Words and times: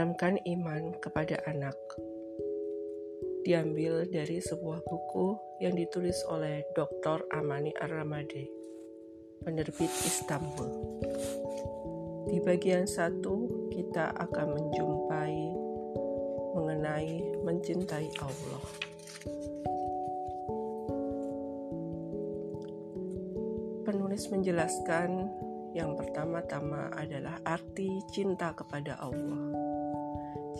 Tanamkan 0.00 0.40
iman 0.48 0.96
kepada 0.96 1.44
anak. 1.44 1.76
Diambil 3.44 4.08
dari 4.08 4.40
sebuah 4.40 4.80
buku 4.88 5.36
yang 5.60 5.76
ditulis 5.76 6.16
oleh 6.24 6.64
Dr. 6.72 7.28
Amani 7.28 7.68
Ar-Ramade, 7.76 8.48
penerbit 9.44 9.92
Istanbul. 9.92 10.72
Di 12.32 12.40
bagian 12.40 12.88
satu, 12.88 13.68
kita 13.68 14.16
akan 14.16 14.46
menjumpai 14.56 15.36
mengenai 16.56 17.36
mencintai 17.44 18.08
Allah. 18.24 18.64
Penulis 23.84 24.24
menjelaskan 24.32 25.28
yang 25.76 25.92
pertama-tama 25.92 26.88
adalah 26.96 27.36
arti 27.44 28.00
cinta 28.08 28.56
kepada 28.56 28.96
Allah. 28.96 29.69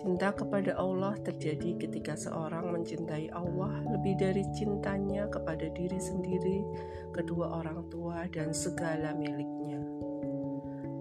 Cinta 0.00 0.32
kepada 0.32 0.80
Allah 0.80 1.12
terjadi 1.20 1.76
ketika 1.76 2.16
seorang 2.16 2.72
mencintai 2.72 3.28
Allah 3.36 3.84
lebih 3.84 4.16
dari 4.16 4.48
cintanya 4.56 5.28
kepada 5.28 5.68
diri 5.76 6.00
sendiri, 6.00 6.64
kedua 7.12 7.60
orang 7.60 7.84
tua, 7.92 8.24
dan 8.32 8.56
segala 8.56 9.12
miliknya. 9.12 9.76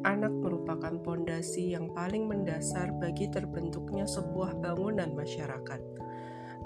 Anak 0.03 0.35
merupakan 0.35 0.99
pondasi 0.99 1.79
yang 1.79 1.95
paling 1.95 2.27
mendasar 2.27 2.91
bagi 2.99 3.31
terbentuknya 3.31 4.03
sebuah 4.03 4.59
bangunan 4.59 5.15
masyarakat. 5.15 5.79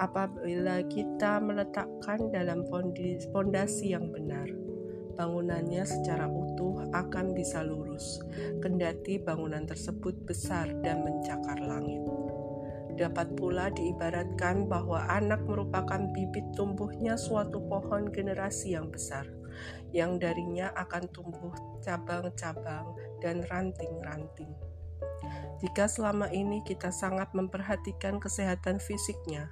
Apabila 0.01 0.81
kita 0.89 1.37
meletakkan 1.37 2.33
dalam 2.33 2.65
pondasi 3.29 3.93
yang 3.93 4.09
benar, 4.09 4.49
bangunannya 5.13 5.85
secara 5.85 6.25
utuh 6.25 6.89
akan 6.97 7.37
bisa 7.37 7.61
lurus, 7.61 8.21
kendati 8.57 9.21
bangunan 9.21 9.69
tersebut 9.69 10.17
besar 10.25 10.69
dan 10.81 11.05
mencakar 11.05 11.61
langit. 11.61 12.12
Dapat 12.93 13.33
pula 13.33 13.73
diibaratkan 13.73 14.69
bahwa 14.69 15.01
anak 15.09 15.41
merupakan 15.49 16.01
bibit 16.13 16.45
tumbuhnya 16.53 17.17
suatu 17.17 17.57
pohon 17.65 18.13
generasi 18.13 18.77
yang 18.77 18.93
besar, 18.93 19.25
yang 19.89 20.21
darinya 20.21 20.69
akan 20.77 21.09
tumbuh 21.09 21.53
cabang-cabang 21.81 22.93
dan 23.17 23.41
ranting-ranting. 23.49 24.53
Jika 25.63 25.87
selama 25.87 26.27
ini 26.29 26.61
kita 26.67 26.91
sangat 26.91 27.31
memperhatikan 27.33 28.19
kesehatan 28.19 28.77
fisiknya, 28.83 29.49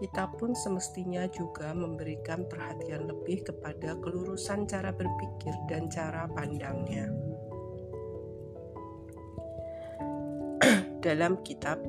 kita 0.00 0.30
pun 0.38 0.56
semestinya 0.56 1.28
juga 1.28 1.76
memberikan 1.76 2.48
perhatian 2.48 3.06
lebih 3.10 3.44
kepada 3.44 3.98
kelurusan 4.00 4.64
cara 4.64 4.90
berpikir 4.94 5.54
dan 5.68 5.86
cara 5.92 6.24
pandangnya. 6.32 7.12
Dalam 11.04 11.44
kitab 11.44 11.82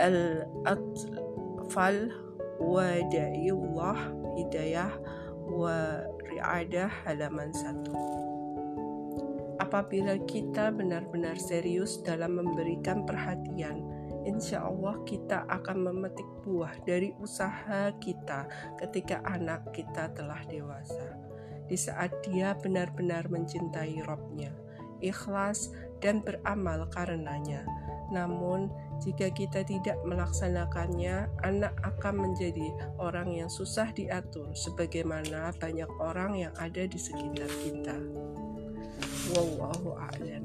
al-atfal 0.00 1.96
wa 2.58 2.98
da'iyullah 3.10 3.98
hidayah 4.38 4.90
wa 5.50 6.02
halaman 7.06 7.50
1 7.50 8.18
Apabila 9.58 10.14
kita 10.24 10.70
benar-benar 10.70 11.34
serius 11.36 11.98
dalam 12.00 12.38
memberikan 12.38 13.02
perhatian, 13.04 13.82
insya 14.22 14.64
Allah 14.64 14.96
kita 15.02 15.44
akan 15.50 15.92
memetik 15.92 16.24
buah 16.46 16.72
dari 16.86 17.12
usaha 17.18 17.90
kita 17.98 18.48
ketika 18.80 19.18
anak 19.26 19.66
kita 19.74 20.14
telah 20.14 20.40
dewasa. 20.46 21.18
Di 21.68 21.76
saat 21.76 22.14
dia 22.24 22.56
benar-benar 22.56 23.28
mencintai 23.28 24.00
Robnya, 24.08 24.54
ikhlas 25.04 25.68
dan 26.00 26.24
beramal 26.24 26.88
karenanya. 26.88 27.66
Namun, 28.08 28.72
jika 28.98 29.30
kita 29.30 29.62
tidak 29.62 29.98
melaksanakannya, 30.02 31.30
anak 31.46 31.74
akan 31.86 32.28
menjadi 32.28 32.74
orang 32.98 33.30
yang 33.30 33.46
susah 33.46 33.94
diatur, 33.94 34.50
sebagaimana 34.52 35.54
banyak 35.56 35.88
orang 36.02 36.34
yang 36.34 36.54
ada 36.58 36.82
di 36.82 36.98
sekitar 36.98 37.50
kita. 37.62 37.96
Wallahu 39.34 39.94
a'lam. 39.94 40.44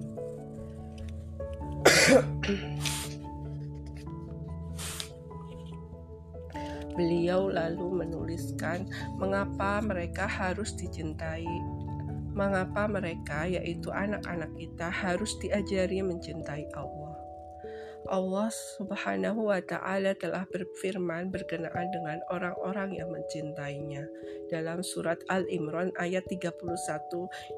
Beliau 6.94 7.50
lalu 7.50 8.06
menuliskan 8.06 8.86
mengapa 9.18 9.82
mereka 9.82 10.30
harus 10.30 10.78
dicintai 10.78 11.50
mengapa 12.34 12.90
mereka, 12.90 13.46
yaitu 13.46 13.94
anak-anak 13.94 14.50
kita, 14.58 14.90
harus 14.90 15.38
diajari 15.38 16.02
mencintai 16.02 16.66
Allah. 16.74 17.03
Allah 18.10 18.52
Subhanahu 18.52 19.48
wa 19.52 19.60
taala 19.64 20.12
telah 20.18 20.44
berfirman 20.52 21.32
berkenaan 21.32 21.88
dengan 21.94 22.20
orang-orang 22.32 23.00
yang 23.00 23.10
mencintainya. 23.12 24.04
Dalam 24.52 24.84
surat 24.84 25.20
Al-Imran 25.32 25.96
ayat 25.96 26.28
31 26.28 26.54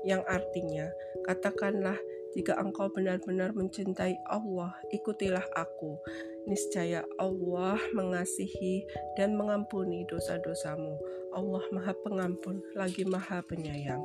yang 0.05 0.21
artinya 0.29 0.89
katakanlah 1.25 1.97
jika 2.35 2.59
engkau 2.59 2.91
benar-benar 2.91 3.55
mencintai 3.55 4.19
Allah 4.27 4.75
ikutilah 4.91 5.45
aku. 5.55 5.97
Niscaya 6.45 7.01
Allah 7.17 7.79
mengasihi 7.95 8.85
dan 9.17 9.33
mengampuni 9.33 10.05
dosa-dosamu. 10.05 10.99
Allah 11.33 11.63
Maha 11.73 11.93
Pengampun 12.05 12.61
lagi 12.77 13.03
Maha 13.03 13.43
Penyayang 13.43 14.03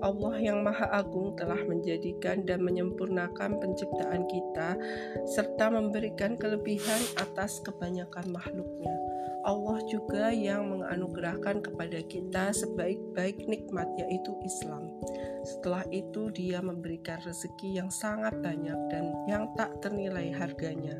Allah 0.00 0.36
yang 0.40 0.64
Maha 0.64 0.88
Agung 0.92 1.36
telah 1.36 1.60
menjadikan 1.64 2.44
dan 2.44 2.64
menyempurnakan 2.64 3.60
penciptaan 3.60 4.24
kita 4.28 4.76
serta 5.36 5.72
memberikan 5.72 6.36
kelebihan 6.36 7.00
atas 7.16 7.60
kebanyakan 7.64 8.32
makhluknya. 8.32 8.96
Allah 9.46 9.78
juga 9.86 10.34
yang 10.34 10.74
menganugerahkan 10.74 11.62
kepada 11.62 12.02
kita 12.02 12.50
sebaik-baik 12.50 13.46
nikmat 13.46 13.86
yaitu 13.94 14.34
Islam. 14.42 14.90
Setelah 15.46 15.86
itu 15.94 16.34
dia 16.34 16.58
memberikan 16.58 17.22
rezeki 17.22 17.78
yang 17.78 17.86
sangat 17.86 18.34
banyak 18.42 18.74
dan 18.90 19.14
yang 19.30 19.46
tak 19.54 19.70
ternilai 19.78 20.34
harganya. 20.34 20.98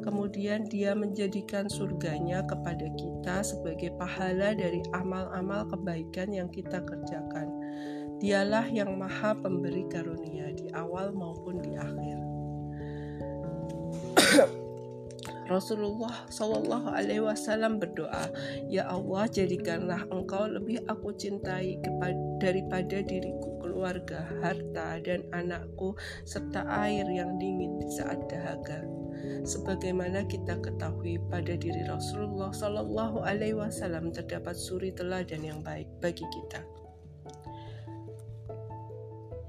Kemudian 0.00 0.64
dia 0.72 0.96
menjadikan 0.96 1.68
surganya 1.68 2.40
kepada 2.48 2.88
kita 2.96 3.44
sebagai 3.44 3.92
pahala 4.00 4.56
dari 4.56 4.80
amal-amal 4.96 5.68
kebaikan 5.68 6.32
yang 6.32 6.48
kita 6.48 6.80
kerjakan. 6.80 7.51
Dialah 8.22 8.70
yang 8.70 9.02
maha 9.02 9.34
pemberi 9.34 9.82
karunia 9.90 10.54
di 10.54 10.70
awal 10.70 11.10
maupun 11.10 11.58
di 11.58 11.74
akhir. 11.74 12.18
Rasulullah 15.50 16.30
Shallallahu 16.30 16.86
Alaihi 16.86 17.18
Wasallam 17.18 17.82
berdoa, 17.82 18.30
Ya 18.70 18.86
Allah 18.86 19.26
jadikanlah 19.26 20.06
Engkau 20.06 20.46
lebih 20.46 20.86
aku 20.86 21.10
cintai 21.18 21.82
daripada 22.38 23.02
diriku, 23.02 23.58
keluarga, 23.58 24.22
harta 24.38 25.02
dan 25.02 25.26
anakku 25.34 25.98
serta 26.22 26.62
air 26.86 27.02
yang 27.10 27.42
dingin 27.42 27.74
di 27.82 27.90
saat 27.90 28.22
dahaga. 28.30 28.86
Sebagaimana 29.42 30.30
kita 30.30 30.62
ketahui 30.62 31.18
pada 31.26 31.58
diri 31.58 31.82
Rasulullah 31.90 32.54
Shallallahu 32.54 33.26
Alaihi 33.26 33.58
Wasallam 33.58 34.14
terdapat 34.14 34.54
suri 34.54 34.94
teladan 34.94 35.42
yang 35.42 35.58
baik 35.66 35.90
bagi 35.98 36.22
kita. 36.30 36.62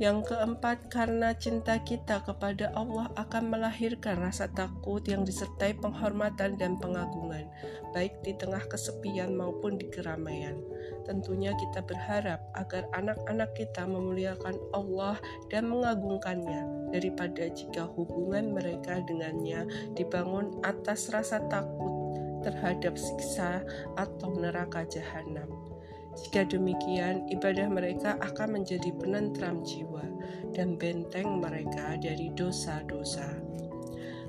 Yang 0.03 0.35
keempat, 0.35 0.91
karena 0.91 1.31
cinta 1.31 1.79
kita 1.79 2.27
kepada 2.27 2.75
Allah 2.75 3.07
akan 3.15 3.55
melahirkan 3.55 4.19
rasa 4.19 4.51
takut 4.51 4.99
yang 5.07 5.23
disertai 5.23 5.79
penghormatan 5.79 6.59
dan 6.59 6.75
pengagungan, 6.75 7.47
baik 7.95 8.19
di 8.19 8.35
tengah 8.35 8.59
kesepian 8.67 9.31
maupun 9.31 9.79
di 9.79 9.87
keramaian. 9.87 10.59
Tentunya 11.07 11.55
kita 11.55 11.87
berharap 11.87 12.43
agar 12.51 12.83
anak-anak 12.91 13.55
kita 13.55 13.87
memuliakan 13.87 14.59
Allah 14.75 15.15
dan 15.47 15.71
mengagungkannya 15.71 16.91
daripada 16.91 17.47
jika 17.47 17.87
hubungan 17.95 18.51
mereka 18.51 18.99
dengannya 19.07 19.63
dibangun 19.95 20.51
atas 20.67 21.15
rasa 21.15 21.39
takut 21.47 22.19
terhadap 22.43 22.99
siksa 22.99 23.63
atau 23.95 24.35
neraka 24.35 24.83
jahanam. 24.83 25.72
Jika 26.13 26.45
demikian, 26.45 27.25
ibadah 27.33 27.65
mereka 27.73 28.21
akan 28.21 28.61
menjadi 28.61 28.93
penentram 29.01 29.65
jiwa 29.65 30.05
dan 30.53 30.77
benteng 30.77 31.41
mereka 31.41 31.97
dari 31.97 32.29
dosa-dosa. 32.37 33.53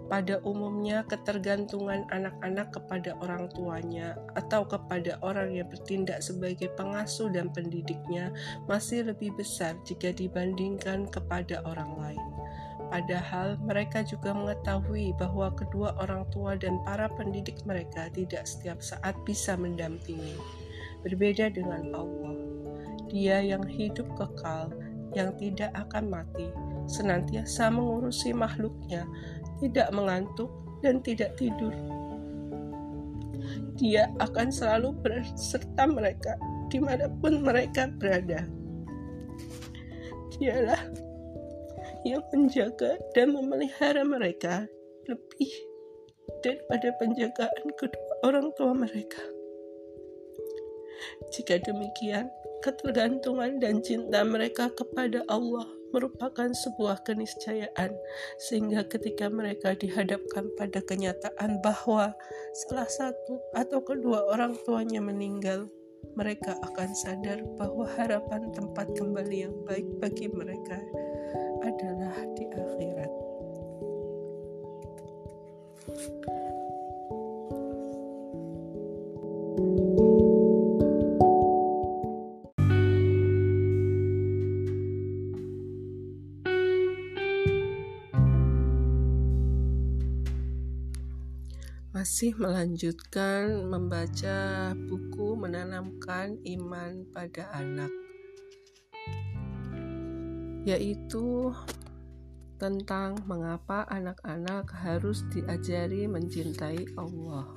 Pada 0.04 0.36
umumnya, 0.44 1.00
ketergantungan 1.08 2.04
anak-anak 2.12 2.76
kepada 2.76 3.16
orang 3.24 3.48
tuanya 3.56 4.12
atau 4.36 4.68
kepada 4.68 5.16
orang 5.24 5.56
yang 5.56 5.68
bertindak 5.72 6.20
sebagai 6.20 6.68
pengasuh 6.76 7.32
dan 7.32 7.48
pendidiknya 7.48 8.28
masih 8.68 9.08
lebih 9.08 9.32
besar 9.32 9.72
jika 9.88 10.12
dibandingkan 10.12 11.08
kepada 11.08 11.64
orang 11.64 11.96
lain. 11.96 12.24
Padahal 12.92 13.56
mereka 13.64 14.04
juga 14.04 14.36
mengetahui 14.36 15.16
bahwa 15.16 15.48
kedua 15.56 15.96
orang 15.96 16.28
tua 16.28 16.52
dan 16.52 16.84
para 16.84 17.08
pendidik 17.08 17.64
mereka 17.64 18.12
tidak 18.12 18.44
setiap 18.44 18.84
saat 18.84 19.16
bisa 19.24 19.56
mendampingi 19.56 20.36
berbeda 21.04 21.52
dengan 21.52 21.92
Allah. 21.92 22.34
Dia 23.12 23.44
yang 23.44 23.62
hidup 23.68 24.08
kekal, 24.16 24.72
yang 25.12 25.36
tidak 25.36 25.70
akan 25.76 26.10
mati, 26.10 26.48
senantiasa 26.88 27.70
mengurusi 27.70 28.32
makhluknya, 28.32 29.06
tidak 29.60 29.92
mengantuk 29.92 30.50
dan 30.80 31.04
tidak 31.04 31.36
tidur. 31.38 31.70
Dia 33.76 34.08
akan 34.18 34.48
selalu 34.48 34.96
berserta 35.04 35.84
mereka 35.84 36.34
di 36.72 36.80
mana 36.80 37.06
pun 37.20 37.44
mereka 37.44 37.86
berada. 37.86 38.48
Dialah 40.34 40.82
yang 42.02 42.24
menjaga 42.34 42.98
dan 43.14 43.32
memelihara 43.32 44.02
mereka 44.02 44.66
lebih 45.06 45.52
daripada 46.44 46.92
penjagaan 47.00 47.64
kedua 47.76 48.12
orang 48.24 48.52
tua 48.56 48.72
mereka. 48.72 49.33
Jika 51.34 51.60
demikian, 51.62 52.30
ketergantungan 52.64 53.60
dan 53.60 53.84
cinta 53.84 54.24
mereka 54.24 54.72
kepada 54.72 55.20
Allah 55.28 55.68
merupakan 55.94 56.50
sebuah 56.50 57.06
keniscayaan, 57.06 57.94
sehingga 58.42 58.82
ketika 58.90 59.30
mereka 59.30 59.78
dihadapkan 59.78 60.50
pada 60.58 60.82
kenyataan 60.82 61.62
bahwa 61.62 62.10
salah 62.66 62.90
satu 62.90 63.38
atau 63.54 63.78
kedua 63.78 64.26
orang 64.26 64.58
tuanya 64.66 64.98
meninggal, 64.98 65.70
mereka 66.18 66.58
akan 66.66 66.90
sadar 66.98 67.46
bahwa 67.54 67.86
harapan 67.94 68.50
tempat 68.50 68.90
kembali 68.98 69.46
yang 69.46 69.56
baik 69.64 69.86
bagi 70.02 70.26
mereka 70.34 70.82
adalah 71.62 72.16
di 72.34 72.44
akhirat. 72.50 73.12
Masih 92.04 92.36
melanjutkan 92.36 93.64
membaca 93.64 94.76
buku 94.76 95.40
menanamkan 95.40 96.36
iman 96.36 97.00
pada 97.08 97.48
anak 97.56 97.88
yaitu 100.68 101.48
tentang 102.60 103.16
mengapa 103.24 103.88
anak-anak 103.88 104.68
harus 104.84 105.24
diajari 105.32 106.04
mencintai 106.04 106.92
Allah. 107.00 107.48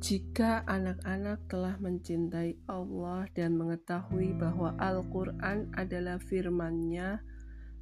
Jika 0.00 0.64
anak-anak 0.64 1.52
telah 1.52 1.76
mencintai 1.76 2.56
Allah 2.64 3.28
dan 3.36 3.60
mengetahui 3.60 4.32
bahwa 4.40 4.72
Al-Quran 4.80 5.68
adalah 5.76 6.16
firman-Nya, 6.16 7.20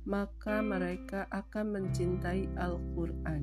maka 0.06 0.62
mereka 0.62 1.26
akan 1.34 1.74
mencintai 1.74 2.46
Al-Quran. 2.54 3.42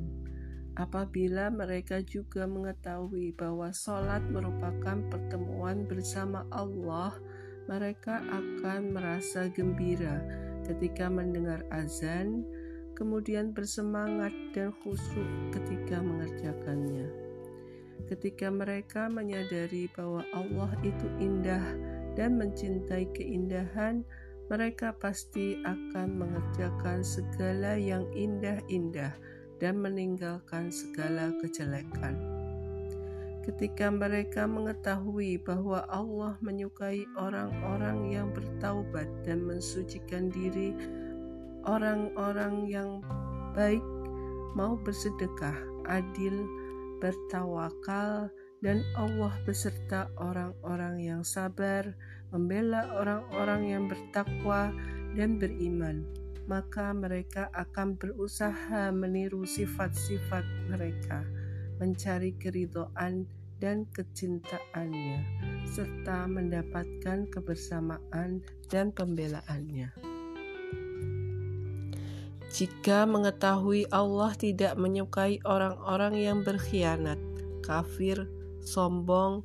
Apabila 0.73 1.53
mereka 1.53 2.01
juga 2.01 2.49
mengetahui 2.49 3.35
bahwa 3.37 3.69
sholat 3.69 4.25
merupakan 4.31 4.97
pertemuan 5.11 5.85
bersama 5.85 6.49
Allah, 6.49 7.13
mereka 7.69 8.25
akan 8.25 8.95
merasa 8.95 9.51
gembira 9.53 10.17
ketika 10.65 11.11
mendengar 11.11 11.61
azan, 11.69 12.41
kemudian 12.97 13.53
bersemangat 13.53 14.33
dan 14.57 14.73
khusyuk 14.81 15.53
ketika 15.53 16.01
mengerjakannya. 16.01 17.11
Ketika 18.09 18.49
mereka 18.49 19.07
menyadari 19.13 19.87
bahwa 19.93 20.25
Allah 20.33 20.73
itu 20.81 21.07
indah 21.21 21.63
dan 22.17 22.41
mencintai 22.41 23.09
keindahan, 23.13 24.01
mereka 24.51 24.91
pasti 24.95 25.59
akan 25.63 26.19
mengerjakan 26.19 27.03
segala 27.03 27.79
yang 27.79 28.03
indah-indah 28.11 29.15
dan 29.63 29.79
meninggalkan 29.79 30.67
segala 30.67 31.31
kejelekan. 31.39 32.19
Ketika 33.43 33.91
mereka 33.91 34.47
mengetahui 34.47 35.35
bahwa 35.43 35.83
Allah 35.91 36.39
menyukai 36.39 37.03
orang-orang 37.19 38.07
yang 38.07 38.31
bertaubat 38.31 39.07
dan 39.27 39.43
mensucikan 39.43 40.31
diri, 40.31 40.71
orang-orang 41.67 42.71
yang 42.71 43.03
baik 43.51 43.83
mau 44.55 44.79
bersedekah, 44.79 45.59
adil, 45.91 46.47
bertawakal, 47.03 48.31
dan 48.63 48.79
Allah 48.95 49.35
beserta 49.43 50.07
orang-orang 50.15 51.03
yang 51.03 51.21
sabar, 51.27 51.91
membela 52.33 52.89
orang-orang 52.97 53.61
yang 53.69 53.83
bertakwa 53.85 54.73
dan 55.13 55.37
beriman, 55.37 56.01
maka 56.49 56.89
mereka 56.91 57.53
akan 57.53 57.93
berusaha 57.95 58.89
meniru 58.89 59.45
sifat-sifat 59.45 60.43
mereka, 60.73 61.21
mencari 61.77 62.33
keridoan 62.35 63.29
dan 63.61 63.85
kecintaannya, 63.93 65.21
serta 65.69 66.27
mendapatkan 66.27 67.29
kebersamaan 67.29 68.41
dan 68.67 68.89
pembelaannya. 68.91 69.93
Jika 72.53 73.09
mengetahui 73.09 73.89
Allah 73.89 74.29
tidak 74.37 74.77
menyukai 74.77 75.41
orang-orang 75.41 76.21
yang 76.21 76.39
berkhianat, 76.45 77.17
kafir, 77.65 78.29
sombong, 78.61 79.41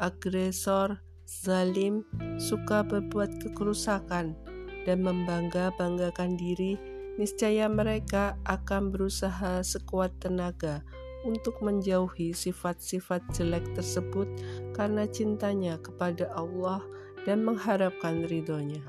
agresor, 0.00 0.98
zalim, 1.30 2.02
suka 2.42 2.82
berbuat 2.82 3.38
kekerusakan, 3.38 4.34
dan 4.82 4.98
membangga-banggakan 5.06 6.34
diri, 6.34 6.74
niscaya 7.14 7.70
mereka 7.70 8.34
akan 8.50 8.90
berusaha 8.90 9.62
sekuat 9.62 10.10
tenaga 10.18 10.82
untuk 11.22 11.60
menjauhi 11.62 12.32
sifat-sifat 12.32 13.22
jelek 13.30 13.62
tersebut 13.78 14.26
karena 14.74 15.06
cintanya 15.06 15.78
kepada 15.78 16.32
Allah 16.34 16.82
dan 17.28 17.44
mengharapkan 17.44 18.26
ridhonya. 18.26 18.80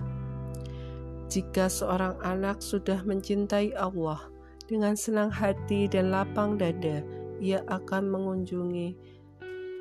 Jika 1.28 1.68
seorang 1.72 2.20
anak 2.24 2.60
sudah 2.60 3.04
mencintai 3.04 3.76
Allah 3.76 4.20
dengan 4.68 4.96
senang 4.96 5.32
hati 5.32 5.88
dan 5.92 6.12
lapang 6.12 6.56
dada, 6.56 7.04
ia 7.40 7.64
akan 7.68 8.12
mengunjungi 8.12 9.21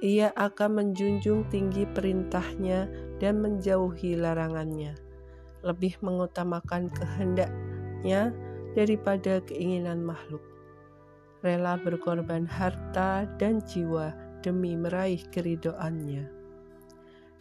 ia 0.00 0.32
akan 0.32 0.80
menjunjung 0.80 1.44
tinggi 1.52 1.84
perintahnya 1.84 2.88
dan 3.20 3.44
menjauhi 3.44 4.16
larangannya, 4.16 4.96
lebih 5.60 6.00
mengutamakan 6.00 6.88
kehendaknya 6.88 8.32
daripada 8.72 9.44
keinginan 9.44 10.00
makhluk. 10.00 10.40
Rela 11.44 11.76
berkorban 11.80 12.48
harta 12.48 13.28
dan 13.36 13.60
jiwa 13.64 14.12
demi 14.40 14.76
meraih 14.76 15.20
keridoannya. 15.32 16.28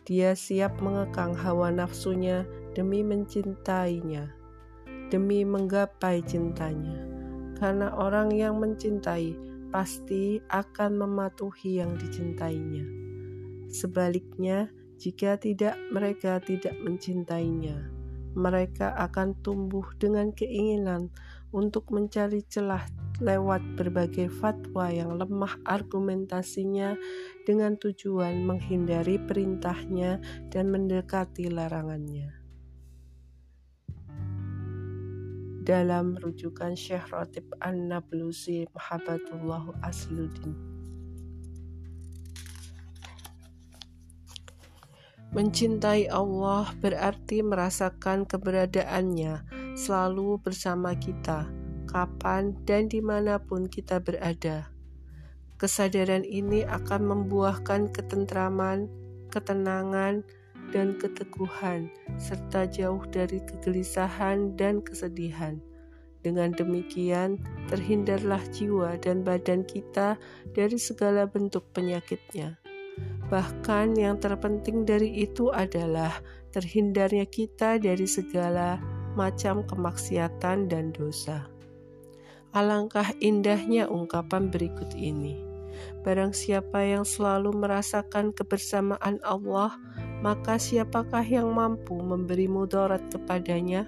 Dia 0.04 0.36
siap 0.36 0.80
mengekang 0.84 1.36
hawa 1.36 1.72
nafsunya 1.72 2.44
demi 2.76 3.04
mencintainya, 3.04 4.32
demi 5.08 5.48
menggapai 5.48 6.24
cintanya. 6.28 7.08
Karena 7.60 7.92
orang 7.92 8.32
yang 8.32 8.56
mencintai 8.60 9.49
pasti 9.70 10.42
akan 10.50 10.98
mematuhi 10.98 11.82
yang 11.82 11.98
dicintainya. 11.98 12.86
Sebaliknya, 13.70 14.70
jika 14.98 15.38
tidak 15.38 15.78
mereka 15.94 16.42
tidak 16.42 16.74
mencintainya, 16.82 17.88
mereka 18.34 18.94
akan 18.98 19.38
tumbuh 19.42 19.86
dengan 19.98 20.34
keinginan 20.34 21.14
untuk 21.50 21.90
mencari 21.90 22.46
celah 22.46 22.86
lewat 23.20 23.62
berbagai 23.76 24.32
fatwa 24.40 24.88
yang 24.88 25.20
lemah 25.20 25.60
argumentasinya 25.68 26.96
dengan 27.44 27.76
tujuan 27.76 28.48
menghindari 28.48 29.20
perintahnya 29.20 30.24
dan 30.48 30.72
mendekati 30.72 31.52
larangannya. 31.52 32.39
Dalam 35.70 36.18
rujukan 36.18 36.74
Syekh 36.74 37.14
Rotib 37.14 37.46
An-Nablusi 37.62 38.66
Mahabatullah 38.74 39.70
Asluddin. 39.86 40.58
Mencintai 45.30 46.10
Allah 46.10 46.74
berarti 46.82 47.46
merasakan 47.46 48.26
keberadaannya 48.26 49.46
selalu 49.78 50.42
bersama 50.42 50.98
kita, 50.98 51.46
kapan 51.86 52.58
dan 52.66 52.90
di 52.90 52.98
mana 52.98 53.38
pun 53.38 53.70
kita 53.70 54.02
berada. 54.02 54.74
Kesadaran 55.62 56.26
ini 56.26 56.66
akan 56.66 57.06
membuahkan 57.06 57.94
ketentraman, 57.94 58.90
ketenangan, 59.30 60.26
dan 60.70 60.98
keteguhan, 60.98 61.90
serta 62.18 62.70
jauh 62.70 63.02
dari 63.10 63.42
kegelisahan 63.44 64.54
dan 64.56 64.82
kesedihan. 64.82 65.58
Dengan 66.20 66.52
demikian, 66.52 67.40
terhindarlah 67.72 68.44
jiwa 68.52 69.00
dan 69.00 69.24
badan 69.24 69.64
kita 69.64 70.20
dari 70.52 70.76
segala 70.76 71.24
bentuk 71.24 71.64
penyakitnya. 71.72 72.60
Bahkan, 73.32 73.96
yang 73.96 74.20
terpenting 74.20 74.84
dari 74.84 75.24
itu 75.24 75.48
adalah 75.54 76.20
terhindarnya 76.52 77.24
kita 77.30 77.80
dari 77.80 78.04
segala 78.04 78.82
macam 79.16 79.64
kemaksiatan 79.64 80.68
dan 80.68 80.92
dosa. 80.92 81.48
Alangkah 82.52 83.14
indahnya 83.22 83.86
ungkapan 83.86 84.50
berikut 84.50 84.92
ini. 84.98 85.38
Barang 86.02 86.34
siapa 86.34 86.82
yang 86.82 87.06
selalu 87.06 87.54
merasakan 87.54 88.34
kebersamaan 88.34 89.22
Allah, 89.22 89.78
maka 90.20 90.60
siapakah 90.60 91.24
yang 91.24 91.52
mampu 91.56 91.96
memberi 91.96 92.48
mudarat 92.52 93.02
kepadanya? 93.08 93.88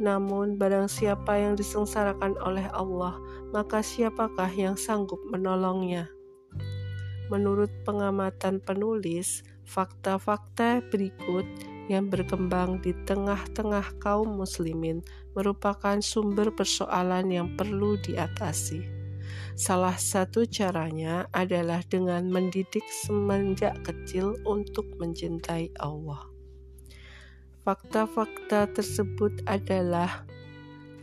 Namun, 0.00 0.56
barang 0.56 0.88
siapa 0.88 1.36
yang 1.36 1.60
disengsarakan 1.60 2.40
oleh 2.40 2.64
Allah, 2.72 3.20
maka 3.52 3.84
siapakah 3.84 4.48
yang 4.48 4.72
sanggup 4.72 5.20
menolongnya? 5.28 6.08
Menurut 7.28 7.68
pengamatan 7.84 8.64
penulis, 8.64 9.44
fakta-fakta 9.68 10.82
berikut 10.88 11.44
yang 11.92 12.08
berkembang 12.08 12.80
di 12.80 12.96
tengah-tengah 13.04 13.98
kaum 14.00 14.40
muslimin 14.40 15.04
merupakan 15.36 15.98
sumber 16.00 16.48
persoalan 16.54 17.28
yang 17.28 17.48
perlu 17.54 18.00
diatasi. 18.00 18.99
Salah 19.54 19.96
satu 20.00 20.48
caranya 20.48 21.28
adalah 21.36 21.84
dengan 21.84 22.30
mendidik 22.32 22.84
semenjak 23.04 23.76
kecil 23.84 24.38
untuk 24.48 24.88
mencintai 24.96 25.74
Allah. 25.76 26.24
Fakta-fakta 27.60 28.72
tersebut 28.72 29.44
adalah 29.44 30.24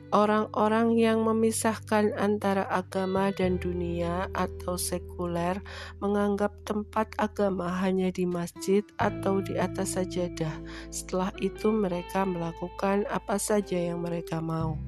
Orang-orang 0.07 0.95
yang 0.95 1.27
memisahkan 1.27 2.15
antara 2.15 2.63
agama 2.71 3.27
dan 3.35 3.59
dunia 3.59 4.31
atau 4.31 4.79
sekuler 4.79 5.59
menganggap 5.99 6.55
tempat 6.63 7.11
agama 7.19 7.67
hanya 7.83 8.07
di 8.07 8.23
masjid 8.23 8.87
atau 9.03 9.43
di 9.43 9.59
atas 9.59 9.99
sajadah. 9.99 10.63
Setelah 10.95 11.35
itu, 11.43 11.75
mereka 11.75 12.23
melakukan 12.23 13.03
apa 13.11 13.35
saja 13.35 13.75
yang 13.75 13.99
mereka 13.99 14.39
mau 14.39 14.79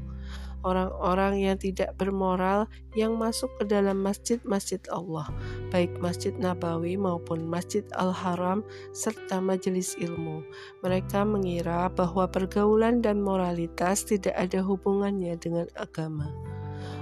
orang-orang 0.64 1.42
yang 1.42 1.58
tidak 1.58 1.96
bermoral 1.96 2.68
yang 2.98 3.16
masuk 3.16 3.50
ke 3.62 3.70
dalam 3.70 4.02
masjid-masjid 4.04 4.82
Allah, 4.92 5.30
baik 5.72 5.96
Masjid 6.04 6.36
Nabawi 6.36 7.00
maupun 7.00 7.48
Masjid 7.48 7.86
Al-Haram 7.96 8.66
serta 8.92 9.40
majelis 9.40 9.96
ilmu. 10.02 10.44
Mereka 10.84 11.24
mengira 11.24 11.88
bahwa 11.94 12.28
pergaulan 12.28 13.00
dan 13.00 13.24
moralitas 13.24 14.04
tidak 14.04 14.36
ada 14.36 14.60
hubungannya 14.60 15.38
dengan 15.40 15.68
agama 15.80 16.28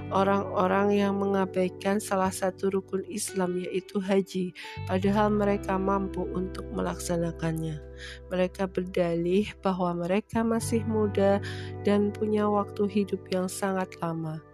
orang-orang 0.08 0.96
yang 0.96 1.20
mengabaikan 1.20 2.00
salah 2.00 2.32
satu 2.32 2.72
rukun 2.72 3.04
Islam 3.06 3.60
yaitu 3.60 4.00
haji, 4.00 4.56
padahal 4.88 5.28
mereka 5.34 5.76
mampu 5.76 6.24
untuk 6.32 6.64
melaksanakannya. 6.72 7.78
Mereka 8.32 8.70
berdalih 8.70 9.50
bahwa 9.60 10.06
mereka 10.06 10.40
masih 10.46 10.86
muda 10.88 11.42
dan 11.84 12.14
punya 12.14 12.48
waktu 12.48 12.88
hidup 12.88 13.20
yang 13.28 13.46
sangat 13.50 13.92
lama. 14.00 14.47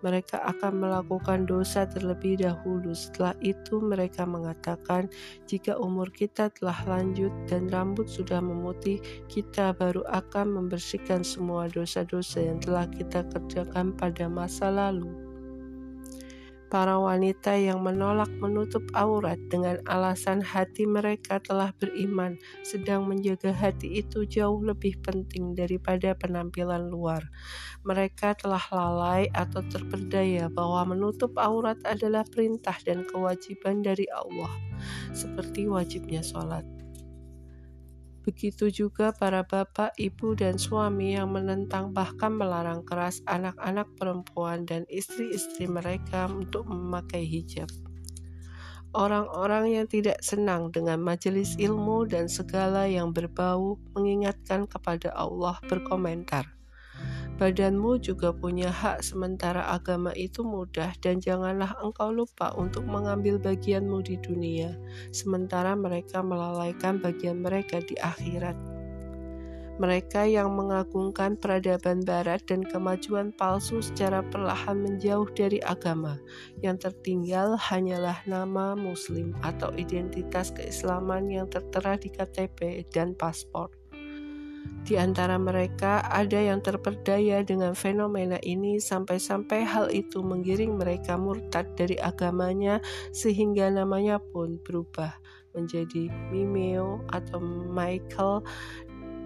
Mereka 0.00 0.40
akan 0.42 0.82
melakukan 0.82 1.46
dosa 1.46 1.86
terlebih 1.86 2.40
dahulu. 2.40 2.92
Setelah 2.92 3.36
itu, 3.44 3.78
mereka 3.78 4.26
mengatakan, 4.26 5.06
"Jika 5.46 5.78
umur 5.78 6.10
kita 6.10 6.50
telah 6.50 6.76
lanjut 6.88 7.32
dan 7.46 7.70
rambut 7.70 8.10
sudah 8.10 8.42
memutih, 8.42 8.98
kita 9.30 9.76
baru 9.76 10.02
akan 10.08 10.56
membersihkan 10.56 11.22
semua 11.22 11.68
dosa-dosa 11.70 12.42
yang 12.42 12.58
telah 12.58 12.88
kita 12.90 13.22
kerjakan 13.30 13.94
pada 13.94 14.26
masa 14.26 14.72
lalu." 14.72 15.29
Para 16.70 16.96
wanita 16.96 17.58
yang 17.58 17.82
menolak 17.82 18.30
menutup 18.38 18.86
aurat 18.94 19.36
dengan 19.50 19.82
alasan 19.90 20.38
hati 20.38 20.86
mereka 20.86 21.42
telah 21.42 21.74
beriman, 21.76 22.38
sedang 22.62 23.10
menjaga 23.10 23.50
hati 23.50 24.00
itu 24.00 24.22
jauh 24.24 24.62
lebih 24.62 24.96
penting 25.02 25.58
daripada 25.58 26.14
penampilan 26.14 26.88
luar. 26.88 27.26
Mereka 27.82 28.38
telah 28.38 28.62
lalai 28.70 29.26
atau 29.34 29.66
terperdaya 29.66 30.46
bahwa 30.46 30.94
menutup 30.94 31.34
aurat 31.36 31.76
adalah 31.82 32.22
perintah 32.22 32.78
dan 32.86 33.02
kewajiban 33.02 33.82
dari 33.82 34.06
Allah, 34.14 34.54
seperti 35.10 35.66
wajibnya 35.66 36.22
sholat. 36.22 36.79
Begitu 38.30 38.70
juga 38.70 39.10
para 39.10 39.42
bapak, 39.42 39.98
ibu, 39.98 40.38
dan 40.38 40.54
suami 40.54 41.18
yang 41.18 41.34
menentang 41.34 41.90
bahkan 41.90 42.30
melarang 42.30 42.86
keras 42.86 43.26
anak-anak 43.26 43.90
perempuan 43.98 44.62
dan 44.62 44.86
istri-istri 44.86 45.66
mereka 45.66 46.30
untuk 46.30 46.62
memakai 46.70 47.26
hijab. 47.26 47.66
Orang-orang 48.94 49.74
yang 49.74 49.86
tidak 49.90 50.22
senang 50.22 50.70
dengan 50.70 51.02
majelis 51.02 51.58
ilmu 51.58 52.06
dan 52.06 52.30
segala 52.30 52.86
yang 52.86 53.10
berbau 53.10 53.82
mengingatkan 53.98 54.70
kepada 54.70 55.10
Allah 55.10 55.58
berkomentar, 55.66 56.46
Badanmu 57.40 57.96
juga 58.04 58.36
punya 58.36 58.68
hak 58.68 59.00
sementara 59.00 59.64
agama 59.72 60.12
itu 60.12 60.44
mudah 60.44 60.92
dan 61.00 61.24
janganlah 61.24 61.72
engkau 61.80 62.12
lupa 62.12 62.52
untuk 62.52 62.84
mengambil 62.84 63.40
bagianmu 63.40 64.04
di 64.04 64.20
dunia, 64.20 64.76
sementara 65.08 65.72
mereka 65.72 66.20
melalaikan 66.20 67.00
bagian 67.00 67.40
mereka 67.40 67.80
di 67.80 67.96
akhirat. 67.96 68.80
Mereka 69.80 70.28
yang 70.28 70.52
mengagungkan 70.52 71.40
peradaban 71.40 72.04
barat 72.04 72.44
dan 72.44 72.60
kemajuan 72.60 73.32
palsu 73.32 73.80
secara 73.80 74.20
perlahan 74.20 74.76
menjauh 74.76 75.24
dari 75.32 75.56
agama. 75.64 76.20
Yang 76.60 76.92
tertinggal 76.92 77.56
hanyalah 77.56 78.20
nama 78.28 78.76
muslim 78.76 79.32
atau 79.40 79.72
identitas 79.80 80.52
keislaman 80.52 81.32
yang 81.32 81.48
tertera 81.48 81.96
di 81.96 82.12
KTP 82.12 82.84
dan 82.92 83.16
paspor. 83.16 83.79
Di 84.90 84.98
antara 84.98 85.38
mereka 85.38 86.02
ada 86.08 86.34
yang 86.34 86.58
terperdaya 86.64 87.46
dengan 87.46 87.78
fenomena 87.78 88.40
ini 88.42 88.82
sampai-sampai 88.82 89.62
hal 89.62 89.86
itu 89.92 90.18
menggiring 90.18 90.74
mereka 90.80 91.14
murtad 91.14 91.68
dari 91.78 91.94
agamanya 92.00 92.82
sehingga 93.14 93.70
namanya 93.70 94.18
pun 94.18 94.58
berubah 94.66 95.14
menjadi 95.54 96.10
Mimeo 96.34 97.06
atau 97.14 97.38
Michael 97.70 98.42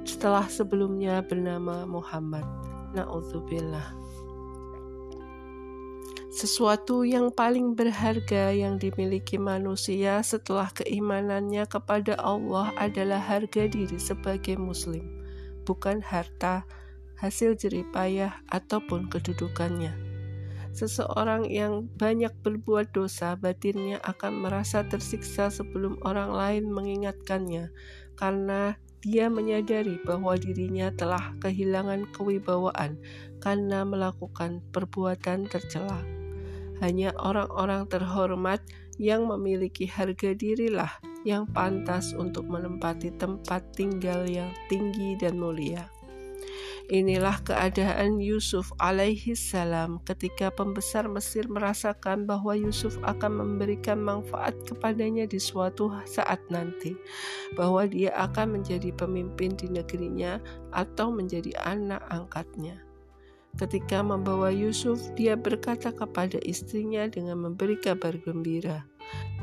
setelah 0.04 0.44
sebelumnya 0.52 1.24
bernama 1.24 1.88
Muhammad. 1.88 2.44
Na'udzubillah. 2.92 3.96
Sesuatu 6.34 7.06
yang 7.06 7.30
paling 7.30 7.78
berharga 7.78 8.50
yang 8.50 8.74
dimiliki 8.76 9.38
manusia 9.38 10.18
setelah 10.26 10.66
keimanannya 10.74 11.62
kepada 11.70 12.18
Allah 12.18 12.74
adalah 12.74 13.22
harga 13.22 13.70
diri 13.70 13.96
sebagai 14.02 14.58
Muslim 14.58 15.13
bukan 15.64 16.04
harta, 16.04 16.68
hasil 17.18 17.56
jeripayah, 17.56 18.44
ataupun 18.52 19.08
kedudukannya. 19.08 19.96
Seseorang 20.74 21.46
yang 21.46 21.86
banyak 21.96 22.34
berbuat 22.42 22.90
dosa, 22.90 23.38
batinnya 23.38 24.02
akan 24.02 24.42
merasa 24.42 24.82
tersiksa 24.84 25.46
sebelum 25.46 26.02
orang 26.02 26.34
lain 26.34 26.64
mengingatkannya, 26.68 27.70
karena 28.18 28.74
dia 29.04 29.28
menyadari 29.28 30.00
bahwa 30.02 30.32
dirinya 30.34 30.88
telah 30.90 31.36
kehilangan 31.44 32.08
kewibawaan 32.16 32.96
karena 33.38 33.84
melakukan 33.84 34.64
perbuatan 34.72 35.44
tercela. 35.44 36.00
Hanya 36.80 37.12
orang-orang 37.20 37.86
terhormat 37.86 38.64
yang 39.00 39.26
memiliki 39.26 39.88
harga 39.88 40.34
dirilah 40.36 40.90
yang 41.24 41.48
pantas 41.48 42.12
untuk 42.12 42.44
menempati 42.46 43.16
tempat 43.16 43.64
tinggal 43.72 44.28
yang 44.28 44.52
tinggi 44.68 45.16
dan 45.16 45.40
mulia. 45.40 45.88
Inilah 46.92 47.40
keadaan 47.40 48.20
Yusuf 48.20 48.68
alaihi 48.76 49.32
salam 49.32 50.04
ketika 50.04 50.52
pembesar 50.52 51.08
Mesir 51.08 51.48
merasakan 51.48 52.28
bahwa 52.28 52.52
Yusuf 52.52 53.00
akan 53.00 53.40
memberikan 53.40 54.04
manfaat 54.04 54.52
kepadanya 54.68 55.24
di 55.24 55.40
suatu 55.40 55.88
saat 56.04 56.44
nanti, 56.52 56.92
bahwa 57.56 57.88
dia 57.88 58.12
akan 58.20 58.60
menjadi 58.60 58.92
pemimpin 58.92 59.56
di 59.56 59.72
negerinya 59.72 60.36
atau 60.76 61.08
menjadi 61.08 61.56
anak 61.64 62.04
angkatnya. 62.12 62.83
Ketika 63.54 64.02
membawa 64.02 64.50
Yusuf, 64.50 64.98
dia 65.14 65.38
berkata 65.38 65.94
kepada 65.94 66.42
istrinya 66.42 67.06
dengan 67.06 67.38
memberi 67.46 67.78
kabar 67.78 68.18
gembira 68.18 68.82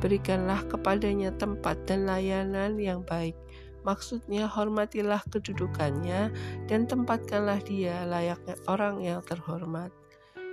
berikanlah 0.01 0.65
kepadanya 0.65 1.30
tempat 1.38 1.77
dan 1.86 2.10
layanan 2.10 2.75
yang 2.82 3.06
baik. 3.06 3.38
Maksudnya 3.86 4.50
hormatilah 4.50 5.22
kedudukannya 5.30 6.34
dan 6.65 6.86
tempatkanlah 6.89 7.62
dia 7.65 8.06
layaknya 8.10 8.58
orang 8.65 9.01
yang 9.01 9.22
terhormat. 9.25 9.94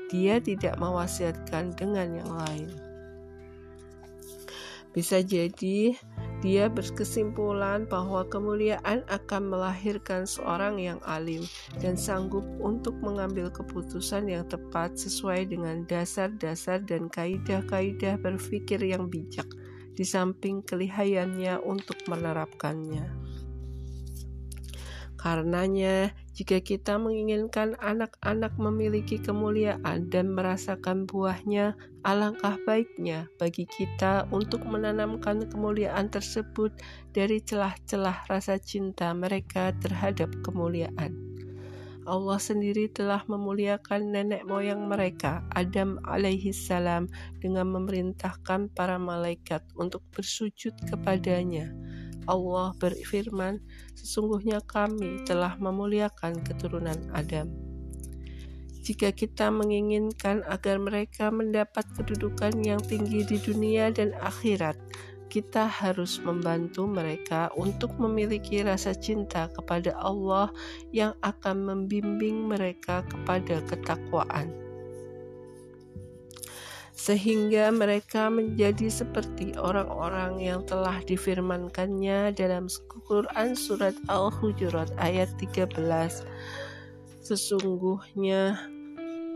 Dia 0.08 0.40
tidak 0.40 0.76
mewasiatkan 0.80 1.76
dengan 1.76 2.16
yang 2.24 2.32
lain. 2.32 2.68
Bisa 4.96 5.20
jadi 5.20 5.92
dia 6.38 6.70
berkesimpulan 6.70 7.82
bahwa 7.90 8.22
kemuliaan 8.30 9.02
akan 9.10 9.42
melahirkan 9.50 10.22
seorang 10.22 10.78
yang 10.78 11.02
alim 11.02 11.42
dan 11.82 11.98
sanggup 11.98 12.46
untuk 12.62 12.94
mengambil 13.02 13.50
keputusan 13.50 14.30
yang 14.30 14.46
tepat 14.46 14.94
sesuai 14.94 15.50
dengan 15.50 15.82
dasar-dasar 15.90 16.86
dan 16.86 17.10
kaidah-kaidah 17.10 18.22
berpikir 18.22 18.78
yang 18.78 19.10
bijak, 19.10 19.50
di 19.98 20.06
samping 20.06 20.62
kelihayannya 20.62 21.58
untuk 21.58 21.98
menerapkannya. 22.06 23.27
Karenanya, 25.18 26.14
jika 26.30 26.62
kita 26.62 26.94
menginginkan 26.94 27.74
anak-anak 27.82 28.54
memiliki 28.54 29.18
kemuliaan 29.18 30.06
dan 30.14 30.30
merasakan 30.30 31.10
buahnya, 31.10 31.74
alangkah 32.06 32.54
baiknya 32.62 33.26
bagi 33.34 33.66
kita 33.66 34.30
untuk 34.30 34.62
menanamkan 34.62 35.50
kemuliaan 35.50 36.06
tersebut 36.06 36.70
dari 37.10 37.42
celah-celah 37.42 38.30
rasa 38.30 38.62
cinta 38.62 39.10
mereka 39.10 39.74
terhadap 39.82 40.30
kemuliaan. 40.46 41.18
Allah 42.08 42.40
sendiri 42.40 42.88
telah 42.88 43.20
memuliakan 43.28 44.14
nenek 44.14 44.46
moyang 44.48 44.88
mereka, 44.88 45.44
Adam 45.52 46.00
alaihi 46.08 46.56
salam, 46.56 47.10
dengan 47.42 47.68
memerintahkan 47.74 48.72
para 48.72 48.96
malaikat 48.96 49.60
untuk 49.76 50.00
bersujud 50.16 50.72
kepadanya. 50.88 51.68
Allah 52.28 52.76
berfirman, 52.76 53.64
"Sesungguhnya 53.96 54.60
Kami 54.60 55.24
telah 55.24 55.56
memuliakan 55.56 56.44
keturunan 56.44 57.00
Adam." 57.16 57.48
Jika 58.84 59.12
kita 59.12 59.48
menginginkan 59.52 60.44
agar 60.48 60.80
mereka 60.80 61.28
mendapat 61.32 61.84
kedudukan 61.96 62.52
yang 62.64 62.80
tinggi 62.80 63.24
di 63.24 63.36
dunia 63.40 63.92
dan 63.92 64.12
akhirat, 64.20 64.76
kita 65.28 65.68
harus 65.68 66.16
membantu 66.24 66.88
mereka 66.88 67.52
untuk 67.52 67.92
memiliki 68.00 68.64
rasa 68.64 68.96
cinta 68.96 69.52
kepada 69.52 69.92
Allah 70.00 70.48
yang 70.88 71.12
akan 71.20 71.68
membimbing 71.68 72.48
mereka 72.48 73.04
kepada 73.12 73.60
ketakwaan. 73.68 74.67
Sehingga 76.98 77.70
mereka 77.70 78.26
menjadi 78.26 78.90
seperti 78.90 79.54
orang-orang 79.54 80.42
yang 80.42 80.66
telah 80.66 80.98
difirmankannya 81.06 82.34
dalam 82.34 82.66
Quran 83.06 83.54
Surat 83.54 83.94
Al-Hujurat 84.10 84.90
ayat 84.98 85.30
13. 85.38 85.78
Sesungguhnya 87.22 88.58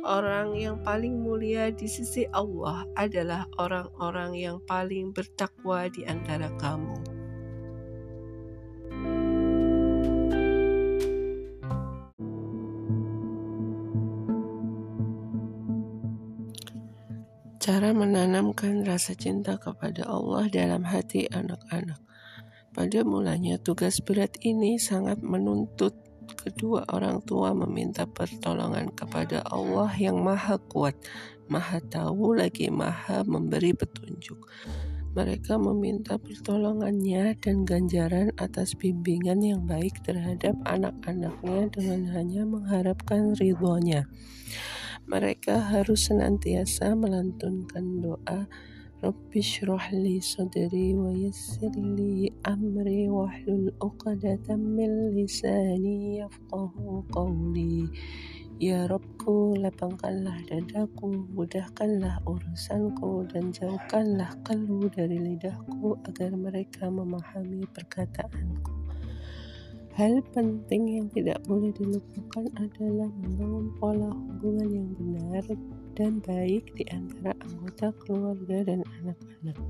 Orang 0.03 0.59
yang 0.59 0.83
paling 0.83 1.23
mulia 1.23 1.71
di 1.71 1.87
sisi 1.87 2.27
Allah 2.35 2.83
adalah 2.99 3.47
orang-orang 3.63 4.35
yang 4.35 4.59
paling 4.67 5.15
bertakwa 5.15 5.87
di 5.87 6.03
antara 6.03 6.51
kamu. 6.59 7.22
Cara 17.63 17.95
menanamkan 17.95 18.83
rasa 18.83 19.15
cinta 19.15 19.55
kepada 19.55 20.03
Allah 20.11 20.51
dalam 20.51 20.83
hati 20.83 21.31
anak-anak. 21.31 22.03
Pada 22.75 23.07
mulanya, 23.07 23.55
tugas 23.55 24.03
berat 24.03 24.35
ini 24.43 24.83
sangat 24.83 25.23
menuntut 25.23 25.95
kedua 26.43 26.83
orang 26.91 27.23
tua 27.23 27.55
meminta 27.55 28.03
pertolongan 28.03 28.91
kepada 28.91 29.47
Allah 29.47 29.95
yang 29.95 30.19
Maha 30.27 30.59
Kuat, 30.59 30.99
Maha 31.47 31.79
Tahu, 31.79 32.35
lagi 32.35 32.67
Maha 32.67 33.23
Memberi 33.23 33.79
petunjuk. 33.79 34.43
Mereka 35.15 35.55
meminta 35.63 36.19
pertolongannya 36.19 37.39
dan 37.39 37.63
ganjaran 37.63 38.35
atas 38.43 38.75
bimbingan 38.75 39.39
yang 39.39 39.63
baik 39.71 40.03
terhadap 40.03 40.59
anak-anaknya 40.67 41.71
dengan 41.71 42.11
hanya 42.11 42.43
mengharapkan 42.43 43.39
ridhonya. 43.39 44.11
Mereka 45.13 45.77
harus 45.77 46.09
senantiasa 46.09 46.97
melantunkan 46.97 48.01
doa 48.01 48.49
Rabbi 49.05 49.45
syrahli 49.45 50.25
sadri 50.25 50.97
wa 50.97 51.13
yassirli 51.13 52.33
amri 52.49 53.13
wa 53.13 53.29
hlul 53.29 53.69
uqadatan 53.77 54.73
min 54.73 55.13
lisani 55.13 56.17
yafqahu 56.17 57.05
qawli 57.13 57.93
Ya 58.63 58.87
Robku, 58.89 59.59
lapangkanlah 59.59 60.39
dadaku, 60.47 61.29
mudahkanlah 61.35 62.23
urusanku, 62.25 63.27
dan 63.27 63.51
jauhkanlah 63.51 64.33
keluh 64.47 64.87
dari 64.87 65.19
lidahku 65.19 65.99
agar 66.07 66.31
mereka 66.39 66.87
memahami 66.87 67.67
perkataanku. 67.75 68.82
Hal 69.93 70.25
penting 70.33 70.89
yang 70.89 71.07
tidak 71.13 71.45
boleh 71.45 71.69
dilupakan 71.77 72.49
adalah 72.57 73.13
membangun 73.21 73.69
pola 73.77 74.09
hubungan 74.09 74.69
yang 74.73 74.89
benar 74.97 75.45
dan 75.93 76.17
baik 76.25 76.73
di 76.73 76.89
antara 76.89 77.37
anggota 77.45 77.93
keluarga 78.01 78.65
dan 78.65 78.81
anak-anak. 79.05 79.61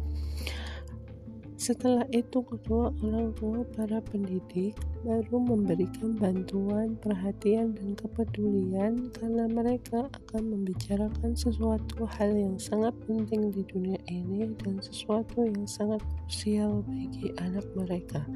Setelah 1.63 2.03
itu, 2.11 2.43
kedua 2.43 2.91
orang 3.07 3.35
tua 3.39 3.63
para 3.75 4.03
pendidik 4.03 4.75
baru 5.07 5.39
memberikan 5.43 6.19
bantuan, 6.19 6.99
perhatian, 6.99 7.75
dan 7.79 7.95
kepedulian 7.95 9.11
karena 9.15 9.47
mereka 9.47 10.11
akan 10.11 10.43
membicarakan 10.59 11.39
sesuatu 11.39 12.03
hal 12.19 12.35
yang 12.35 12.59
sangat 12.59 12.91
penting 13.07 13.51
di 13.55 13.63
dunia 13.67 13.99
ini 14.11 14.51
dan 14.59 14.83
sesuatu 14.83 15.47
yang 15.47 15.63
sangat 15.67 16.03
krusial 16.27 16.83
bagi 16.83 17.31
anak 17.39 17.67
mereka. 17.79 18.27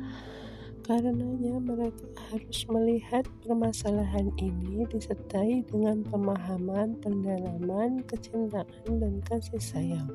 Karenanya 0.87 1.59
mereka 1.59 2.07
harus 2.31 2.62
melihat 2.70 3.27
permasalahan 3.42 4.31
ini 4.38 4.87
disertai 4.87 5.66
dengan 5.66 6.07
pemahaman, 6.07 6.94
pendalaman, 7.03 8.07
kecintaan, 8.07 9.03
dan 9.03 9.18
kasih 9.27 9.59
sayang. 9.59 10.07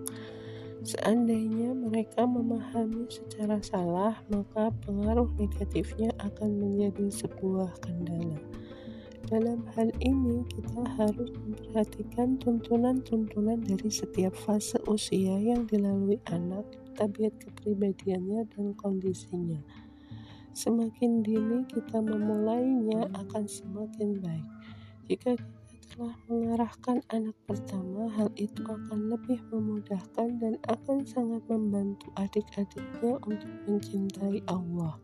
Seandainya 0.88 1.76
mereka 1.76 2.24
memahami 2.24 3.04
secara 3.12 3.60
salah, 3.60 4.24
maka 4.32 4.72
pengaruh 4.88 5.28
negatifnya 5.36 6.16
akan 6.24 6.64
menjadi 6.64 7.20
sebuah 7.20 7.76
kendala. 7.84 8.40
Dalam 9.28 9.68
hal 9.76 9.92
ini, 10.00 10.48
kita 10.56 10.88
harus 10.96 11.36
memperhatikan 11.36 12.40
tuntunan-tuntunan 12.40 13.60
dari 13.60 13.92
setiap 13.92 14.32
fase 14.40 14.80
usia 14.88 15.36
yang 15.36 15.68
dilalui 15.68 16.24
anak, 16.32 16.64
tabiat 16.96 17.36
kepribadiannya, 17.44 18.48
dan 18.56 18.72
kondisinya. 18.80 19.60
Semakin 20.52 21.24
dini 21.24 21.64
kita 21.72 22.04
memulainya 22.04 23.08
akan 23.16 23.48
semakin 23.48 24.20
baik. 24.20 24.48
Jika 25.08 25.40
kita 25.40 25.52
telah 25.96 26.16
mengarahkan 26.28 26.98
anak 27.08 27.36
pertama, 27.48 28.12
hal 28.12 28.28
itu 28.36 28.60
akan 28.64 29.12
lebih 29.12 29.40
memudahkan 29.48 30.40
dan 30.40 30.60
akan 30.68 31.08
sangat 31.08 31.40
membantu 31.48 32.12
adik-adiknya 32.20 33.16
untuk 33.24 33.52
mencintai 33.68 34.44
Allah. 34.52 35.00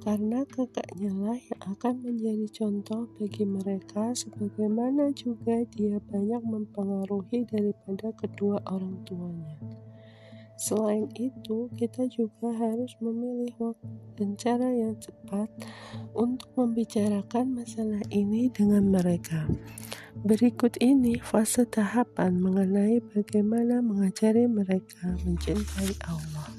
Karena 0.00 0.48
kakaknya 0.48 1.12
lah 1.12 1.36
yang 1.36 1.60
akan 1.76 1.94
menjadi 2.00 2.48
contoh 2.64 3.04
bagi 3.20 3.44
mereka 3.44 4.16
sebagaimana 4.16 5.12
juga 5.12 5.60
dia 5.76 6.00
banyak 6.00 6.40
mempengaruhi 6.40 7.44
daripada 7.44 8.08
kedua 8.16 8.64
orang 8.64 9.04
tuanya. 9.04 9.60
Selain 10.60 11.08
itu, 11.16 11.72
kita 11.72 12.04
juga 12.12 12.52
harus 12.52 12.92
memilih 13.00 13.48
waktu 13.56 13.88
dan 14.20 14.36
cara 14.36 14.68
yang 14.68 14.92
cepat 15.00 15.48
untuk 16.12 16.52
membicarakan 16.52 17.56
masalah 17.56 18.04
ini 18.12 18.52
dengan 18.52 18.92
mereka. 18.92 19.48
Berikut 20.20 20.76
ini 20.84 21.16
fase 21.16 21.64
tahapan 21.64 22.36
mengenai 22.36 23.00
bagaimana 23.00 23.80
mengajari 23.80 24.44
mereka 24.44 25.16
mencintai 25.24 25.96
Allah. 26.04 26.52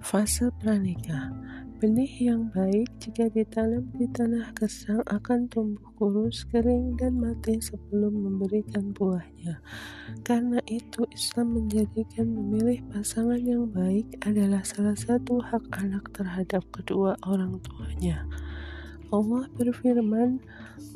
Fase 0.00 0.48
pranikah 0.56 1.47
Benih 1.78 2.10
yang 2.18 2.50
baik 2.50 2.90
jika 2.98 3.30
ditanam 3.30 3.86
di 3.94 4.10
tanah 4.10 4.50
gesang 4.58 4.98
akan 5.06 5.46
tumbuh 5.46 5.86
kurus, 5.94 6.42
kering, 6.50 6.98
dan 6.98 7.22
mati 7.22 7.54
sebelum 7.62 8.18
memberikan 8.18 8.90
buahnya. 8.90 9.62
Karena 10.26 10.58
itu, 10.66 11.06
Islam 11.14 11.54
menjadikan 11.54 12.34
memilih 12.34 12.82
pasangan 12.90 13.38
yang 13.38 13.70
baik 13.70 14.10
adalah 14.26 14.66
salah 14.66 14.98
satu 14.98 15.38
hak 15.38 15.70
anak 15.78 16.02
terhadap 16.10 16.66
kedua 16.74 17.14
orang 17.22 17.62
tuanya. 17.62 18.26
Allah 19.14 19.46
berfirman, 19.54 20.42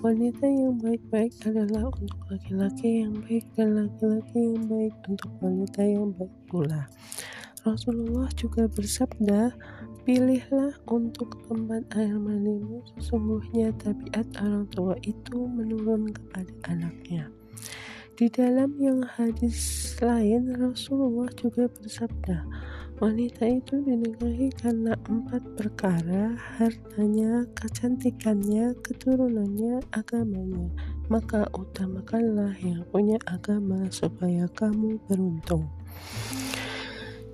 wanita 0.02 0.50
yang 0.50 0.82
baik-baik 0.82 1.30
adalah 1.46 1.94
untuk 1.94 2.26
laki-laki 2.26 3.06
yang 3.06 3.22
baik 3.22 3.46
dan 3.54 3.86
laki-laki 3.86 4.50
yang 4.50 4.66
baik 4.66 4.94
untuk 5.06 5.30
wanita 5.38 5.80
yang 5.86 6.10
baik 6.10 6.34
pula. 6.50 6.90
Rasulullah 7.62 8.26
juga 8.34 8.66
bersabda, 8.66 9.54
Pilihlah 10.02 10.74
untuk 10.90 11.38
tempat 11.46 11.86
air 11.94 12.18
manimu, 12.18 12.82
sesungguhnya 12.98 13.70
tabiat 13.78 14.26
orang 14.42 14.66
tua 14.74 14.98
itu 15.06 15.46
menurun 15.46 16.10
kepada 16.10 16.74
anaknya. 16.74 17.30
Di 18.18 18.26
dalam 18.26 18.74
yang 18.82 19.06
hadis 19.06 19.94
lain, 20.02 20.58
Rasulullah 20.58 21.30
juga 21.38 21.70
bersabda, 21.70 22.42
wanita 22.98 23.46
itu 23.46 23.78
dinikahi 23.78 24.50
karena 24.58 24.98
empat 25.06 25.42
perkara, 25.54 26.34
hartanya, 26.58 27.46
kecantikannya, 27.54 28.74
keturunannya, 28.82 29.86
agamanya. 29.94 30.66
Maka 31.06 31.46
utamakanlah 31.54 32.58
yang 32.58 32.82
punya 32.90 33.22
agama 33.30 33.86
supaya 33.94 34.50
kamu 34.50 34.98
beruntung. 35.06 35.70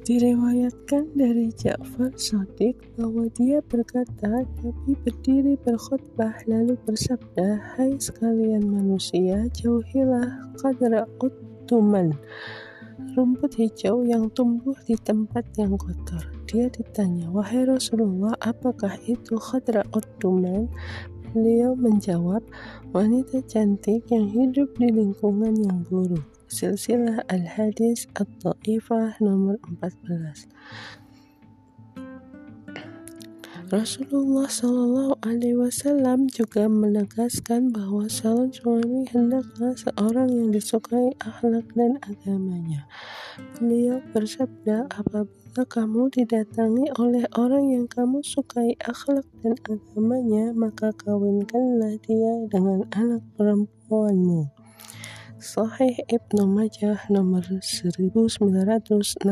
Direwayatkan 0.09 1.21
dari 1.21 1.53
Ja'far 1.53 2.16
Shadiq 2.16 2.81
bahwa 2.97 3.29
dia 3.37 3.61
berkata, 3.61 4.40
Nabi 4.40 4.97
berdiri 5.05 5.61
berkhutbah 5.61 6.33
lalu 6.49 6.81
bersabda, 6.88 7.77
Hai 7.77 7.92
sekalian 8.01 8.73
manusia, 8.73 9.44
jauhilah 9.53 10.49
qadra 10.64 11.05
uttuman, 11.21 12.16
rumput 13.21 13.53
hijau 13.61 14.01
yang 14.09 14.33
tumbuh 14.33 14.73
di 14.88 14.97
tempat 14.97 15.44
yang 15.61 15.77
kotor. 15.77 16.25
Dia 16.49 16.73
ditanya, 16.73 17.29
Wahai 17.29 17.68
Rasulullah, 17.68 18.33
apakah 18.40 18.97
itu 19.05 19.37
khadra 19.37 19.85
uttuman? 19.92 20.73
Beliau 21.37 21.77
menjawab, 21.77 22.40
wanita 22.97 23.44
cantik 23.44 24.09
yang 24.09 24.25
hidup 24.33 24.73
di 24.81 24.88
lingkungan 24.88 25.53
yang 25.53 25.85
buruk. 25.85 26.38
Silsilah 26.48 27.20
Al-Hadis 27.28 28.08
At-Ta'ifah 28.16 29.20
nomor 29.20 29.61
14 29.80 30.48
Rasulullah 33.68 34.48
Shallallahu 34.48 35.20
Alaihi 35.20 35.61
Wasallam 35.61 36.24
juga 36.32 36.72
menegaskan 36.72 37.68
bahwa 37.68 38.08
calon 38.08 38.48
suami 38.48 39.04
hendaklah 39.12 39.76
seorang 39.76 40.32
yang 40.32 40.48
disukai 40.56 41.12
akhlak 41.20 41.68
dan 41.76 42.00
agamanya. 42.00 42.88
Beliau 43.61 44.00
bersabda, 44.16 44.88
apabila 44.88 45.68
kamu 45.68 46.08
didatangi 46.16 46.96
oleh 46.96 47.28
orang 47.37 47.68
yang 47.68 47.84
kamu 47.84 48.24
sukai 48.24 48.72
akhlak 48.88 49.28
dan 49.44 49.52
agamanya, 49.68 50.56
maka 50.56 50.88
kawinkanlah 51.04 52.00
dia 52.08 52.48
dengan 52.48 52.88
anak 52.96 53.20
perempuanmu. 53.37 54.58
Sahih 55.38 55.94
Ibnu 56.11 56.51
Majah 56.51 57.07
nomor 57.14 57.46
1967. 57.46 59.22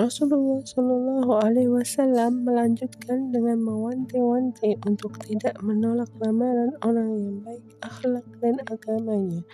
Rasulullah 0.00 0.60
Shallallahu 0.64 1.36
Alaihi 1.36 1.68
Wasallam 1.68 2.48
melanjutkan 2.48 3.28
dengan 3.28 3.60
mewanti-wanti 3.60 4.80
untuk 4.88 5.20
tidak 5.20 5.60
menolak 5.60 6.08
lamaran 6.16 6.72
orang 6.80 7.12
yang 7.12 7.36
baik 7.44 7.60
akhlak 7.84 8.24
dan 8.40 8.56
agamanya. 8.72 9.44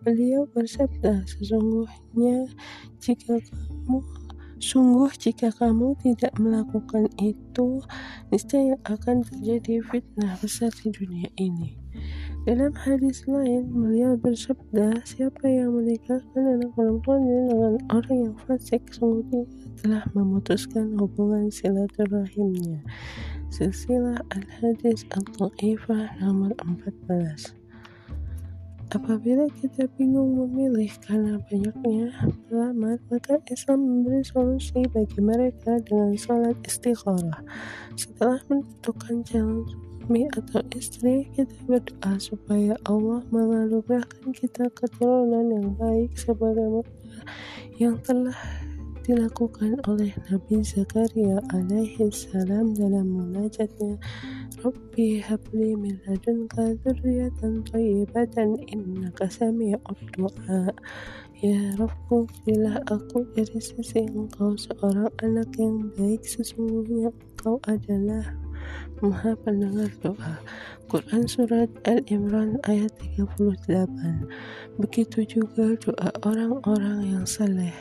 Beliau 0.00 0.48
bersabda, 0.48 1.28
sesungguhnya 1.28 2.48
jika 3.04 3.36
kamu 3.36 4.00
Sungguh 4.62 5.10
jika 5.18 5.50
kamu 5.50 5.98
tidak 6.06 6.38
melakukan 6.38 7.10
itu, 7.18 7.82
niscaya 8.30 8.78
akan 8.86 9.26
terjadi 9.26 9.82
fitnah 9.90 10.38
besar 10.38 10.70
di 10.70 10.94
dunia 10.94 11.26
ini. 11.34 11.81
Dalam 12.42 12.74
hadis 12.74 13.22
lain, 13.30 13.70
beliau 13.70 14.18
bersabda, 14.18 15.06
siapa 15.06 15.46
yang 15.46 15.78
menikahkan 15.78 16.42
anak 16.42 16.74
perempuannya 16.74 17.54
dengan 17.54 17.74
orang 17.94 18.18
yang 18.18 18.36
fasik, 18.42 18.82
sungguh 18.90 19.46
telah 19.78 20.02
memutuskan 20.10 20.90
hubungan 20.98 21.46
silaturahimnya. 21.54 22.82
Silsilah 23.46 24.18
Al-Hadis 24.34 25.06
Al-Ta'ifah 25.14 26.18
nomor 26.18 26.50
14 26.66 27.62
Apabila 28.90 29.46
kita 29.62 29.86
bingung 29.94 30.34
memilih 30.34 30.90
karena 31.06 31.38
banyaknya 31.46 32.10
pelamar, 32.50 32.98
maka 33.06 33.38
Islam 33.54 33.86
memberi 33.86 34.26
solusi 34.26 34.82
bagi 34.90 35.22
mereka 35.22 35.78
dengan 35.86 36.18
sholat 36.18 36.58
istikharah. 36.66 37.46
Setelah 37.94 38.42
menentukan 38.50 39.22
calon 39.30 39.91
suami 40.02 40.26
atau 40.34 40.58
istri, 40.74 41.30
kita 41.30 41.54
berdoa 41.62 42.18
supaya 42.18 42.74
Allah 42.90 43.22
menganugerahkan 43.30 44.34
kita 44.34 44.66
keturunan 44.74 45.46
yang 45.46 45.78
baik 45.78 46.10
sebagai 46.18 46.82
yang 47.78 47.94
telah 48.02 48.34
dilakukan 49.06 49.78
oleh 49.86 50.10
Nabi 50.26 50.58
Zakaria 50.66 51.38
alaihi 51.54 52.10
salam 52.10 52.74
dalam 52.74 53.14
munajatnya. 53.14 53.94
Rabbi 54.58 55.22
habli 55.22 55.78
min 55.78 56.02
ladunka 56.02 56.74
dzurriyyatan 56.82 57.62
thayyibatan 57.70 58.58
innaka 58.74 59.30
sami'ud 59.30 60.02
du'a. 60.18 60.74
Ya 61.38 61.78
Rabbku, 61.78 62.26
bila 62.42 62.82
aku 62.90 63.22
dari 63.38 63.58
sisi 63.62 64.02
engkau 64.02 64.58
seorang 64.58 65.14
anak 65.22 65.50
yang 65.58 65.94
baik, 65.94 66.26
sesungguhnya 66.26 67.10
engkau 67.10 67.62
adalah 67.70 68.30
Maha 69.02 69.34
pendengar 69.42 69.90
doa. 69.98 70.38
Quran 70.86 71.26
Surat 71.26 71.66
Al-Imran 71.88 72.60
ayat 72.68 72.92
38 73.18 74.78
Begitu 74.78 75.18
juga 75.26 75.74
doa 75.80 76.08
orang-orang 76.22 77.16
yang 77.16 77.26
saleh. 77.26 77.74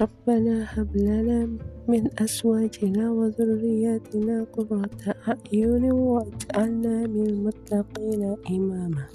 Rabbana 0.00 0.64
hablana 0.66 1.46
min 1.84 2.08
aswajina 2.16 3.12
wa 3.12 3.28
dhurriyyatina 3.30 4.48
qurrata 4.50 5.14
a'yuni 5.28 5.92
waj'alna 5.92 7.06
min 7.06 7.44
muttaqina 7.44 8.34
imama. 8.48 9.06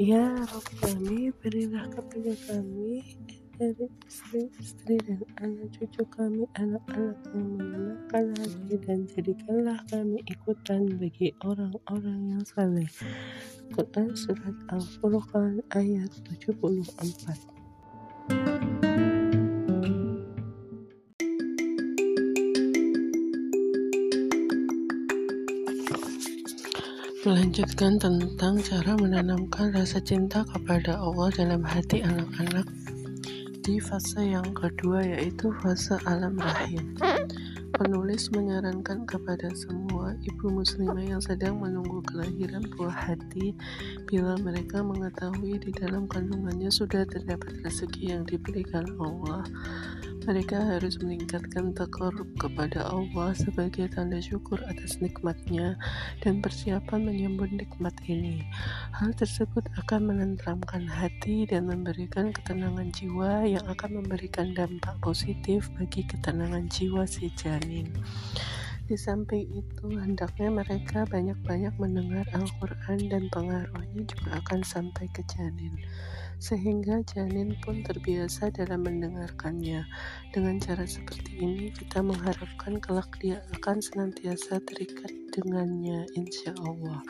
Ya 0.00 0.32
Rabb 0.42 0.66
kami, 0.80 1.32
berilah 1.40 1.88
kepada 1.92 2.32
kami 2.48 3.04
dari 3.56 3.88
istri-istri 4.04 5.00
dan 5.00 5.24
anak 5.40 5.72
cucu 5.72 6.04
kami 6.12 6.44
anak-anak 6.60 7.16
yang 7.32 7.48
menyenangkan 7.56 8.24
hati 8.36 8.76
dan 8.84 9.08
jadikanlah 9.08 9.80
kami 9.88 10.20
ikutan 10.28 10.84
bagi 11.00 11.32
orang-orang 11.40 12.36
yang 12.36 12.44
saleh. 12.44 12.88
Quran 13.72 14.12
Surat 14.12 14.56
Al-Furqan 14.68 15.64
ayat 15.72 16.12
74 16.44 17.56
melanjutkan 27.26 27.98
tentang 27.98 28.54
cara 28.62 28.94
menanamkan 28.94 29.74
rasa 29.74 29.98
cinta 29.98 30.46
kepada 30.46 30.94
Allah 30.94 31.26
dalam 31.34 31.66
hati 31.66 31.98
anak-anak 31.98 32.85
di 33.66 33.82
fase 33.82 34.22
yang 34.22 34.54
kedua 34.54 35.02
yaitu 35.02 35.50
fase 35.58 35.98
alam 36.06 36.38
rahim. 36.38 36.94
Penulis 37.74 38.30
menyarankan 38.30 39.02
kepada 39.10 39.50
semua 39.58 40.14
ibu 40.22 40.54
muslimah 40.54 41.02
yang 41.02 41.18
sedang 41.18 41.58
menunggu 41.58 41.98
kelahiran 42.06 42.62
buah 42.78 42.94
hati 42.94 43.58
bila 44.06 44.38
mereka 44.38 44.86
mengetahui 44.86 45.58
di 45.58 45.74
dalam 45.74 46.06
kandungannya 46.06 46.70
sudah 46.70 47.02
terdapat 47.10 47.58
rezeki 47.66 48.14
yang 48.14 48.22
diberikan 48.22 48.86
Allah 49.02 49.42
mereka 50.26 50.58
harus 50.58 50.98
meningkatkan 50.98 51.70
takarub 51.70 52.26
kepada 52.34 52.82
Allah 52.82 53.30
sebagai 53.30 53.86
tanda 53.94 54.18
syukur 54.18 54.58
atas 54.66 54.98
nikmatnya 54.98 55.78
dan 56.18 56.42
persiapan 56.42 57.06
menyambut 57.06 57.54
nikmat 57.54 57.94
ini. 58.10 58.42
Hal 58.90 59.14
tersebut 59.14 59.62
akan 59.78 60.10
menenteramkan 60.10 60.82
hati 60.90 61.46
dan 61.46 61.70
memberikan 61.70 62.34
ketenangan 62.34 62.90
jiwa 62.90 63.46
yang 63.46 63.62
akan 63.70 64.02
memberikan 64.02 64.50
dampak 64.50 64.98
positif 64.98 65.70
bagi 65.78 66.02
ketenangan 66.02 66.66
jiwa 66.74 67.06
si 67.06 67.30
janin. 67.38 67.86
Di 68.90 68.98
samping 68.98 69.46
itu, 69.54 69.94
hendaknya 69.94 70.50
mereka 70.50 71.06
banyak-banyak 71.06 71.74
mendengar 71.78 72.26
Al-Quran 72.34 72.98
dan 73.06 73.30
pengaruhnya 73.30 74.02
juga 74.10 74.42
akan 74.42 74.60
sampai 74.66 75.06
ke 75.14 75.22
janin 75.30 75.74
sehingga 76.36 77.00
janin 77.08 77.56
pun 77.64 77.80
terbiasa 77.80 78.52
dalam 78.52 78.84
mendengarkannya. 78.84 79.84
Dengan 80.30 80.60
cara 80.60 80.84
seperti 80.84 81.40
ini, 81.40 81.72
kita 81.72 82.04
mengharapkan 82.04 82.78
kelak 82.80 83.10
dia 83.20 83.40
akan 83.56 83.80
senantiasa 83.80 84.60
terikat 84.68 85.12
dengannya, 85.32 86.04
insya 86.16 86.52
Allah. 86.64 87.00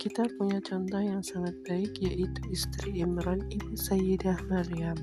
Kita 0.00 0.28
punya 0.36 0.60
contoh 0.60 1.00
yang 1.00 1.24
sangat 1.24 1.56
baik, 1.64 1.96
yaitu 2.02 2.40
istri 2.52 3.00
Imran, 3.00 3.40
ibu 3.48 3.72
Sayyidah 3.72 4.36
Maryam. 4.52 4.98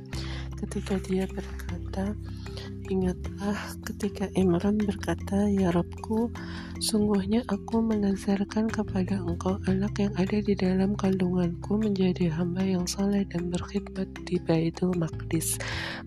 Ketika 0.61 1.01
dia 1.01 1.25
berkata, 1.25 2.13
Ingatlah 2.91 3.79
ketika 3.87 4.27
Imran 4.35 4.75
berkata, 4.75 5.47
Ya 5.47 5.71
Robku, 5.71 6.27
sungguhnya 6.83 7.39
aku 7.47 7.79
menazarkan 7.79 8.67
kepada 8.67 9.15
engkau 9.23 9.63
anak 9.63 9.95
yang 9.95 10.11
ada 10.19 10.43
di 10.43 10.51
dalam 10.59 10.99
kandunganku 10.99 11.79
menjadi 11.79 12.27
hamba 12.35 12.67
yang 12.67 12.83
saleh 12.83 13.23
dan 13.31 13.47
berkhidmat 13.47 14.11
di 14.27 14.43
Baitul 14.43 14.91
Maqdis. 14.99 15.55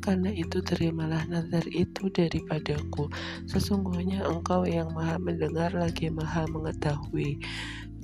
Karena 0.04 0.28
itu 0.28 0.60
terimalah 0.60 1.24
nazar 1.24 1.64
itu 1.72 2.12
daripadaku. 2.12 3.08
Sesungguhnya 3.48 4.20
engkau 4.28 4.68
yang 4.68 4.92
maha 4.92 5.16
mendengar 5.16 5.72
lagi 5.72 6.12
maha 6.12 6.44
mengetahui. 6.52 7.40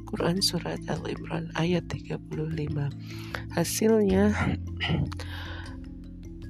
Quran 0.09 0.41
Surat 0.43 0.81
Al-Imran 0.89 1.55
ayat 1.55 1.87
35 1.87 2.19
Hasilnya 3.55 4.35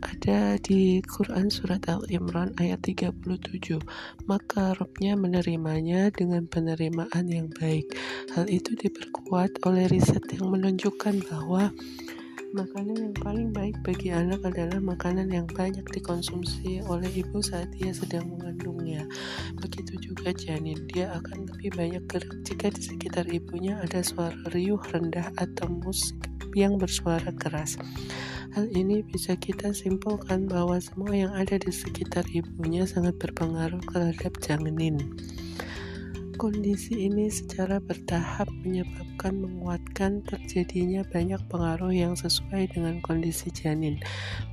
ada 0.00 0.56
di 0.60 1.04
Quran 1.04 1.52
Surat 1.52 1.84
Al-Imran 1.88 2.56
ayat 2.56 2.84
37 2.84 3.12
maka 4.28 4.76
Robnya 4.76 5.16
menerimanya 5.16 6.08
dengan 6.12 6.48
penerimaan 6.48 7.28
yang 7.28 7.48
baik. 7.56 7.92
Hal 8.32 8.48
itu 8.48 8.76
diperkuat 8.76 9.64
oleh 9.68 9.88
riset 9.88 10.24
yang 10.32 10.52
menunjukkan 10.52 11.24
bahwa 11.28 11.72
Makanan 12.50 12.98
yang 12.98 13.14
paling 13.14 13.54
baik 13.54 13.78
bagi 13.86 14.10
anak 14.10 14.42
adalah 14.42 14.82
makanan 14.82 15.30
yang 15.30 15.46
banyak 15.46 15.86
dikonsumsi 15.86 16.82
oleh 16.82 17.06
ibu 17.06 17.38
saat 17.38 17.70
dia 17.78 17.94
sedang 17.94 18.26
mengandungnya. 18.26 19.06
Begitu 19.62 20.10
juga 20.10 20.34
janin, 20.34 20.82
dia 20.90 21.14
akan 21.14 21.46
lebih 21.46 21.78
banyak 21.78 22.02
gerak 22.10 22.34
jika 22.42 22.74
di 22.74 22.82
sekitar 22.82 23.30
ibunya 23.30 23.78
ada 23.78 24.02
suara 24.02 24.34
riuh 24.50 24.82
rendah 24.82 25.30
atau 25.38 25.70
musik 25.70 26.29
yang 26.54 26.78
bersuara 26.78 27.30
keras. 27.34 27.76
Hal 28.50 28.66
ini 28.74 29.06
bisa 29.06 29.38
kita 29.38 29.70
simpulkan 29.70 30.50
bahwa 30.50 30.74
semua 30.82 31.14
yang 31.14 31.30
ada 31.30 31.54
di 31.54 31.70
sekitar 31.70 32.26
ibunya 32.34 32.82
sangat 32.82 33.14
berpengaruh 33.22 33.78
terhadap 33.94 34.34
janin. 34.42 34.98
Kondisi 36.40 37.04
ini 37.04 37.28
secara 37.28 37.76
bertahap 37.84 38.48
menyebabkan 38.64 39.44
menguatkan 39.44 40.24
terjadinya 40.24 41.04
banyak 41.04 41.36
pengaruh 41.52 41.92
yang 41.92 42.16
sesuai 42.16 42.72
dengan 42.72 43.04
kondisi 43.04 43.52
janin, 43.52 44.00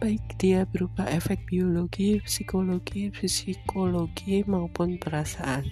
baik 0.03 0.19
dia 0.35 0.67
berupa 0.67 1.07
efek 1.07 1.47
biologi, 1.47 2.19
psikologi, 2.27 3.07
psikologi 3.15 4.43
maupun 4.43 4.99
perasaan. 4.99 5.63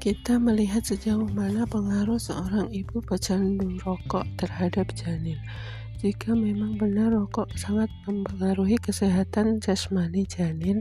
Kita 0.00 0.40
melihat 0.40 0.80
sejauh 0.80 1.28
mana 1.28 1.68
pengaruh 1.68 2.16
seorang 2.16 2.72
ibu 2.72 3.04
pecandu 3.04 3.76
rokok 3.84 4.24
terhadap 4.40 4.88
janin. 4.96 5.36
Jika 6.00 6.32
memang 6.32 6.80
benar 6.80 7.12
rokok 7.12 7.52
sangat 7.52 7.92
mempengaruhi 8.08 8.80
kesehatan 8.80 9.60
jasmani 9.60 10.24
janin, 10.24 10.80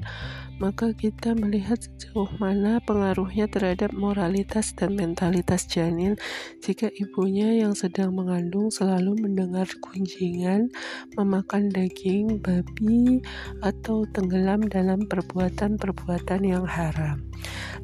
maka 0.63 0.95
kita 0.95 1.35
melihat 1.35 1.79
sejauh 1.79 2.29
mana 2.39 2.79
pengaruhnya 2.83 3.51
terhadap 3.51 3.91
moralitas 3.91 4.71
dan 4.75 4.95
mentalitas 4.95 5.67
janin 5.67 6.15
jika 6.63 6.87
ibunya 6.95 7.63
yang 7.63 7.75
sedang 7.75 8.15
mengandung 8.15 8.71
selalu 8.71 9.15
mendengar 9.19 9.67
kunjingan, 9.83 10.71
memakan 11.19 11.67
daging 11.71 12.39
babi, 12.39 13.19
atau 13.63 14.07
tenggelam 14.11 14.63
dalam 14.67 15.03
perbuatan-perbuatan 15.07 16.41
yang 16.47 16.63
haram. 16.63 17.19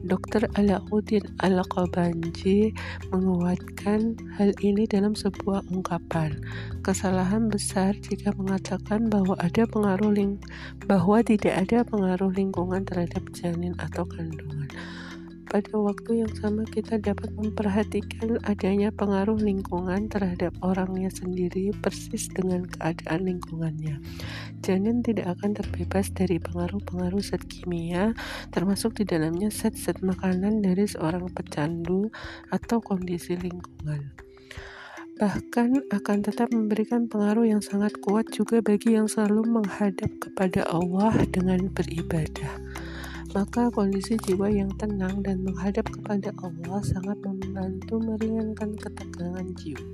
Dr. 0.05 0.51
Alauddin 0.59 1.23
Al-Qabanji 1.41 2.75
menguatkan 3.09 4.19
hal 4.35 4.51
ini 4.61 4.85
dalam 4.85 5.15
sebuah 5.15 5.65
ungkapan. 5.71 6.37
Kesalahan 6.83 7.15
kesalahan 7.15 7.47
besar 7.47 7.91
jika 8.03 8.35
mengatakan 8.35 9.07
bahwa 9.07 9.39
ada 9.39 9.63
pengaruh 9.63 10.11
ling 10.11 10.35
bahwa 10.83 11.23
tidak 11.23 11.63
ada 11.63 11.87
pengaruh 11.87 12.27
lingkungan 12.27 12.64
terhadap 12.87 13.21
janin 13.37 13.77
atau 13.77 14.07
kandungan. 14.09 14.65
Pada 15.45 15.77
waktu 15.77 16.25
yang 16.25 16.33
sama 16.35 16.65
kita 16.65 16.97
dapat 16.97 17.29
memperhatikan 17.37 18.41
adanya 18.49 18.89
pengaruh 18.89 19.37
lingkungan 19.37 20.09
terhadap 20.09 20.51
orangnya 20.65 21.07
sendiri 21.13 21.69
persis 21.85 22.27
dengan 22.33 22.65
keadaan 22.65 23.29
lingkungannya. 23.29 24.01
Janin 24.65 25.05
tidak 25.05 25.37
akan 25.37 25.53
terbebas 25.53 26.09
dari 26.11 26.41
pengaruh-pengaruh 26.41 27.21
zat 27.21 27.45
kimia, 27.45 28.17
termasuk 28.49 28.97
di 28.97 29.05
dalamnya 29.05 29.53
zat-zat 29.53 30.01
makanan 30.01 30.65
dari 30.65 30.89
seorang 30.89 31.29
pecandu 31.29 32.09
atau 32.49 32.81
kondisi 32.81 33.37
lingkungan 33.37 34.24
bahkan 35.15 35.79
akan 35.95 36.27
tetap 36.27 36.51
memberikan 36.51 37.07
pengaruh 37.07 37.47
yang 37.47 37.63
sangat 37.63 37.95
kuat 38.03 38.27
juga 38.35 38.59
bagi 38.59 38.99
yang 38.99 39.07
selalu 39.07 39.47
menghadap 39.47 40.11
kepada 40.19 40.67
Allah 40.67 41.15
dengan 41.31 41.71
beribadah. 41.71 42.59
Maka 43.31 43.71
kondisi 43.71 44.19
jiwa 44.19 44.51
yang 44.51 44.71
tenang 44.75 45.23
dan 45.23 45.39
menghadap 45.43 45.87
kepada 45.87 46.35
Allah 46.43 46.79
sangat 46.83 47.15
membantu 47.23 47.95
meringankan 48.03 48.75
ketegangan 48.75 49.47
jiwa. 49.55 49.87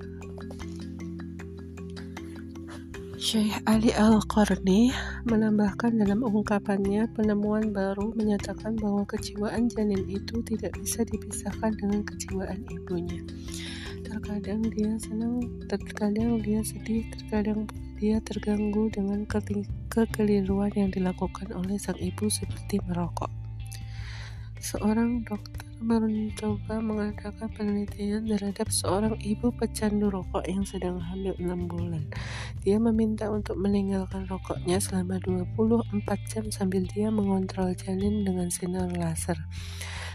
Syekh 3.22 3.54
Ali 3.70 3.94
Al-Qarni 3.94 4.90
menambahkan 5.30 6.02
dalam 6.02 6.26
ungkapannya 6.26 7.06
penemuan 7.14 7.70
baru 7.70 8.10
menyatakan 8.18 8.74
bahwa 8.82 9.06
kejiwaan 9.06 9.70
janin 9.70 10.02
itu 10.10 10.42
tidak 10.42 10.74
bisa 10.82 11.06
dipisahkan 11.06 11.78
dengan 11.78 12.02
kejiwaan 12.02 12.66
ibunya 12.74 13.22
terkadang 14.12 14.60
dia 14.76 14.92
senang 15.00 15.40
terkadang 15.72 16.44
dia 16.44 16.60
sedih 16.68 17.08
terkadang 17.16 17.64
dia 17.96 18.20
terganggu 18.20 18.92
dengan 18.92 19.24
kekeliruan 19.88 20.76
yang 20.76 20.92
dilakukan 20.92 21.48
oleh 21.56 21.80
sang 21.80 21.96
ibu 21.96 22.28
seperti 22.28 22.84
merokok 22.84 23.32
seorang 24.60 25.24
dokter 25.24 25.72
mencoba 25.82 26.78
mengadakan 26.78 27.50
penelitian 27.58 28.30
terhadap 28.30 28.70
seorang 28.70 29.18
ibu 29.26 29.50
pecandu 29.50 30.14
rokok 30.14 30.46
yang 30.46 30.62
sedang 30.62 31.02
hamil 31.02 31.34
6 31.42 31.66
bulan. 31.66 32.06
Dia 32.62 32.78
meminta 32.78 33.34
untuk 33.34 33.58
meninggalkan 33.58 34.30
rokoknya 34.30 34.78
selama 34.78 35.18
24 35.26 36.06
jam 36.30 36.46
sambil 36.54 36.86
dia 36.86 37.10
mengontrol 37.10 37.74
janin 37.74 38.22
dengan 38.22 38.54
sinar 38.54 38.94
laser. 38.94 39.42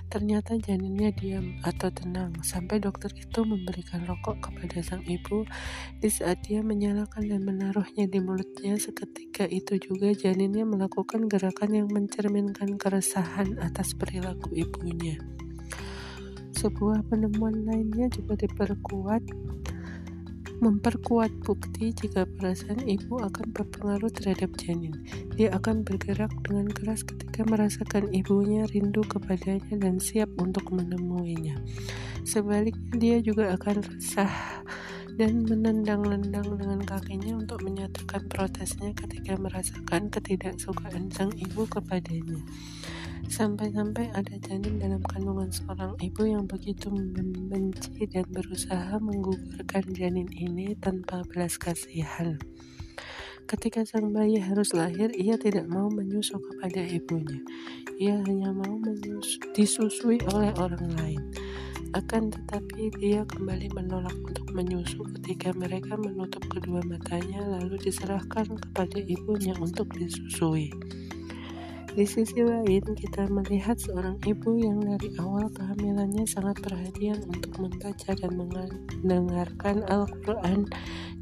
Ternyata 0.06 0.54
janinnya 0.62 1.10
diam 1.10 1.58
atau 1.66 1.90
tenang 1.90 2.30
sampai 2.46 2.78
dokter 2.78 3.10
itu 3.18 3.42
memberikan 3.42 4.06
rokok 4.06 4.38
kepada 4.38 4.78
sang 4.78 5.02
ibu 5.02 5.42
di 5.98 6.06
saat 6.06 6.46
dia 6.46 6.62
menyalakan 6.62 7.26
dan 7.26 7.42
menaruhnya 7.42 8.06
di 8.06 8.22
mulutnya 8.22 8.78
seketika 8.78 9.50
itu 9.50 9.76
juga 9.82 10.14
janinnya 10.14 10.62
melakukan 10.62 11.26
gerakan 11.26 11.70
yang 11.74 11.88
mencerminkan 11.90 12.78
keresahan 12.78 13.58
atas 13.58 13.98
perilaku 13.98 14.54
ibunya. 14.54 15.18
Sebuah 16.54 17.04
penemuan 17.10 17.66
lainnya 17.66 18.06
juga 18.08 18.38
diperkuat 18.46 19.22
memperkuat 20.60 21.32
bukti 21.44 21.92
jika 21.92 22.24
perasaan 22.24 22.80
ibu 22.88 23.20
akan 23.20 23.52
berpengaruh 23.52 24.08
terhadap 24.08 24.56
janin. 24.56 24.92
Dia 25.36 25.52
akan 25.52 25.84
bergerak 25.84 26.32
dengan 26.44 26.72
keras 26.72 27.04
ketika 27.04 27.44
merasakan 27.44 28.08
ibunya 28.12 28.64
rindu 28.72 29.04
kepadanya 29.04 29.76
dan 29.76 30.00
siap 30.00 30.32
untuk 30.40 30.72
menemuinya. 30.72 31.60
Sebaliknya, 32.24 32.96
dia 32.96 33.16
juga 33.20 33.52
akan 33.54 33.84
resah 33.84 34.32
dan 35.16 35.48
menendang-nendang 35.48 36.60
dengan 36.60 36.80
kakinya 36.84 37.40
untuk 37.40 37.64
menyatakan 37.64 38.28
protesnya 38.28 38.92
ketika 38.92 39.32
merasakan 39.40 40.12
ketidaksukaan 40.12 41.08
sang 41.08 41.32
ibu 41.40 41.64
kepadanya. 41.64 42.36
Sampai-sampai 43.26 44.14
ada 44.14 44.34
janin 44.38 44.78
dalam 44.78 45.02
kandungan 45.02 45.50
seorang 45.50 45.98
ibu 45.98 46.22
yang 46.30 46.46
begitu 46.46 46.86
membenci 46.94 48.06
dan 48.06 48.22
berusaha 48.30 49.02
menggugurkan 49.02 49.82
janin 49.92 50.30
ini 50.30 50.78
tanpa 50.78 51.26
belas 51.26 51.58
kasihan. 51.58 52.38
Ketika 53.46 53.86
sang 53.86 54.10
bayi 54.10 54.42
harus 54.42 54.74
lahir, 54.74 55.10
ia 55.14 55.38
tidak 55.38 55.66
mau 55.70 55.86
menyusu 55.86 56.38
kepada 56.38 56.82
ibunya. 56.82 57.38
Ia 57.98 58.18
hanya 58.26 58.50
mau 58.50 58.74
menyusu, 58.78 59.38
disusui 59.54 60.18
oleh 60.34 60.50
orang 60.58 60.90
lain. 60.98 61.22
Akan 61.94 62.30
tetapi 62.30 62.90
dia 62.98 63.22
kembali 63.26 63.70
menolak 63.74 64.14
untuk 64.22 64.50
menyusu 64.50 65.02
ketika 65.18 65.54
mereka 65.54 65.94
menutup 65.94 66.42
kedua 66.50 66.82
matanya 66.82 67.42
lalu 67.42 67.78
diserahkan 67.78 68.50
kepada 68.54 68.98
ibunya 69.02 69.54
untuk 69.62 69.94
disusui. 69.94 70.70
Di 71.96 72.04
sisi 72.04 72.44
lain, 72.44 72.84
kita 72.92 73.24
melihat 73.32 73.80
seorang 73.80 74.20
ibu 74.28 74.52
yang 74.60 74.84
dari 74.84 75.16
awal 75.16 75.48
kehamilannya 75.48 76.28
sangat 76.28 76.60
perhatian 76.60 77.24
untuk 77.24 77.56
membaca 77.56 78.12
dan 78.12 78.36
mendengarkan 78.36 79.80
Al-Quran 79.88 80.68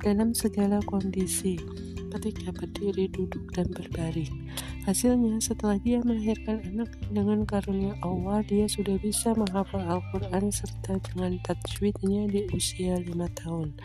dalam 0.02 0.34
segala 0.34 0.82
kondisi, 0.82 1.62
ketika 2.10 2.50
berdiri, 2.50 3.06
duduk, 3.06 3.54
dan 3.54 3.70
berbaring. 3.70 4.50
Hasilnya, 4.82 5.38
setelah 5.38 5.78
dia 5.78 6.02
melahirkan 6.02 6.58
anak 6.66 6.90
dengan 7.14 7.46
karunia 7.46 7.94
Allah, 8.02 8.42
dia 8.42 8.66
sudah 8.66 8.98
bisa 8.98 9.30
menghafal 9.38 9.78
Al-Quran 9.78 10.50
serta 10.50 10.98
dengan 11.06 11.38
tajwidnya 11.46 12.26
di 12.26 12.50
usia 12.50 12.98
lima 12.98 13.30
tahun. 13.38 13.78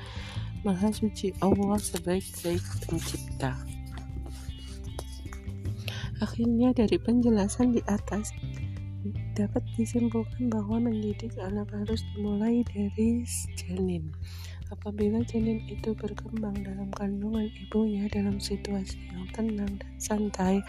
Maha 0.65 0.89
suci 0.89 1.37
Allah 1.37 1.77
sebaik-baik 1.77 2.65
pencipta. 2.89 3.78
Akhirnya 6.19 6.75
dari 6.75 6.99
penjelasan 6.99 7.75
di 7.75 7.81
atas 7.87 8.35
dapat 9.39 9.63
disimpulkan 9.79 10.51
bahwa 10.51 10.83
mendidik 10.83 11.31
anak 11.39 11.71
harus 11.71 12.03
dimulai 12.11 12.59
dari 12.67 13.23
janin. 13.55 14.11
Apabila 14.69 15.25
janin 15.25 15.65
itu 15.65 15.97
berkembang 15.97 16.53
dalam 16.61 16.93
kandungan 16.93 17.49
ibunya 17.49 18.05
dalam 18.11 18.37
situasi 18.37 19.01
yang 19.09 19.25
tenang 19.33 19.81
dan 19.81 19.91
santai, 19.97 20.61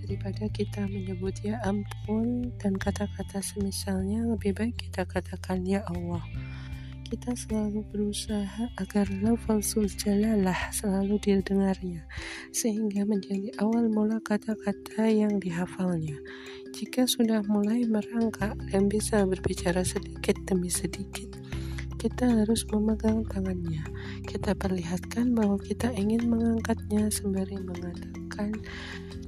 daripada 0.00 0.48
kita 0.48 0.88
menyebut 0.88 1.36
ya 1.44 1.60
ampun 1.68 2.48
dan 2.56 2.80
kata-kata 2.80 3.44
semisalnya 3.44 4.24
lebih 4.24 4.56
baik 4.56 4.72
kita 4.88 5.04
katakan 5.04 5.68
ya 5.68 5.84
Allah 5.84 6.24
kita 7.04 7.36
selalu 7.36 7.84
berusaha 7.92 8.72
agar 8.80 9.06
lafazul 9.20 9.86
jalalah 9.86 10.56
selalu 10.72 11.20
didengarnya, 11.20 12.02
sehingga 12.50 13.06
menjadi 13.06 13.54
awal 13.60 13.86
mula 13.92 14.18
kata-kata 14.24 15.12
yang 15.12 15.38
dihafalnya. 15.38 16.16
Jika 16.74 17.06
sudah 17.06 17.44
mulai 17.46 17.86
merangkak 17.86 18.58
dan 18.72 18.90
bisa 18.90 19.22
berbicara 19.28 19.86
sedikit 19.86 20.34
demi 20.48 20.72
sedikit, 20.72 21.43
kita 22.04 22.28
harus 22.44 22.68
memegang 22.68 23.24
tangannya. 23.32 23.80
Kita 24.28 24.52
perlihatkan 24.52 25.32
bahwa 25.32 25.56
kita 25.56 25.88
ingin 25.96 26.28
mengangkatnya 26.28 27.08
sembari 27.08 27.56
mengatakan, 27.56 28.52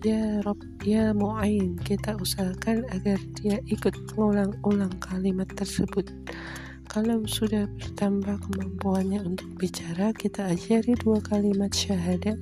Ya 0.04 0.44
Rob, 0.44 0.60
Ya 0.84 1.16
Mu'ain, 1.16 1.80
kita 1.80 2.20
usahakan 2.20 2.84
agar 2.92 3.16
dia 3.40 3.64
ikut 3.72 3.96
mengulang-ulang 4.12 4.92
kalimat 5.00 5.48
tersebut. 5.56 6.04
Kalau 6.84 7.24
sudah 7.24 7.64
bertambah 7.80 8.44
kemampuannya 8.44 9.24
untuk 9.24 9.48
bicara, 9.56 10.12
kita 10.12 10.52
ajari 10.52 11.00
dua 11.00 11.24
kalimat 11.24 11.72
syahadat 11.72 12.36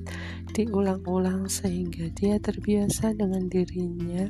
diulang-ulang 0.51 1.47
sehingga 1.47 2.11
dia 2.11 2.43
terbiasa 2.43 3.15
dengan 3.15 3.47
dirinya. 3.47 4.27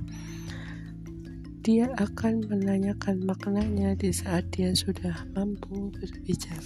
Dia 1.66 1.90
akan 1.98 2.46
menanyakan 2.46 3.26
maknanya 3.26 3.98
di 3.98 4.14
saat 4.14 4.46
dia 4.54 4.70
sudah 4.78 5.26
mampu 5.34 5.90
berbicara. 5.98 6.62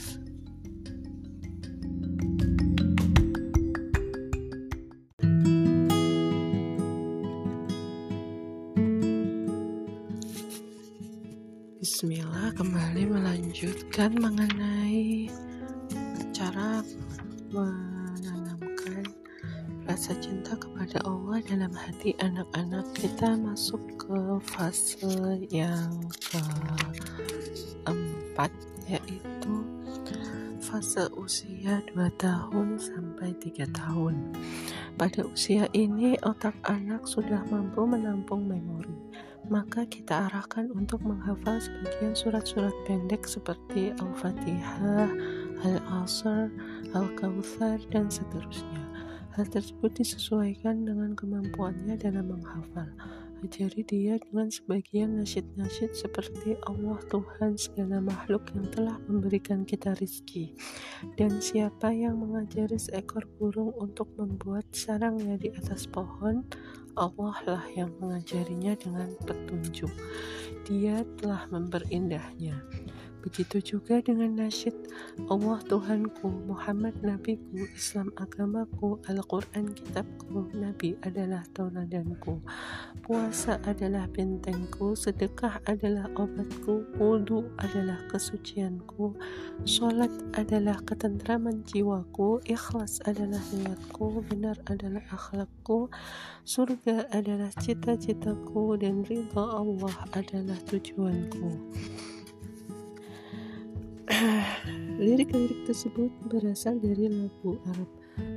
Bismillah 11.79 12.51
kembali 12.59 13.07
melanjutkan 13.07 14.19
mengenai 14.19 15.31
cara 16.35 16.83
rasa 19.89 20.13
cinta 20.21 20.53
kepada 20.53 21.01
Allah 21.01 21.41
dalam 21.49 21.73
hati 21.73 22.13
anak-anak 22.21 22.85
kita 22.93 23.33
masuk 23.41 23.81
ke 23.97 24.37
fase 24.45 25.01
yang 25.49 26.05
keempat 27.81 28.53
yaitu 28.85 29.65
fase 30.61 31.09
usia 31.17 31.81
2 31.97 32.05
tahun 32.21 32.77
sampai 32.77 33.33
3 33.41 33.65
tahun. 33.73 34.37
Pada 34.93 35.25
usia 35.25 35.65
ini 35.73 36.13
otak 36.21 36.53
anak 36.69 37.09
sudah 37.09 37.41
mampu 37.49 37.81
menampung 37.89 38.45
memori 38.45 38.93
maka 39.49 39.89
kita 39.89 40.29
arahkan 40.29 40.69
untuk 40.77 41.01
menghafal 41.01 41.57
sebagian 41.57 42.13
surat-surat 42.13 42.75
pendek 42.85 43.25
seperti 43.25 43.89
Al-Fatihah, 43.97 45.09
Al-Asr, 45.65 46.53
Al-Kawthar, 46.93 47.81
dan 47.89 48.13
seterusnya. 48.13 48.88
Hal 49.39 49.47
tersebut 49.47 49.95
disesuaikan 49.95 50.83
dengan 50.83 51.15
kemampuannya 51.15 51.95
dalam 51.95 52.27
menghafal. 52.27 52.91
Ajari 53.39 53.87
dia 53.87 54.19
dengan 54.19 54.51
sebagian 54.51 55.15
nasyid-nasyid 55.15 55.95
seperti 55.95 56.59
Allah 56.67 56.99
Tuhan 57.07 57.55
segala 57.55 58.03
makhluk 58.03 58.51
yang 58.51 58.67
telah 58.67 58.99
memberikan 59.07 59.63
kita 59.63 59.95
rizki. 59.95 60.59
Dan 61.15 61.39
siapa 61.39 61.87
yang 61.87 62.19
mengajari 62.19 62.75
seekor 62.75 63.23
burung 63.39 63.71
untuk 63.79 64.11
membuat 64.19 64.67
sarangnya 64.75 65.39
di 65.39 65.55
atas 65.55 65.87
pohon, 65.87 66.43
Allah 66.99 67.39
lah 67.47 67.63
yang 67.79 67.95
mengajarinya 67.95 68.75
dengan 68.75 69.15
petunjuk. 69.23 69.95
Dia 70.67 71.07
telah 71.15 71.47
memperindahnya. 71.47 72.59
Begitu 73.19 73.75
juga 73.75 73.99
dengan 73.99 74.39
nasyid 74.39 74.71
Allah 75.27 75.59
Tuhanku, 75.67 76.47
Muhammad 76.47 76.95
Nabiku, 77.03 77.67
Islam 77.75 78.15
agamaku, 78.15 78.95
Al-Quran 79.11 79.75
kitabku, 79.75 80.47
Nabi 80.55 80.95
adalah 81.03 81.43
tauladanku. 81.51 82.39
Puasa 83.03 83.59
adalah 83.67 84.07
bentengku, 84.07 84.95
sedekah 84.95 85.59
adalah 85.67 86.07
obatku, 86.15 86.87
wudhu 86.95 87.51
adalah 87.59 87.99
kesucianku, 88.07 89.11
sholat 89.67 90.11
adalah 90.39 90.79
ketentraman 90.87 91.67
jiwaku, 91.67 92.39
ikhlas 92.47 93.03
adalah 93.03 93.43
niatku, 93.51 94.23
benar 94.31 94.55
adalah 94.71 95.03
akhlakku, 95.11 95.91
surga 96.47 97.11
adalah 97.11 97.51
cita-citaku, 97.59 98.79
dan 98.79 99.03
ridha 99.03 99.43
Allah 99.43 99.95
adalah 100.15 100.55
tujuanku. 100.71 101.51
Lirik-lirik 104.99 105.69
tersebut 105.69 106.09
berasal 106.27 106.81
dari 106.81 107.07
lagu 107.07 107.61
Arab. 107.69 107.89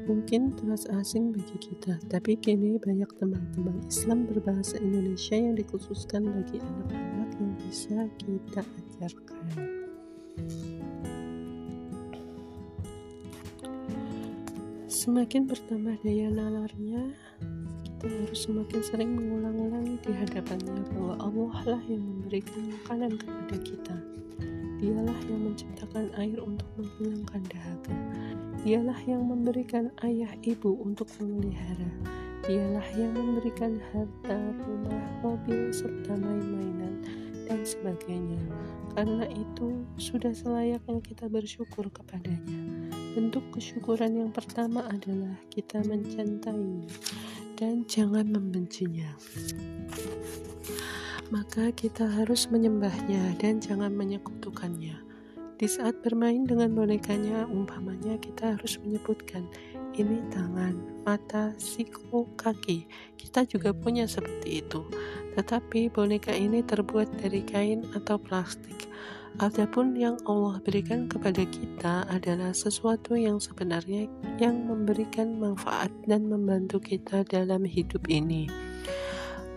Mungkin 0.07 0.55
terasa 0.55 1.01
asing 1.01 1.33
bagi 1.33 1.59
kita, 1.59 1.99
tapi 2.07 2.39
kini 2.39 2.79
banyak 2.79 3.09
teman-teman 3.19 3.83
Islam 3.89 4.31
berbahasa 4.31 4.79
Indonesia 4.79 5.35
yang 5.35 5.59
dikhususkan 5.59 6.29
bagi 6.29 6.61
anak-anak 6.63 7.31
yang 7.41 7.53
bisa 7.67 7.99
kita 8.21 8.63
ajarkan. 8.63 9.43
Semakin 14.87 15.51
bertambah 15.51 15.99
daya 16.07 16.31
nalarnya, 16.31 17.11
kita 17.83 18.07
harus 18.07 18.39
semakin 18.47 18.81
sering 18.87 19.11
mengulang-ulangi 19.19 19.99
di 20.05 20.13
hadapannya 20.15 20.79
bahwa 20.95 21.15
Allah 21.19 21.75
lah 21.75 21.83
yang 21.91 22.07
memberikan 22.07 22.71
makanan 22.71 23.19
kepada 23.19 23.57
kita. 23.67 23.97
Dialah 24.83 25.15
yang 25.31 25.47
menciptakan 25.47 26.11
air 26.19 26.43
untuk 26.43 26.67
menghilangkan 26.75 27.43
dahaga. 27.47 27.95
Dialah 28.67 28.99
yang 29.07 29.31
memberikan 29.31 29.95
ayah 30.03 30.35
ibu 30.43 30.75
untuk 30.83 31.07
memelihara. 31.23 31.87
Dialah 32.43 32.83
yang 32.99 33.15
memberikan 33.15 33.79
harta, 33.95 34.35
rumah, 34.67 35.07
mobil, 35.23 35.71
serta 35.71 36.19
main-mainan 36.19 36.99
dan 37.47 37.63
sebagainya. 37.63 38.43
Karena 38.99 39.31
itu, 39.31 39.87
sudah 40.03 40.35
selayaknya 40.35 40.99
kita 40.99 41.31
bersyukur 41.31 41.87
kepadanya. 41.95 42.91
Bentuk 43.15 43.55
kesyukuran 43.55 44.19
yang 44.19 44.35
pertama 44.35 44.83
adalah 44.91 45.39
kita 45.55 45.79
mencintai 45.87 46.91
dan 47.55 47.87
jangan 47.87 48.27
membencinya 48.27 49.15
maka 51.33 51.73
kita 51.73 52.05
harus 52.05 52.45
menyembahnya 52.53 53.41
dan 53.41 53.57
jangan 53.57 53.97
menyekutukannya. 53.97 55.01
Di 55.57 55.65
saat 55.65 55.97
bermain 56.05 56.45
dengan 56.45 56.77
bonekanya, 56.77 57.49
umpamanya 57.49 58.21
kita 58.21 58.53
harus 58.59 58.77
menyebutkan 58.85 59.49
ini 59.97 60.21
tangan, 60.29 60.77
mata, 61.09 61.57
siku, 61.57 62.29
kaki. 62.37 62.85
Kita 63.17 63.49
juga 63.49 63.73
punya 63.73 64.05
seperti 64.05 64.61
itu. 64.61 64.85
tetapi 65.33 65.89
boneka 65.89 66.29
ini 66.29 66.61
terbuat 66.61 67.17
dari 67.25 67.41
kain 67.41 67.89
atau 67.97 68.21
plastik. 68.21 68.85
Adapun 69.41 69.97
yang 69.97 70.21
Allah 70.29 70.61
berikan 70.61 71.09
kepada 71.09 71.41
kita 71.49 72.05
adalah 72.13 72.53
sesuatu 72.53 73.17
yang 73.17 73.41
sebenarnya 73.41 74.13
yang 74.37 74.69
memberikan 74.69 75.41
manfaat 75.41 75.89
dan 76.05 76.29
membantu 76.29 76.85
kita 76.85 77.25
dalam 77.25 77.65
hidup 77.65 78.05
ini. 78.13 78.72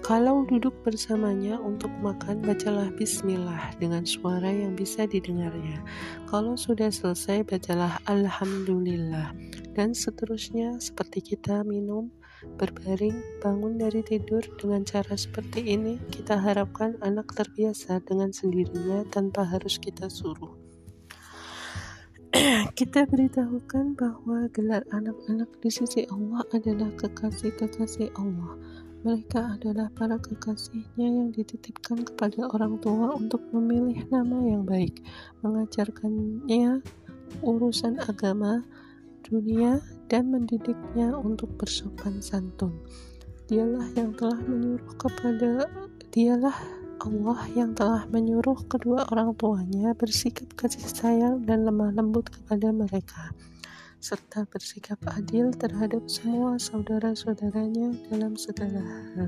Kalau 0.05 0.45
duduk 0.45 0.85
bersamanya 0.85 1.57
untuk 1.57 1.89
makan, 1.97 2.45
bacalah 2.45 2.93
bismillah 2.93 3.73
dengan 3.81 4.05
suara 4.05 4.53
yang 4.53 4.77
bisa 4.77 5.09
didengarnya. 5.09 5.81
Kalau 6.29 6.53
sudah 6.53 6.93
selesai, 6.93 7.41
bacalah 7.41 7.97
alhamdulillah. 8.05 9.33
Dan 9.73 9.97
seterusnya 9.97 10.77
seperti 10.77 11.33
kita 11.33 11.65
minum, 11.65 12.13
berbaring, 12.53 13.17
bangun 13.41 13.81
dari 13.81 14.05
tidur 14.05 14.45
dengan 14.61 14.85
cara 14.85 15.17
seperti 15.17 15.73
ini, 15.73 15.97
kita 16.13 16.37
harapkan 16.37 17.01
anak 17.01 17.33
terbiasa 17.33 17.97
dengan 18.05 18.29
sendirinya 18.29 19.09
tanpa 19.09 19.41
harus 19.41 19.81
kita 19.81 20.05
suruh. 20.05 20.53
kita 22.77 23.09
beritahukan 23.09 23.97
bahwa 23.97 24.45
gelar 24.53 24.85
anak-anak 24.93 25.49
di 25.65 25.73
sisi 25.73 26.05
Allah 26.13 26.45
adalah 26.53 26.93
kekasih-kekasih 26.93 28.13
Allah. 28.21 28.53
Mereka 29.05 29.61
adalah 29.61 29.93
para 29.93 30.17
kekasihnya 30.17 31.05
yang 31.05 31.29
dititipkan 31.29 32.09
kepada 32.09 32.49
orang 32.49 32.81
tua 32.81 33.13
untuk 33.13 33.37
memilih 33.53 34.01
nama 34.09 34.33
yang 34.49 34.65
baik, 34.65 34.97
mengajarkannya 35.45 36.81
urusan 37.45 38.01
agama, 38.01 38.65
dunia, 39.21 39.77
dan 40.09 40.33
mendidiknya 40.33 41.13
untuk 41.13 41.53
bersopan 41.53 42.17
santun. 42.17 42.73
Dialah 43.45 43.93
yang 43.93 44.17
telah 44.17 44.41
menyuruh 44.41 44.97
kepada 44.97 45.69
dialah 46.09 46.57
Allah 47.05 47.45
yang 47.53 47.77
telah 47.77 48.09
menyuruh 48.09 48.57
kedua 48.65 49.05
orang 49.13 49.37
tuanya 49.37 49.93
bersikap 49.93 50.49
kasih 50.57 50.81
sayang 50.81 51.45
dan 51.45 51.61
lemah 51.61 51.93
lembut 51.93 52.25
kepada 52.33 52.73
mereka 52.73 53.29
serta 54.05 54.45
bersikap 54.45 55.01
adil 55.17 55.49
terhadap 55.49 56.05
semua 56.05 56.61
saudara-saudaranya 56.61 57.89
dalam 58.13 58.37
segala 58.37 58.77
hal. 59.17 59.25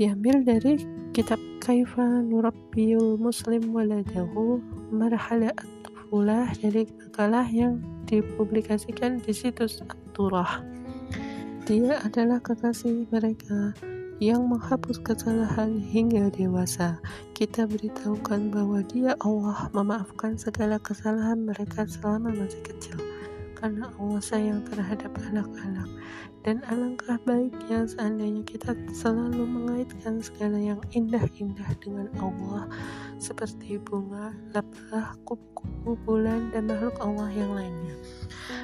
Diambil 0.00 0.40
dari 0.48 0.80
kitab 1.12 1.36
Kaifa 1.60 2.24
Nurabbiul 2.24 3.20
Muslim 3.20 3.76
Waladahu 3.76 4.64
Marhala 4.88 5.52
At-Tufulah 5.60 6.48
dari 6.64 6.88
makalah 6.88 7.44
yang 7.44 7.84
dipublikasikan 8.08 9.20
di 9.20 9.36
situs 9.36 9.84
At-Turah. 9.84 10.64
Dia 11.68 12.00
adalah 12.00 12.40
kekasih 12.40 13.12
mereka 13.12 13.76
yang 14.18 14.50
menghapus 14.50 14.98
kesalahan 15.00 15.78
hingga 15.78 16.30
dewasa. 16.34 16.98
Kita 17.32 17.70
beritahukan 17.70 18.50
bahwa 18.50 18.82
Dia 18.90 19.14
Allah 19.22 19.70
memaafkan 19.70 20.34
segala 20.34 20.82
kesalahan 20.82 21.46
mereka 21.46 21.86
selama 21.86 22.34
masih 22.34 22.62
kecil. 22.66 23.07
Karena 23.58 23.90
Allah 23.98 24.22
sayang 24.22 24.62
terhadap 24.70 25.10
anak-anak 25.18 25.90
dan 26.46 26.62
alangkah 26.70 27.18
baiknya 27.26 27.84
seandainya 27.90 28.46
kita 28.46 28.72
selalu 28.94 29.42
mengaitkan 29.42 30.22
segala 30.22 30.54
yang 30.56 30.78
indah-indah 30.94 31.66
dengan 31.82 32.06
Allah 32.22 32.70
seperti 33.18 33.82
bunga, 33.82 34.30
lebah, 34.54 35.18
kupu-kupu, 35.26 35.98
bulan, 36.06 36.54
dan 36.54 36.70
makhluk 36.70 36.94
Allah 37.02 37.28
yang 37.34 37.50
lainnya. 37.50 37.98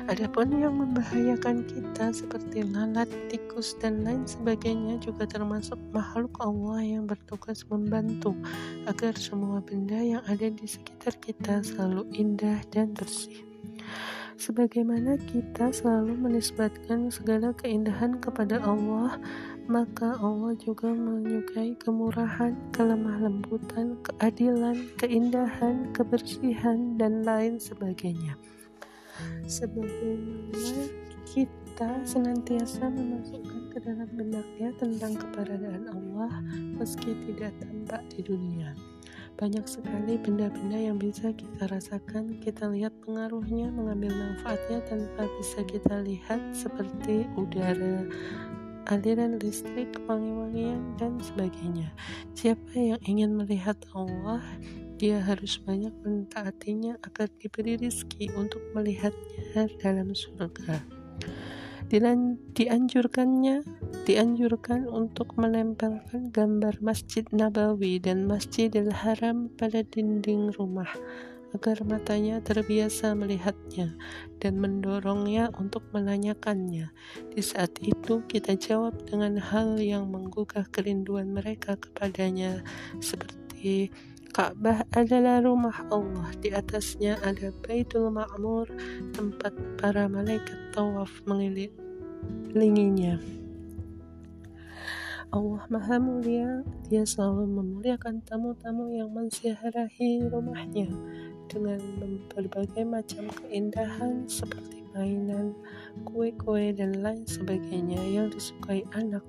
Adapun 0.06 0.54
yang 0.54 0.78
membahayakan 0.78 1.66
kita 1.66 2.14
seperti 2.14 2.62
lalat, 2.62 3.10
tikus, 3.28 3.74
dan 3.82 4.06
lain 4.06 4.22
sebagainya 4.24 5.02
juga 5.02 5.26
termasuk 5.26 5.76
makhluk 5.90 6.32
Allah 6.38 6.80
yang 6.80 7.04
bertugas 7.10 7.66
membantu 7.66 8.32
agar 8.86 9.18
semua 9.18 9.58
benda 9.58 9.98
yang 9.98 10.22
ada 10.30 10.46
di 10.46 10.64
sekitar 10.64 11.18
kita 11.18 11.60
selalu 11.66 12.06
indah 12.14 12.62
dan 12.70 12.94
bersih. 12.94 13.53
Sebagaimana 14.34 15.14
kita 15.30 15.70
selalu 15.70 16.18
menisbatkan 16.18 17.06
segala 17.06 17.54
keindahan 17.54 18.18
kepada 18.18 18.58
Allah, 18.66 19.14
maka 19.70 20.18
Allah 20.18 20.58
juga 20.58 20.90
menyukai 20.90 21.78
kemurahan, 21.78 22.52
kelemah 22.74 23.30
lembutan, 23.30 23.94
keadilan, 24.02 24.74
keindahan, 24.98 25.86
kebersihan, 25.94 26.98
dan 26.98 27.22
lain 27.22 27.62
sebagainya. 27.62 28.34
Sebagaimana 29.46 30.82
kita 31.30 32.02
senantiasa 32.02 32.90
memasukkan 32.90 33.70
ke 33.70 33.78
dalam 33.82 34.10
benaknya 34.18 34.74
tentang 34.82 35.14
keberadaan 35.14 35.84
Allah 35.94 36.42
meski 36.74 37.14
tidak 37.26 37.54
tampak 37.62 38.02
di 38.10 38.20
dunia. 38.26 38.74
Banyak 39.34 39.66
sekali 39.66 40.14
benda-benda 40.14 40.78
yang 40.78 40.94
bisa 40.94 41.34
kita 41.34 41.66
rasakan, 41.66 42.38
kita 42.38 42.70
lihat 42.70 42.94
pengaruhnya, 43.02 43.66
mengambil 43.66 44.14
manfaatnya 44.14 44.78
tanpa 44.86 45.26
bisa 45.42 45.66
kita 45.66 46.06
lihat 46.06 46.38
seperti 46.54 47.26
udara, 47.34 48.06
aliran 48.94 49.42
listrik, 49.42 49.90
wangi-wangian, 50.06 50.94
dan 51.02 51.18
sebagainya. 51.18 51.90
Siapa 52.38 52.78
yang 52.78 53.00
ingin 53.10 53.34
melihat 53.34 53.74
Allah, 53.90 54.38
dia 55.02 55.18
harus 55.18 55.58
banyak 55.58 55.90
mentaatinya 56.06 56.94
agar 57.02 57.26
diberi 57.42 57.74
rizki 57.74 58.30
untuk 58.38 58.62
melihatnya 58.70 59.66
dalam 59.82 60.14
surga 60.14 60.78
dianjurkannya 61.90 63.64
dianjurkan 64.04 64.88
untuk 64.88 65.36
menempelkan 65.40 66.28
gambar 66.34 66.80
Masjid 66.84 67.24
Nabawi 67.32 68.00
dan 68.00 68.28
Masjidil 68.28 68.92
Haram 68.92 69.48
pada 69.56 69.80
dinding 69.80 70.52
rumah 70.56 70.90
agar 71.54 71.86
matanya 71.86 72.42
terbiasa 72.42 73.14
melihatnya 73.14 73.94
dan 74.42 74.58
mendorongnya 74.58 75.54
untuk 75.54 75.86
menanyakannya. 75.94 76.90
Di 77.30 77.42
saat 77.46 77.78
itu 77.78 78.26
kita 78.26 78.58
jawab 78.58 78.98
dengan 79.06 79.38
hal 79.38 79.78
yang 79.78 80.10
menggugah 80.10 80.66
kerinduan 80.74 81.30
mereka 81.30 81.78
kepadanya 81.78 82.66
seperti 82.98 83.94
Ka'bah 84.34 84.82
adalah 84.90 85.38
rumah 85.46 85.86
Allah. 85.94 86.26
Di 86.42 86.50
atasnya 86.50 87.22
ada 87.22 87.54
Baitul 87.62 88.10
Ma'mur, 88.10 88.66
tempat 89.14 89.54
para 89.78 90.10
malaikat 90.10 90.74
tawaf 90.74 91.22
mengelilinginya. 91.22 93.22
Allah 95.30 95.62
Maha 95.70 96.02
Mulia, 96.02 96.66
Dia 96.90 97.06
selalu 97.06 97.46
memuliakan 97.46 98.26
tamu-tamu 98.26 98.98
yang 98.98 99.14
menziarahi 99.14 100.26
rumahnya 100.26 100.90
dengan 101.46 101.78
berbagai 102.34 102.82
macam 102.82 103.30
keindahan 103.38 104.26
seperti 104.26 104.82
mainan, 104.98 105.54
kue-kue, 106.10 106.74
dan 106.74 107.06
lain 107.06 107.22
sebagainya 107.22 108.02
yang 108.02 108.34
disukai 108.34 108.82
anak 108.98 109.22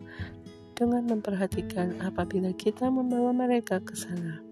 dengan 0.74 1.06
memperhatikan 1.14 1.94
apabila 2.02 2.50
kita 2.58 2.90
membawa 2.90 3.30
mereka 3.30 3.78
ke 3.78 3.94
sana 3.94 4.45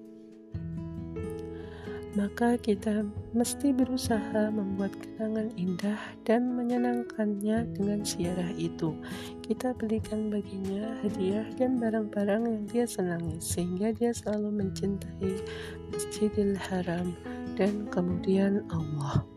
maka 2.14 2.61
kita 2.61 3.01
mesti 3.34 3.74
berusaha 3.74 4.53
membuat 4.53 4.93
kenangan 5.01 5.49
indah 5.57 5.97
dan 6.30 6.53
menyenangkannya 6.53 7.74
dengan 7.74 8.05
ziarah 8.05 8.53
itu. 8.53 8.93
Kita 9.41 9.74
belikan 9.74 10.30
baginya 10.30 10.93
hadiah 11.01 11.49
dan 11.57 11.82
barang-barang 11.82 12.43
yang 12.45 12.64
dia 12.70 12.86
senangi 12.86 13.41
sehingga 13.41 13.89
dia 13.97 14.14
selalu 14.14 14.61
mencintai 14.61 15.34
Masjidil 15.89 16.53
Haram 16.70 17.18
dan 17.57 17.89
kemudian 17.89 18.61
Allah. 18.70 19.32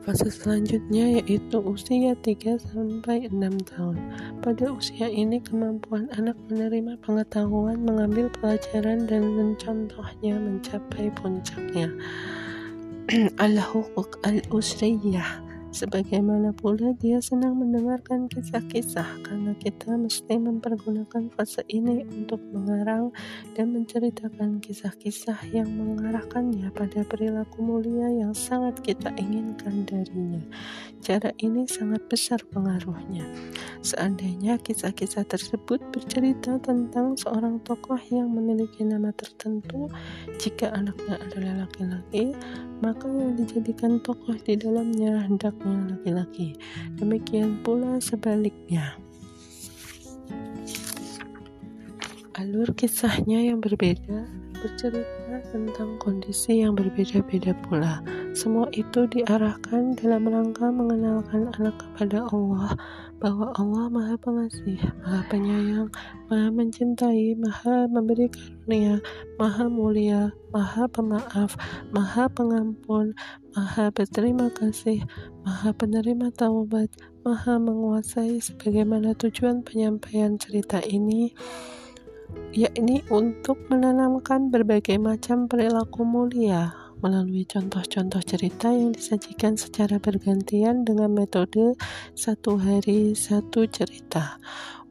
Fase 0.00 0.32
selanjutnya 0.32 1.20
yaitu 1.20 1.60
usia 1.60 2.16
3 2.16 2.56
sampai 2.72 3.28
6 3.28 3.36
tahun. 3.68 4.00
Pada 4.40 4.72
usia 4.72 5.12
ini 5.12 5.44
kemampuan 5.44 6.08
anak 6.16 6.40
menerima 6.48 6.96
pengetahuan, 7.04 7.84
mengambil 7.84 8.32
pelajaran 8.40 9.04
dan 9.04 9.28
mencontohnya 9.28 10.40
mencapai 10.40 11.12
puncaknya. 11.20 11.92
Al-Huquq 13.44 14.24
al-Usriyah 14.24 15.49
Sebagaimana 15.70 16.50
pula 16.50 16.90
dia 16.98 17.22
senang 17.22 17.62
mendengarkan 17.62 18.26
kisah-kisah 18.26 19.22
karena 19.22 19.54
kita 19.54 19.94
mesti 19.94 20.34
mempergunakan 20.34 21.30
fase 21.30 21.62
ini 21.70 22.02
untuk 22.10 22.42
mengarang 22.50 23.14
dan 23.54 23.70
menceritakan 23.78 24.58
kisah-kisah 24.58 25.38
yang 25.54 25.70
mengarahkannya 25.70 26.74
pada 26.74 27.06
perilaku 27.06 27.62
mulia 27.62 28.10
yang 28.10 28.34
sangat 28.34 28.82
kita 28.82 29.14
inginkan 29.14 29.86
darinya. 29.86 30.42
Cara 30.98 31.30
ini 31.38 31.70
sangat 31.70 32.02
besar 32.10 32.42
pengaruhnya. 32.50 33.22
Seandainya 33.86 34.58
kisah-kisah 34.58 35.22
tersebut 35.22 35.78
bercerita 35.94 36.58
tentang 36.58 37.14
seorang 37.14 37.62
tokoh 37.62 37.96
yang 38.10 38.26
memiliki 38.26 38.82
nama 38.82 39.14
tertentu, 39.14 39.86
jika 40.42 40.74
anaknya 40.74 41.14
adalah 41.30 41.64
laki-laki, 41.64 42.34
maka 42.82 43.08
yang 43.08 43.38
dijadikan 43.38 44.02
tokoh 44.02 44.36
di 44.44 44.56
dalamnya 44.60 45.24
anaknya 45.60 45.96
laki-laki. 45.96 46.56
Demikian 46.96 47.60
pula 47.60 48.00
sebaliknya. 48.00 48.96
Alur 52.40 52.72
kisahnya 52.72 53.52
yang 53.52 53.60
berbeda 53.60 54.24
bercerita 54.60 55.40
tentang 55.52 55.96
kondisi 56.00 56.60
yang 56.60 56.76
berbeda-beda 56.76 57.56
pula. 57.64 58.04
Semua 58.36 58.68
itu 58.76 59.08
diarahkan 59.08 59.96
dalam 59.96 60.28
rangka 60.28 60.68
mengenalkan 60.68 61.48
anak 61.56 61.76
kepada 61.80 62.28
Allah 62.32 62.76
bahwa 63.20 63.52
Allah 63.52 63.86
Maha 63.92 64.16
Pengasih, 64.16 64.80
Maha 65.04 65.20
Penyayang, 65.28 65.92
Maha 66.32 66.48
Mencintai, 66.48 67.36
Maha 67.36 67.84
Memberi 67.86 68.32
Karunia, 68.32 68.96
Maha 69.36 69.68
Mulia, 69.68 70.32
Maha 70.50 70.88
Pemaaf, 70.88 71.52
Maha 71.92 72.32
Pengampun, 72.32 73.12
Maha 73.52 73.92
Berterima 73.92 74.48
Kasih, 74.48 75.04
Maha 75.44 75.76
Penerima 75.76 76.32
Taubat, 76.32 76.88
Maha 77.22 77.60
Menguasai. 77.60 78.40
Sebagaimana 78.40 79.12
tujuan 79.14 79.60
penyampaian 79.60 80.40
cerita 80.40 80.80
ini 80.80 81.36
yakni 82.56 83.04
untuk 83.12 83.60
menanamkan 83.68 84.48
berbagai 84.50 84.96
macam 84.98 85.46
perilaku 85.46 86.02
mulia 86.02 86.89
melalui 87.00 87.48
contoh-contoh 87.48 88.20
cerita 88.24 88.68
yang 88.72 88.92
disajikan 88.92 89.56
secara 89.56 89.96
bergantian 89.96 90.84
dengan 90.84 91.12
metode 91.12 91.76
satu 92.12 92.60
hari 92.60 93.16
satu 93.16 93.64
cerita. 93.68 94.36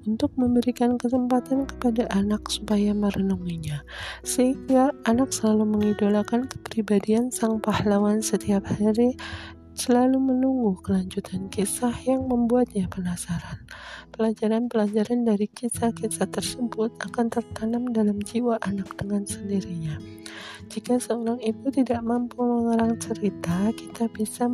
Untuk 0.07 0.34
memberikan 0.39 0.95
kesempatan 0.97 1.70
kepada 1.70 2.07
anak 2.16 2.49
supaya 2.49 2.95
merenunginya. 2.95 3.84
Sehingga 4.26 4.95
anak 5.05 5.30
selalu 5.30 5.70
mengidolakan 5.70 6.49
kepribadian 6.49 7.30
sang 7.30 7.62
pahlawan 7.62 8.24
setiap 8.24 8.66
hari 8.66 9.14
selalu 9.80 10.19
menunggu 10.19 10.75
kelanjutan 10.84 11.47
kisah 11.47 11.95
yang 12.03 12.27
membuatnya 12.27 12.91
penasaran. 12.91 13.63
Pelajaran-pelajaran 14.11 15.23
dari 15.23 15.47
kisah-kisah 15.47 16.27
tersebut 16.27 16.91
akan 16.99 17.32
tertanam 17.32 17.88
dalam 17.95 18.19
jiwa 18.19 18.59
anak 18.59 18.91
dengan 18.99 19.23
sendirinya. 19.23 19.95
Jika 20.67 20.99
seorang 20.99 21.39
ibu 21.39 21.71
tidak 21.71 22.03
mampu 22.03 22.43
mengarang 22.43 22.99
cerita, 22.99 23.71
kita 23.71 24.11
bisa 24.11 24.51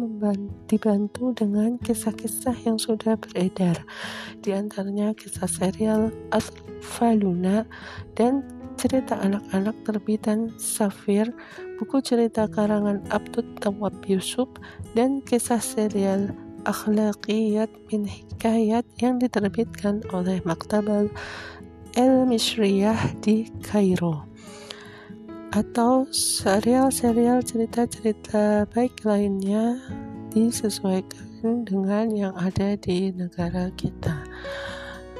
dibantu 0.69 1.33
dengan 1.33 1.81
kisah-kisah 1.81 2.55
yang 2.61 2.77
sudah 2.77 3.17
beredar. 3.17 3.81
Di 4.45 4.53
antaranya 4.53 5.17
kisah 5.17 5.49
serial 5.49 6.13
Faluna 6.85 7.65
dan 8.13 8.45
cerita 8.77 9.17
anak-anak 9.17 9.73
terbitan 9.87 10.53
Safir, 10.61 11.33
buku 11.79 11.99
cerita 11.99 12.47
karangan 12.47 13.03
Abdul 13.11 13.45
Tawab 13.59 14.03
Yusuf, 14.07 14.47
dan 14.95 15.19
kisah 15.23 15.59
serial 15.59 16.31
Akhlaqiyat 16.65 17.69
min 17.91 18.09
Hikayat 18.09 18.87
yang 18.97 19.21
diterbitkan 19.21 20.01
oleh 20.09 20.41
Maktabal 20.47 21.11
El 21.93 22.25
Misriyah 22.25 23.15
di 23.21 23.47
Kairo 23.63 24.25
atau 25.55 26.03
serial-serial 26.11 27.39
cerita-cerita 27.39 28.67
baik 28.75 29.07
lainnya 29.07 29.79
disesuaikan 30.35 31.63
dengan 31.63 32.11
yang 32.11 32.35
ada 32.35 32.75
di 32.75 33.15
negara 33.15 33.71
kita. 33.79 34.19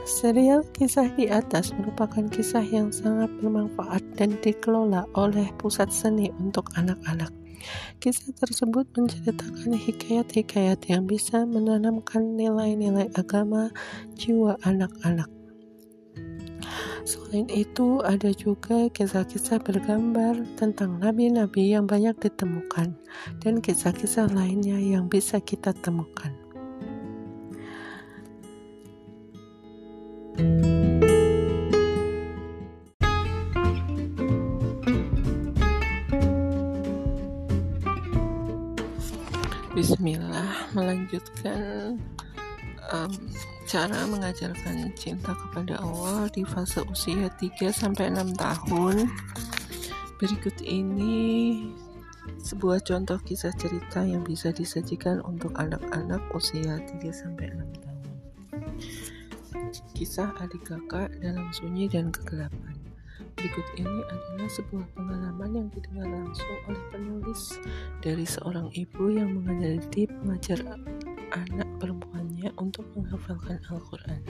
Serial 0.05 0.61
kisah 0.77 1.09
di 1.17 1.25
atas 1.33 1.73
merupakan 1.73 2.29
kisah 2.29 2.61
yang 2.61 2.93
sangat 2.93 3.25
bermanfaat 3.41 4.05
dan 4.13 4.37
dikelola 4.37 5.09
oleh 5.17 5.49
pusat 5.57 5.89
seni 5.89 6.29
untuk 6.37 6.69
anak-anak. 6.77 7.33
Kisah 7.97 8.29
tersebut 8.37 8.85
menceritakan 8.93 9.73
hikayat-hikayat 9.73 10.85
yang 10.93 11.09
bisa 11.09 11.49
menanamkan 11.49 12.37
nilai-nilai 12.37 13.09
agama 13.17 13.73
jiwa 14.13 14.61
anak-anak. 14.61 15.25
Selain 17.01 17.49
itu, 17.49 18.05
ada 18.05 18.29
juga 18.29 18.85
kisah-kisah 18.93 19.57
bergambar 19.57 20.37
tentang 20.53 21.01
nabi-nabi 21.01 21.73
yang 21.73 21.89
banyak 21.89 22.13
ditemukan, 22.21 22.93
dan 23.41 23.57
kisah-kisah 23.57 24.29
lainnya 24.29 24.77
yang 24.77 25.09
bisa 25.09 25.41
kita 25.41 25.73
temukan. 25.81 26.44
Bismillah 30.35 30.51
melanjutkan 40.75 41.95
um, 42.91 43.11
cara 43.63 44.03
mengajarkan 44.11 44.91
cinta 44.99 45.31
kepada 45.31 45.79
Allah 45.79 46.27
di 46.35 46.43
fase 46.43 46.83
usia 46.91 47.31
3 47.31 47.71
sampai 47.71 48.11
6 48.11 48.35
tahun. 48.35 49.07
Berikut 50.19 50.59
ini 50.67 51.63
sebuah 52.43 52.83
contoh 52.83 53.23
kisah 53.23 53.55
cerita 53.55 54.03
yang 54.03 54.27
bisa 54.27 54.51
disajikan 54.51 55.23
untuk 55.23 55.55
anak-anak 55.55 56.19
usia 56.35 56.75
3 56.75 56.91
sampai 57.15 57.55
6 57.55 57.79
tahun. 57.79 58.03
Kisah 59.95 60.31
adik 60.39 60.67
kakak 60.67 61.11
dalam 61.19 61.49
sunyi 61.55 61.89
dan 61.89 62.13
kegelapan. 62.13 62.75
Berikut 63.35 63.67
ini 63.75 63.99
adalah 64.07 64.47
sebuah 64.47 64.85
pengalaman 64.95 65.51
yang 65.53 65.67
didengar 65.71 66.07
langsung 66.07 66.55
oleh 66.67 66.83
penulis 66.91 67.59
dari 67.99 68.23
seorang 68.23 68.71
ibu 68.71 69.11
yang 69.11 69.35
mengenali 69.35 70.07
mengajar 70.23 70.59
anak 71.35 71.69
untuk 72.57 72.85
menghafalkan 72.97 73.61
Al-Quran. 73.69 74.21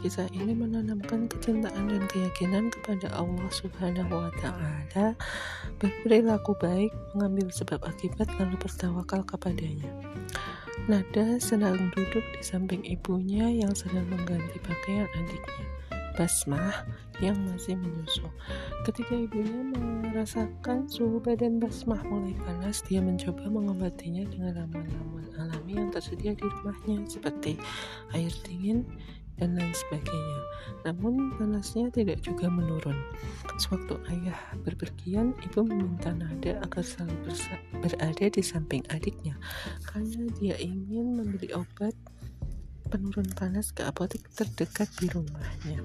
Kisah 0.00 0.28
ini 0.30 0.52
menanamkan 0.52 1.26
kecintaan 1.28 1.88
dan 1.88 2.04
keyakinan 2.08 2.68
kepada 2.70 3.12
Allah 3.16 3.48
Subhanahu 3.50 4.12
wa 4.12 4.32
Ta'ala, 4.38 5.16
berperilaku 5.80 6.56
baik, 6.60 6.92
mengambil 7.16 7.48
sebab 7.50 7.80
akibat, 7.84 8.28
lalu 8.38 8.56
bertawakal 8.60 9.24
kepadanya. 9.24 9.90
Nada 10.88 11.36
senang 11.40 11.92
duduk 11.92 12.24
di 12.36 12.42
samping 12.42 12.80
ibunya 12.88 13.48
yang 13.50 13.76
sedang 13.76 14.08
mengganti 14.08 14.56
pakaian 14.64 15.08
adiknya. 15.12 15.79
Basmah 16.18 16.86
yang 17.20 17.36
masih 17.46 17.76
menyusu. 17.76 18.26
Ketika 18.88 19.14
ibunya 19.14 19.62
merasakan 20.06 20.88
suhu 20.88 21.20
badan 21.20 21.60
Basmah 21.60 22.00
mulai 22.06 22.34
panas, 22.46 22.80
dia 22.86 22.98
mencoba 22.98 23.46
mengobatinya 23.46 24.24
dengan 24.26 24.64
ramuan-ramuan 24.64 25.28
alami 25.38 25.78
yang 25.78 25.88
tersedia 25.92 26.32
di 26.34 26.44
rumahnya 26.44 27.06
seperti 27.06 27.60
air 28.14 28.32
dingin, 28.42 28.88
dan 29.40 29.56
lain 29.56 29.72
sebagainya. 29.72 30.40
Namun 30.84 31.34
panasnya 31.40 31.88
tidak 31.88 32.20
juga 32.20 32.52
menurun. 32.52 32.94
Sewaktu 33.56 33.96
ayah 34.12 34.36
berpergian, 34.62 35.32
ibu 35.40 35.64
meminta 35.64 36.12
Nada 36.12 36.60
agar 36.60 36.84
selalu 36.84 37.32
berada 37.80 38.26
di 38.28 38.42
samping 38.44 38.84
adiknya 38.92 39.40
karena 39.88 40.28
dia 40.36 40.54
ingin 40.60 41.16
membeli 41.16 41.48
obat 41.56 41.96
penurun 42.90 43.30
panas 43.30 43.70
ke 43.70 43.86
apotek 43.86 44.26
terdekat 44.34 44.90
di 44.98 45.06
rumahnya. 45.06 45.78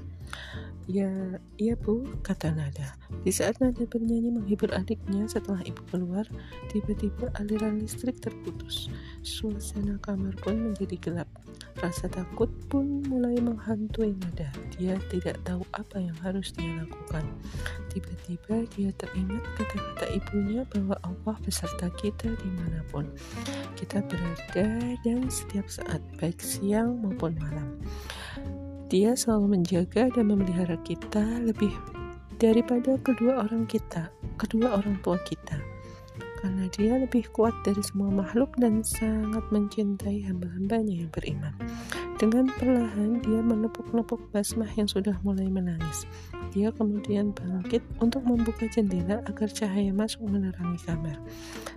Ya, 0.86 1.10
iya 1.58 1.74
bu, 1.74 2.06
kata 2.22 2.54
Nada. 2.54 2.94
Di 3.26 3.34
saat 3.34 3.58
Nada 3.58 3.90
bernyanyi 3.90 4.30
menghibur 4.30 4.70
adiknya 4.70 5.26
setelah 5.26 5.66
ibu 5.66 5.82
keluar, 5.90 6.30
tiba-tiba 6.70 7.34
aliran 7.42 7.82
listrik 7.82 8.22
terputus. 8.22 8.94
Suasana 9.26 9.98
kamar 10.06 10.38
pun 10.46 10.62
menjadi 10.62 10.94
gelap. 11.02 11.30
Rasa 11.82 12.06
takut 12.06 12.54
pun 12.70 13.02
mulai 13.10 13.34
menghantui 13.42 14.14
Nada. 14.14 14.54
Dia 14.78 15.02
tidak 15.10 15.42
tahu 15.42 15.66
apa 15.74 15.98
yang 15.98 16.14
harus 16.22 16.54
dia 16.54 16.70
lakukan. 16.78 17.26
Tiba-tiba 17.90 18.70
dia 18.78 18.94
teringat 18.94 19.42
kata-kata 19.58 20.06
ibunya 20.14 20.70
bahwa 20.70 21.02
Allah 21.02 21.36
beserta 21.42 21.90
kita 21.98 22.30
di 22.30 22.50
mana 22.62 22.86
pun 22.94 23.10
kita 23.74 24.06
berada 24.06 24.70
dan 25.02 25.26
setiap 25.34 25.66
saat, 25.66 26.00
baik 26.22 26.38
siang 26.38 27.02
maupun 27.02 27.34
malam. 27.42 27.82
Dia 28.86 29.18
selalu 29.18 29.58
menjaga 29.58 30.14
dan 30.14 30.30
memelihara 30.30 30.78
kita 30.86 31.26
lebih 31.42 31.74
daripada 32.38 33.02
kedua 33.02 33.42
orang 33.42 33.66
kita, 33.66 34.14
kedua 34.38 34.78
orang 34.78 35.02
tua 35.02 35.18
kita. 35.26 35.58
Karena 36.46 36.70
dia 36.70 36.94
lebih 37.02 37.26
kuat 37.34 37.58
dari 37.66 37.82
semua 37.82 38.14
makhluk 38.14 38.54
dan 38.62 38.86
sangat 38.86 39.42
mencintai 39.50 40.22
hamba-hambanya 40.30 41.02
yang 41.02 41.10
beriman. 41.10 41.58
Dengan 42.22 42.46
perlahan 42.48 43.20
dia 43.26 43.42
menepuk-nepuk 43.42 44.30
basmah 44.30 44.70
yang 44.78 44.86
sudah 44.86 45.18
mulai 45.26 45.50
menangis. 45.50 46.06
Dia 46.54 46.70
kemudian 46.70 47.34
bangkit 47.34 47.82
untuk 47.98 48.22
membuka 48.24 48.70
jendela 48.70 49.26
agar 49.26 49.50
cahaya 49.50 49.90
masuk 49.90 50.30
menerangi 50.30 50.78
kamar. 50.86 51.18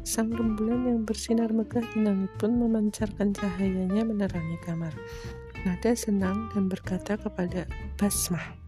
Sang 0.04 0.28
rembulan 0.28 0.84
yang 0.84 1.00
bersinar 1.08 1.48
megah 1.50 1.82
di 1.96 2.04
langit 2.04 2.30
pun 2.36 2.54
memancarkan 2.54 3.32
cahayanya 3.32 4.04
menerangi 4.04 4.60
kamar. 4.62 4.92
Nada 5.66 5.90
senang 5.98 6.54
dan 6.54 6.70
berkata 6.70 7.18
kepada 7.18 7.66
Basmah, 7.98 8.58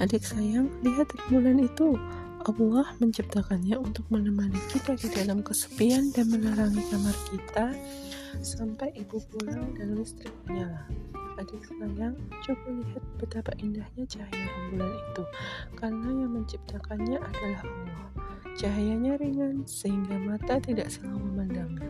Adik 0.00 0.24
sayang, 0.24 0.72
lihat 0.80 1.12
bulan 1.28 1.60
itu. 1.60 1.94
Allah 2.42 2.90
menciptakannya 2.98 3.78
untuk 3.78 4.02
menemani 4.10 4.58
kita 4.66 4.98
di 4.98 5.06
dalam 5.14 5.46
kesepian 5.46 6.10
dan 6.10 6.26
menerangi 6.26 6.82
kamar 6.90 7.14
kita 7.30 7.70
sampai 8.42 8.90
ibu 8.98 9.22
pulang 9.30 9.70
dan 9.78 9.94
listrik 9.94 10.34
menyala. 10.50 10.82
adik 11.38 11.62
sayang, 11.62 12.18
coba 12.42 12.68
lihat 12.82 13.04
betapa 13.22 13.52
indahnya 13.62 14.04
cahaya 14.10 14.46
rembulan 14.58 14.90
itu, 14.90 15.22
karena 15.78 16.08
yang 16.10 16.32
menciptakannya 16.34 17.18
adalah 17.22 17.62
Allah. 17.62 18.04
Cahayanya 18.58 19.12
ringan 19.22 19.62
sehingga 19.64 20.18
mata 20.18 20.58
tidak 20.58 20.90
selalu 20.90 21.22
memandangnya. 21.30 21.88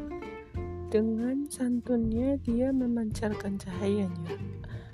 Dengan 0.93 1.49
santunnya 1.49 2.37
dia 2.45 2.69
memancarkan 2.69 3.57
cahayanya. 3.57 4.37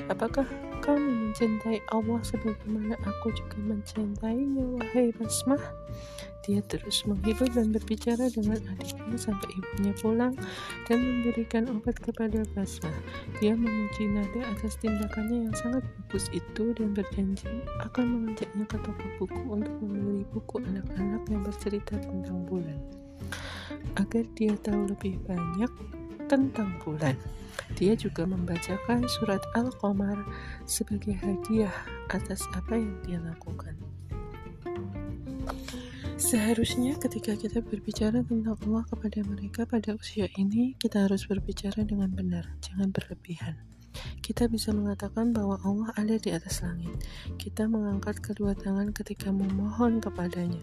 Apakah 0.07 0.47
kamu 0.79 1.35
mencintai 1.35 1.83
Allah 1.91 2.23
sebagaimana 2.23 2.95
aku 3.03 3.35
juga 3.35 3.59
mencintainya, 3.59 4.79
wahai 4.79 5.11
Basmah? 5.19 5.59
Dia 6.47 6.63
terus 6.71 7.03
menghibur 7.03 7.51
dan 7.51 7.75
berbicara 7.75 8.31
dengan 8.31 8.63
adiknya 8.79 9.19
sampai 9.19 9.51
ibunya 9.59 9.91
pulang 9.99 10.39
dan 10.87 11.03
memberikan 11.03 11.67
obat 11.67 11.99
kepada 11.99 12.47
Basmah. 12.55 12.95
Dia 13.43 13.59
memuji 13.59 14.07
Nada 14.07 14.55
atas 14.55 14.79
tindakannya 14.79 15.51
yang 15.51 15.57
sangat 15.59 15.83
bagus 15.83 16.31
itu 16.31 16.79
dan 16.79 16.95
berjanji 16.95 17.51
akan 17.83 18.07
mengajaknya 18.07 18.65
ke 18.71 18.79
toko 18.87 19.07
buku 19.19 19.41
untuk 19.51 19.75
membeli 19.83 20.23
buku 20.31 20.63
anak-anak 20.63 21.27
yang 21.27 21.43
bercerita 21.43 21.99
tentang 21.99 22.47
bulan 22.47 22.98
agar 23.97 24.25
dia 24.39 24.55
tahu 24.61 24.91
lebih 24.91 25.19
banyak 25.27 25.71
tentang 26.29 26.77
bulan. 26.85 27.17
Dia 27.77 27.93
juga 27.99 28.25
membacakan 28.25 29.05
surat 29.21 29.43
Al-Qamar 29.53 30.17
sebagai 30.65 31.17
hadiah 31.19 31.73
atas 32.09 32.47
apa 32.55 32.79
yang 32.79 32.97
dia 33.05 33.19
lakukan. 33.21 33.77
Seharusnya 36.19 36.99
ketika 36.99 37.39
kita 37.39 37.63
berbicara 37.63 38.27
tentang 38.27 38.59
Allah 38.67 38.83
kepada 38.91 39.23
mereka 39.23 39.63
pada 39.71 39.95
usia 39.95 40.27
ini, 40.35 40.75
kita 40.75 41.07
harus 41.07 41.23
berbicara 41.31 41.87
dengan 41.87 42.11
benar, 42.11 42.59
jangan 42.59 42.91
berlebihan. 42.91 43.78
Kita 44.21 44.45
bisa 44.47 44.71
mengatakan 44.77 45.33
bahwa 45.33 45.57
Allah 45.65 45.91
ada 45.97 46.17
di 46.21 46.31
atas 46.31 46.61
langit. 46.61 46.93
Kita 47.41 47.65
mengangkat 47.65 48.21
kedua 48.21 48.53
tangan 48.53 48.93
ketika 48.93 49.33
memohon 49.33 50.05
kepadanya. 50.05 50.61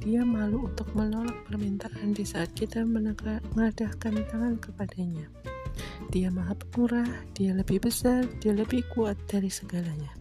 Dia 0.00 0.22
malu 0.22 0.68
untuk 0.68 0.92
menolak 0.92 1.34
permintaan 1.48 2.12
di 2.12 2.24
saat 2.28 2.52
kita 2.52 2.84
mengadahkan 2.84 4.14
tangan 4.28 4.60
kepadanya. 4.60 5.26
Dia 6.12 6.28
maha 6.28 6.56
pemurah, 6.56 7.08
dia 7.32 7.56
lebih 7.56 7.84
besar, 7.84 8.24
dia 8.40 8.52
lebih 8.52 8.84
kuat 8.92 9.16
dari 9.28 9.48
segalanya. 9.48 10.12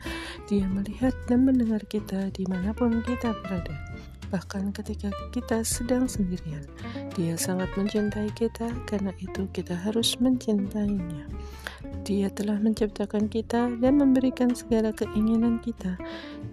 Dia 0.47 0.68
melihat 0.68 1.16
dan 1.28 1.47
mendengar 1.47 1.84
kita 1.88 2.32
di 2.32 2.43
mana 2.47 2.72
pun 2.72 3.03
kita 3.03 3.36
berada 3.43 3.76
bahkan 4.36 4.74
ketika 4.74 5.14
kita 5.32 5.62
sedang 5.62 6.10
sendirian. 6.10 6.66
Dia 7.16 7.38
sangat 7.39 7.72
mencintai 7.78 8.28
kita, 8.36 8.68
karena 8.84 9.14
itu 9.22 9.47
kita 9.56 9.78
harus 9.78 10.18
mencintainya. 10.20 11.30
Dia 12.06 12.30
telah 12.30 12.62
menciptakan 12.62 13.34
kita 13.34 13.82
dan 13.82 13.97
memberikan 13.97 14.53
segala 14.53 14.93
keinginan 14.93 15.58
kita. 15.58 15.97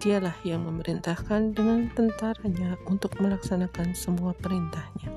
Dialah 0.01 0.33
yang 0.41 0.65
memerintahkan 0.65 1.53
dengan 1.53 1.93
tentaranya 1.93 2.73
untuk 2.89 3.13
melaksanakan 3.21 3.93
semua 3.93 4.33
perintahnya. 4.33 5.13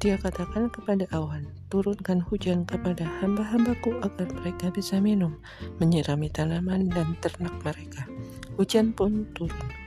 Dia 0.00 0.16
katakan 0.16 0.72
kepada 0.72 1.04
awan, 1.12 1.52
turunkan 1.68 2.24
hujan 2.24 2.64
kepada 2.64 3.04
hamba-hambaku 3.20 3.92
agar 4.00 4.32
mereka 4.40 4.72
bisa 4.72 5.04
minum, 5.04 5.36
menyirami 5.76 6.32
tanaman 6.32 6.88
dan 6.88 7.12
ternak 7.20 7.52
mereka. 7.60 8.08
Hujan 8.56 8.96
pun 8.96 9.28
turun. 9.36 9.77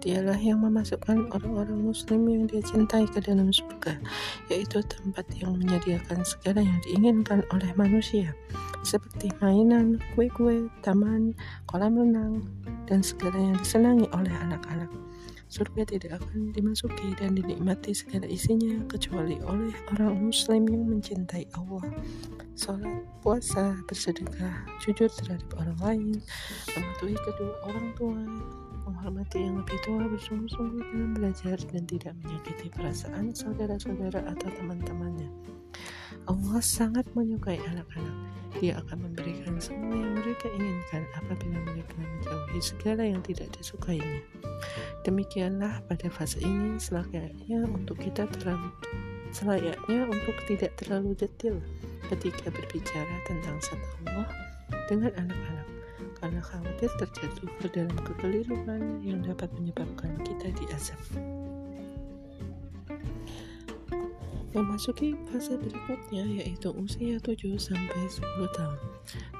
Dialah 0.00 0.40
yang 0.40 0.64
memasukkan 0.64 1.28
orang-orang 1.28 1.92
muslim 1.92 2.24
yang 2.24 2.48
dia 2.48 2.64
cintai 2.64 3.04
ke 3.04 3.20
dalam 3.20 3.52
surga, 3.52 4.00
yaitu 4.48 4.80
tempat 4.88 5.28
yang 5.36 5.60
menyediakan 5.60 6.24
segala 6.24 6.64
yang 6.64 6.80
diinginkan 6.88 7.44
oleh 7.52 7.68
manusia, 7.76 8.32
seperti 8.80 9.28
mainan, 9.44 10.00
kue-kue, 10.16 10.72
taman, 10.80 11.36
kolam 11.68 12.00
renang, 12.00 12.48
dan 12.88 13.04
segala 13.04 13.36
yang 13.36 13.56
disenangi 13.60 14.08
oleh 14.16 14.32
anak-anak. 14.40 14.88
Surga 15.50 15.82
tidak 15.82 16.22
akan 16.22 16.54
dimasuki 16.54 17.10
dan 17.18 17.34
dinikmati 17.34 17.90
segala 17.90 18.22
isinya 18.24 18.80
kecuali 18.86 19.36
oleh 19.42 19.74
orang 19.92 20.30
muslim 20.30 20.62
yang 20.64 20.86
mencintai 20.86 21.44
Allah. 21.58 21.90
Sholat, 22.54 23.02
puasa, 23.18 23.76
bersedekah, 23.84 24.64
jujur 24.80 25.10
terhadap 25.10 25.50
orang 25.58 25.78
lain, 25.82 26.08
mematuhi 26.72 27.18
kedua 27.18 27.54
orang 27.66 27.88
tua, 27.98 28.22
menghormati 28.86 29.38
yang 29.42 29.60
lebih 29.60 29.78
tua 29.84 30.04
bersungguh-sungguh 30.08 30.82
dalam 30.82 31.10
belajar 31.16 31.56
dan 31.70 31.82
tidak 31.88 32.14
menyakiti 32.24 32.66
perasaan 32.72 33.32
saudara-saudara 33.32 34.24
atau 34.28 34.48
teman-temannya. 34.56 35.30
Allah 36.26 36.60
sangat 36.60 37.06
menyukai 37.14 37.58
anak-anak. 37.70 38.16
Dia 38.58 38.82
akan 38.82 39.08
memberikan 39.08 39.56
semua 39.62 39.94
yang 39.94 40.18
mereka 40.18 40.50
inginkan 40.50 41.02
apabila 41.16 41.58
mereka 41.70 41.94
menjauhi 41.96 42.60
segala 42.60 43.02
yang 43.06 43.22
tidak 43.22 43.46
disukainya. 43.54 44.20
Demikianlah 45.06 45.80
pada 45.86 46.10
fase 46.10 46.42
ini 46.42 46.76
selayaknya 46.76 47.64
untuk 47.70 47.96
kita 47.96 48.26
terlalu 48.28 48.68
selayaknya 49.30 50.10
untuk 50.10 50.36
tidak 50.50 50.74
terlalu 50.74 51.14
detail 51.14 51.62
ketika 52.10 52.50
berbicara 52.50 53.14
tentang 53.30 53.56
satu 53.62 53.86
Allah 54.10 54.28
dengan 54.90 55.14
anak-anak 55.14 55.69
karena 56.20 56.44
khawatir 56.44 56.92
terjatuh 57.00 57.48
ke 57.58 57.66
dalam 57.72 57.96
kekeliruan 58.04 59.00
yang 59.00 59.24
dapat 59.24 59.48
menyebabkan 59.56 60.14
kita 60.20 60.52
diazab. 60.52 61.00
Memasuki 64.50 65.14
fase 65.30 65.54
berikutnya 65.56 66.26
yaitu 66.26 66.74
usia 66.74 67.22
7 67.22 67.54
sampai 67.54 68.02
10 68.10 68.50
tahun. 68.58 68.78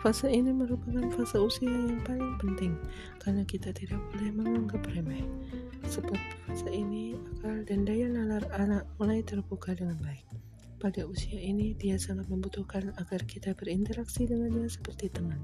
Fase 0.01 0.31
ini 0.31 0.55
merupakan 0.55 1.03
fase 1.13 1.37
usia 1.37 1.69
yang 1.69 1.99
paling 2.07 2.39
penting 2.39 2.79
karena 3.19 3.43
kita 3.43 3.75
tidak 3.75 3.99
boleh 4.15 4.31
menganggap 4.33 4.81
remeh. 4.95 5.27
Sebab 5.91 6.15
fase 6.47 6.71
ini 6.71 7.19
akal 7.37 7.67
dan 7.67 7.83
daya 7.83 8.07
nalar 8.07 8.47
anak 8.55 8.87
mulai 9.03 9.21
terbuka 9.27 9.75
dengan 9.75 9.99
baik. 9.99 10.23
Pada 10.81 11.05
usia 11.05 11.37
ini, 11.37 11.77
dia 11.77 12.01
sangat 12.01 12.33
membutuhkan 12.33 12.97
agar 12.97 13.21
kita 13.29 13.53
berinteraksi 13.53 14.25
dengannya 14.25 14.65
seperti 14.65 15.13
teman. 15.13 15.37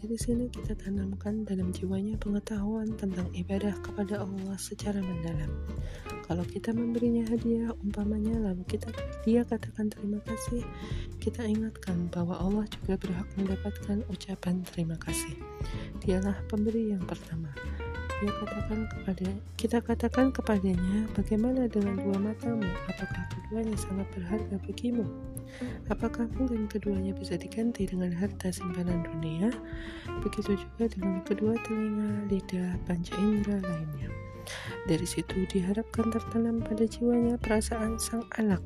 Dari 0.00 0.16
sini 0.16 0.48
kita 0.48 0.72
tanamkan 0.80 1.44
dalam 1.44 1.76
jiwanya 1.76 2.16
pengetahuan 2.16 2.88
tentang 2.96 3.28
ibadah 3.36 3.76
kepada 3.84 4.24
Allah 4.24 4.56
secara 4.56 4.96
mendalam. 4.96 5.52
Kalau 6.24 6.40
kita 6.40 6.72
memberinya 6.72 7.28
hadiah 7.28 7.68
umpamanya 7.84 8.40
lalu 8.40 8.64
kita 8.64 8.88
dia 9.28 9.44
katakan 9.44 9.92
terima 9.92 10.24
kasih, 10.24 10.64
kita 11.20 11.44
ingatkan 11.44 12.08
bahwa 12.08 12.32
Allah 12.40 12.64
juga 12.80 12.96
berhak 12.96 13.28
mendapatkan 13.36 14.00
ucapan 14.08 14.64
terima 14.72 14.96
kasih. 14.96 15.36
Dialah 16.00 16.48
pemberi 16.48 16.96
yang 16.96 17.04
pertama. 17.04 17.52
Dia 18.20 18.32
katakan 18.36 18.84
kepada 18.84 19.28
kita 19.56 19.78
katakan 19.80 20.28
kepadanya, 20.28 21.08
bagaimana 21.16 21.64
dengan 21.72 21.96
dua 22.04 22.20
matamu? 22.20 22.68
Apakah 22.92 23.24
keduanya 23.32 23.72
sangat 23.80 24.04
berharga 24.12 24.60
bagimu? 24.60 25.08
Apakah 25.88 26.28
mungkin 26.36 26.68
keduanya 26.68 27.16
bisa 27.16 27.40
diganti 27.40 27.88
dengan 27.88 28.12
harta 28.12 28.52
simpanan 28.52 29.08
dunia? 29.08 29.48
Begitu 30.20 30.52
juga 30.52 30.92
dengan 30.92 31.24
kedua 31.24 31.56
telinga, 31.64 32.28
lidah, 32.28 32.76
panca 32.84 33.16
indera 33.16 33.56
lainnya. 33.64 34.12
Dari 34.84 35.06
situ 35.08 35.48
diharapkan 35.48 36.12
tertanam 36.12 36.60
pada 36.60 36.84
jiwanya 36.84 37.40
perasaan 37.40 37.96
sang 37.96 38.28
anak 38.36 38.60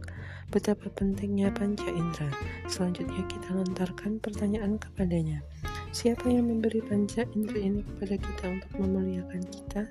betapa 0.50 0.90
pentingnya 0.98 1.54
panca 1.54 1.86
indera. 1.86 2.30
Selanjutnya 2.66 3.22
kita 3.30 3.54
lontarkan 3.54 4.18
pertanyaan 4.18 4.82
kepadanya. 4.82 5.46
Siapa 5.94 6.26
yang 6.26 6.50
memberi 6.50 6.82
panca 6.82 7.22
indera 7.38 7.62
ini 7.62 7.86
kepada 7.86 8.18
kita 8.18 8.44
untuk 8.50 8.72
memuliakan 8.82 9.46
kita? 9.46 9.86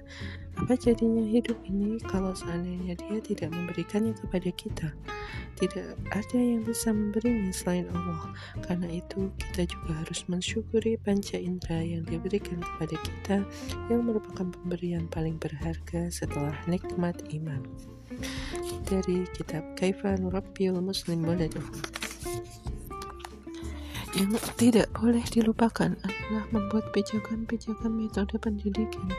Apa 0.59 0.75
jadinya 0.75 1.23
hidup 1.23 1.55
ini 1.63 1.95
kalau 2.03 2.35
seandainya 2.35 2.99
dia 2.99 3.23
tidak 3.23 3.55
memberikannya 3.55 4.11
kepada 4.11 4.51
kita? 4.51 4.91
Tidak 5.63 5.95
ada 6.11 6.35
yang 6.35 6.67
bisa 6.67 6.91
memberinya 6.91 7.55
selain 7.55 7.87
Allah. 7.95 8.35
Karena 8.67 8.91
itu, 8.91 9.31
kita 9.47 9.63
juga 9.63 10.03
harus 10.03 10.27
mensyukuri 10.27 10.99
panca 10.99 11.39
indera 11.39 11.79
yang 11.79 12.03
diberikan 12.03 12.59
kepada 12.59 12.99
kita 12.99 13.37
yang 13.87 14.03
merupakan 14.03 14.51
pemberian 14.59 15.07
paling 15.07 15.39
berharga 15.39 16.11
setelah 16.11 16.59
nikmat 16.67 17.15
iman. 17.31 17.63
Dari 18.91 19.23
kitab 19.39 19.63
Kaifa 19.79 20.19
Nurabbil 20.19 20.83
Muslim 20.83 21.23
Waladahu 21.23 22.03
yang 24.13 24.29
tidak 24.61 24.93
boleh 24.93 25.25
dilupakan 25.33 25.89
adalah 26.05 26.45
membuat 26.53 26.85
pijakan-pijakan 26.93 27.89
metode 27.97 28.37
pendidikan 28.37 29.09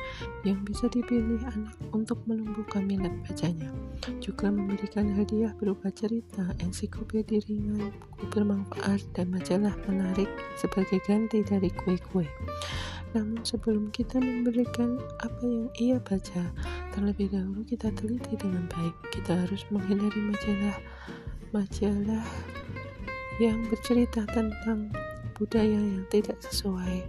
yang 0.46 0.62
bisa 0.62 0.86
dipilih 0.86 1.42
anak 1.50 1.74
untuk 1.90 2.22
menumbuhkan 2.30 2.86
minat 2.86 3.10
bacanya. 3.26 3.74
Juga 4.22 4.54
memberikan 4.54 5.10
hadiah 5.18 5.50
berupa 5.58 5.90
cerita, 5.90 6.54
ensiklopedia 6.62 7.42
ringan, 7.50 7.90
buku 7.90 8.24
bermanfaat, 8.30 9.02
dan 9.18 9.34
majalah 9.34 9.74
menarik 9.90 10.30
sebagai 10.54 11.02
ganti 11.02 11.42
dari 11.42 11.74
kue-kue. 11.74 12.30
Namun 13.18 13.42
sebelum 13.42 13.90
kita 13.90 14.22
memberikan 14.22 14.98
apa 15.22 15.42
yang 15.42 15.66
ia 15.78 15.98
baca, 15.98 16.50
terlebih 16.94 17.34
dahulu 17.34 17.66
kita 17.66 17.90
teliti 17.98 18.38
dengan 18.38 18.70
baik. 18.70 18.94
Kita 19.10 19.42
harus 19.42 19.66
menghindari 19.74 20.22
majalah 20.22 20.78
majalah 21.54 22.26
yang 23.42 23.66
bercerita 23.66 24.22
tentang 24.30 24.90
budaya 25.34 25.74
yang 25.74 26.06
tidak 26.10 26.38
sesuai 26.42 27.02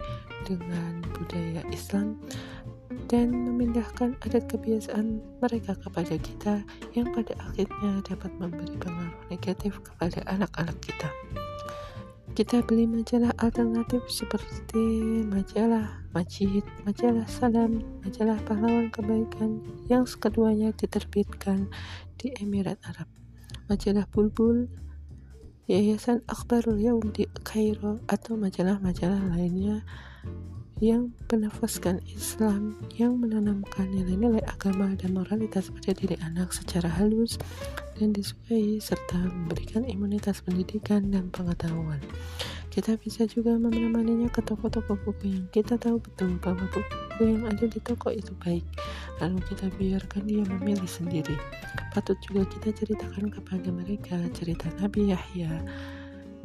dengan 0.46 1.02
budaya 1.14 1.62
Islam 1.70 2.18
dan 3.06 3.30
memindahkan 3.30 4.18
adat 4.26 4.50
kebiasaan 4.50 5.22
mereka 5.38 5.78
kepada 5.78 6.18
kita 6.18 6.54
yang 6.98 7.06
pada 7.14 7.38
akhirnya 7.38 8.02
dapat 8.02 8.30
memberi 8.42 8.74
pengaruh 8.82 9.22
negatif 9.30 9.78
kepada 9.86 10.22
anak-anak 10.26 10.74
kita. 10.82 11.10
Kita 12.36 12.60
beli 12.60 12.84
majalah 12.84 13.32
alternatif 13.40 14.04
seperti 14.12 15.24
majalah 15.24 16.04
Majid, 16.12 16.68
majalah 16.84 17.24
Salam, 17.24 17.80
majalah 18.04 18.36
Pahlawan 18.44 18.92
Kebaikan 18.92 19.64
yang 19.88 20.04
keduanya 20.04 20.68
diterbitkan 20.76 21.64
di 22.20 22.36
Emirat 22.36 22.76
Arab. 22.84 23.08
Majalah 23.72 24.04
Bulbul, 24.12 24.68
Yayasan 25.66 26.22
Akbarul 26.30 26.78
Yaum 26.78 27.10
di 27.10 27.26
Kairo 27.42 27.98
atau 28.06 28.38
majalah-majalah 28.38 29.34
lainnya 29.34 29.82
yang 30.78 31.10
menafaskan 31.26 31.98
Islam 32.06 32.78
yang 32.94 33.18
menanamkan 33.18 33.90
nilai-nilai 33.90 34.46
agama 34.46 34.94
dan 34.94 35.18
moralitas 35.18 35.74
pada 35.74 35.90
diri 35.90 36.14
anak 36.22 36.54
secara 36.54 36.86
halus 36.86 37.34
dan 37.98 38.14
disukai 38.14 38.78
serta 38.78 39.18
memberikan 39.18 39.82
imunitas 39.90 40.38
pendidikan 40.38 41.10
dan 41.10 41.34
pengetahuan. 41.34 41.98
Kita 42.76 42.92
bisa 43.00 43.24
juga 43.24 43.56
menemaninya 43.56 44.28
ke 44.28 44.44
toko-toko 44.44 45.00
buku 45.00 45.32
yang 45.32 45.48
kita 45.48 45.80
tahu 45.80 45.96
betul 45.96 46.36
bahwa 46.44 46.60
buku 46.68 47.24
yang 47.24 47.48
ada 47.48 47.64
di 47.64 47.80
toko 47.80 48.12
itu 48.12 48.36
baik, 48.44 48.68
lalu 49.16 49.40
kita 49.48 49.72
biarkan 49.80 50.28
dia 50.28 50.44
memilih 50.44 50.84
sendiri. 50.84 51.40
Patut 51.96 52.20
juga 52.28 52.44
kita 52.44 52.76
ceritakan 52.76 53.32
kepada 53.32 53.72
mereka 53.72 54.20
cerita 54.36 54.68
Nabi 54.76 55.08
Yahya 55.08 55.64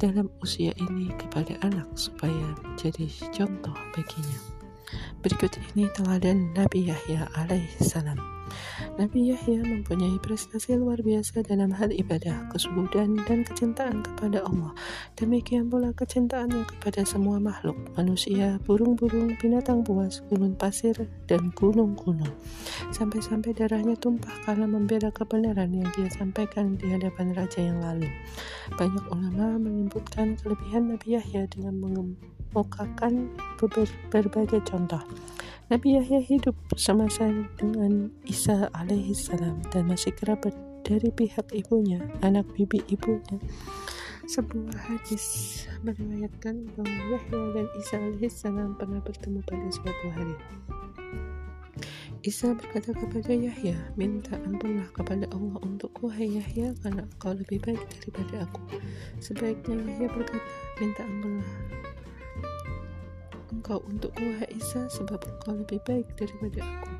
dalam 0.00 0.32
usia 0.40 0.72
ini 0.80 1.12
kepada 1.20 1.52
anak 1.68 1.84
supaya 2.00 2.56
menjadi 2.64 3.12
contoh 3.28 3.76
baginya. 3.92 4.40
Berikut 5.20 5.52
ini 5.76 5.84
teladan 5.92 6.56
Nabi 6.56 6.88
Yahya 6.88 7.28
alaihissalam. 7.44 8.31
Nabi 9.00 9.32
Yahya 9.32 9.64
mempunyai 9.64 10.20
prestasi 10.20 10.76
luar 10.76 11.00
biasa 11.00 11.44
dalam 11.46 11.72
hal 11.72 11.88
ibadah, 11.92 12.48
kesubudan, 12.52 13.16
dan 13.24 13.44
kecintaan 13.46 14.04
kepada 14.04 14.44
Allah. 14.44 14.72
Demikian 15.16 15.72
pula 15.72 15.96
kecintaannya 15.96 16.68
kepada 16.68 17.06
semua 17.08 17.40
makhluk, 17.40 17.76
manusia, 17.96 18.60
burung-burung, 18.68 19.32
binatang 19.40 19.80
buas, 19.80 20.20
gunung 20.28 20.52
pasir, 20.56 20.94
dan 21.24 21.52
gunung-gunung. 21.56 22.32
Sampai-sampai 22.92 23.56
darahnya 23.56 23.96
tumpah 23.96 24.34
karena 24.44 24.68
membela 24.68 25.08
kebenaran 25.08 25.72
yang 25.72 25.88
dia 25.96 26.08
sampaikan 26.12 26.76
di 26.76 26.92
hadapan 26.92 27.32
raja 27.32 27.60
yang 27.60 27.80
lalu. 27.80 28.08
Banyak 28.76 29.04
ulama 29.08 29.56
menyebutkan 29.56 30.36
kelebihan 30.40 30.92
Nabi 30.92 31.16
Yahya 31.16 31.48
dengan 31.48 31.80
mengemukakan 31.80 33.32
berbagai 34.12 34.60
contoh. 34.68 35.00
Nabi 35.70 35.94
Yahya 35.94 36.18
hidup 36.18 36.58
semasa 36.74 37.30
dengan 37.54 38.10
Isa 38.26 38.66
alaihissalam 38.74 39.62
dan 39.70 39.86
masih 39.86 40.10
kerabat 40.18 40.50
dari 40.82 41.14
pihak 41.14 41.54
ibunya, 41.54 42.02
anak 42.26 42.50
bibi 42.58 42.82
ibunya. 42.90 43.38
Sebuah 44.26 44.74
hadis 44.74 45.24
meriwayatkan 45.86 46.74
bahwa 46.74 46.98
Yahya 47.14 47.40
dan 47.54 47.66
Isa 47.78 47.94
alaihissalam 48.00 48.74
pernah 48.74 48.98
bertemu 49.06 49.38
pada 49.46 49.68
suatu 49.70 50.06
hari. 50.10 50.36
Isa 52.22 52.54
berkata 52.54 52.94
kepada 52.94 53.34
Yahya, 53.34 53.74
minta 53.98 54.38
ampunlah 54.46 54.86
kepada 54.94 55.26
Allah 55.34 55.58
untuk 55.62 55.90
wahai 56.06 56.38
Yahya 56.38 56.70
karena 56.78 57.02
engkau 57.02 57.34
lebih 57.34 57.58
baik 57.62 57.82
daripada 57.98 58.46
aku. 58.46 58.62
Sebaiknya 59.18 59.74
Yahya 59.82 60.06
berkata, 60.06 60.46
minta 60.78 61.02
ampunlah 61.02 61.50
engkau 63.52 63.84
untuk 63.84 64.10
wahai 64.16 64.48
Isa 64.56 64.88
sebab 64.88 65.20
engkau 65.20 65.52
lebih 65.60 65.78
baik 65.84 66.08
daripada 66.16 66.64
aku. 66.64 66.90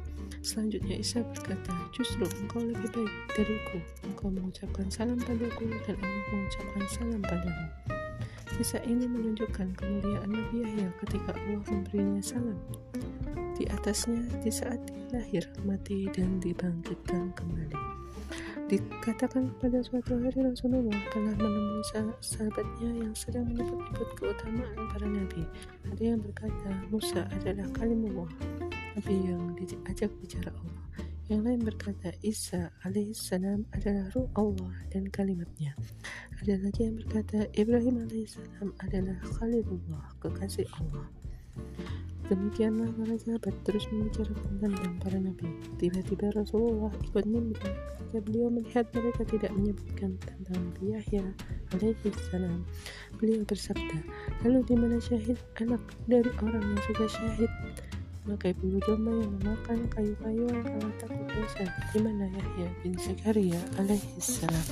Selanjutnya 0.44 1.00
Isa 1.00 1.24
berkata, 1.24 1.72
justru 1.96 2.28
engkau 2.28 2.60
lebih 2.60 2.92
baik 2.92 3.12
dariku. 3.32 3.78
Engkau 4.04 4.28
mengucapkan 4.28 4.86
salam 4.92 5.16
padaku 5.16 5.72
dan 5.88 5.96
Allah 6.02 6.24
mengucapkan 6.28 6.84
salam 6.92 7.22
padamu. 7.24 7.66
Kisah 8.52 8.84
ini 8.84 9.08
menunjukkan 9.08 9.72
kemuliaan 9.80 10.28
Nabi 10.28 10.56
Yahya 10.60 10.88
ketika 11.00 11.32
Allah 11.32 11.64
memberinya 11.72 12.20
salam 12.20 12.58
di 13.56 13.64
atasnya 13.70 14.28
di 14.44 14.50
saat 14.52 14.80
lahir, 15.14 15.46
mati, 15.64 16.10
dan 16.12 16.42
dibangkitkan 16.42 17.32
kembali. 17.32 18.01
Dikatakan 18.70 19.50
pada 19.58 19.82
suatu 19.82 20.18
hari 20.18 20.38
Rasulullah 20.42 21.00
telah 21.10 21.34
menemui 21.34 21.82
sahabatnya 22.22 22.90
yang 23.04 23.14
sedang 23.14 23.50
menyebut-nyebut 23.50 24.08
keutamaan 24.18 24.80
para 24.94 25.06
nabi. 25.06 25.42
Ada 25.90 26.02
yang 26.14 26.20
berkata 26.22 26.70
Musa 26.88 27.26
adalah 27.34 27.66
kalimullah, 27.74 28.30
nabi 28.98 29.16
yang 29.26 29.54
diajak 29.58 30.10
bicara 30.22 30.50
Allah. 30.54 30.82
Yang 31.30 31.40
lain 31.48 31.60
berkata 31.64 32.08
Isa 32.20 32.74
alaihissalam 32.84 33.64
adalah 33.72 34.10
ruh 34.12 34.28
Allah 34.36 34.74
dan 34.92 35.08
kalimatnya. 35.08 35.72
Ada 36.42 36.58
lagi 36.58 36.90
yang 36.90 36.98
berkata 36.98 37.46
Ibrahim 37.54 38.04
alaihissalam 38.04 38.74
adalah 38.82 39.16
khalilullah, 39.38 40.04
kekasih 40.20 40.66
Allah. 40.76 41.06
Demikianlah 42.30 42.88
para 42.96 43.14
sahabat 43.18 43.54
terus 43.66 43.84
membicarakan 43.92 44.52
tentang 44.62 44.94
para 45.04 45.18
nabi. 45.20 45.46
Tiba-tiba 45.76 46.32
Rasulullah 46.32 46.92
ikut 47.04 47.24
nimbrung 47.28 47.76
ketika 48.12 48.28
beliau 48.28 48.48
melihat 48.52 48.84
mereka 48.92 49.22
tidak 49.24 49.52
menyebutkan 49.56 50.10
tentang 50.20 50.68
Nabi 50.68 50.84
Yahya 50.92 51.24
alaihi 51.72 52.12
salam. 52.28 52.60
Beliau 53.16 53.40
bersabda, 53.48 53.98
lalu 54.44 54.60
di 54.68 54.74
mana 54.76 55.00
syahid 55.00 55.40
anak 55.64 55.80
dari 56.04 56.28
orang 56.44 56.60
yang 56.60 56.82
sudah 56.92 57.08
syahid? 57.08 57.52
Maka 58.28 58.52
bulu 58.60 58.78
domba 58.84 59.16
yang 59.16 59.32
memakan 59.40 59.78
kayu-kayu 59.96 60.44
kalau 60.44 60.92
takut 61.00 61.24
dosa. 61.32 61.64
Di 61.96 61.98
mana 62.04 62.28
Yahya 62.28 62.68
bin 62.84 62.92
Zakaria 63.00 63.60
alaihi 63.80 64.20
salam? 64.20 64.66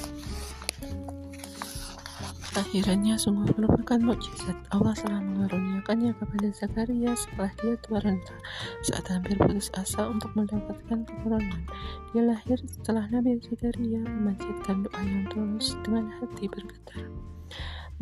Akhirnya 2.50 3.14
sungguh 3.14 3.46
merupakan 3.54 3.94
mukjizat. 4.02 4.58
Allah 4.74 4.90
telah 4.98 5.22
mengaruniakannya 5.22 6.10
kepada 6.18 6.50
Zakaria 6.50 7.14
setelah 7.14 7.54
dia 7.62 7.78
tua 7.78 8.02
renta. 8.02 8.34
Saat 8.82 9.06
hampir 9.06 9.38
putus 9.38 9.70
asa 9.78 10.10
untuk 10.10 10.34
mendapatkan 10.34 11.06
keturunan, 11.06 11.62
dia 12.10 12.22
lahir 12.26 12.58
setelah 12.66 13.06
Nabi 13.06 13.38
Zakaria 13.38 14.02
memanjatkan 14.02 14.82
doa 14.82 15.02
yang 15.06 15.30
tulus 15.30 15.78
dengan 15.86 16.10
hati 16.18 16.50
bergetar. 16.50 17.06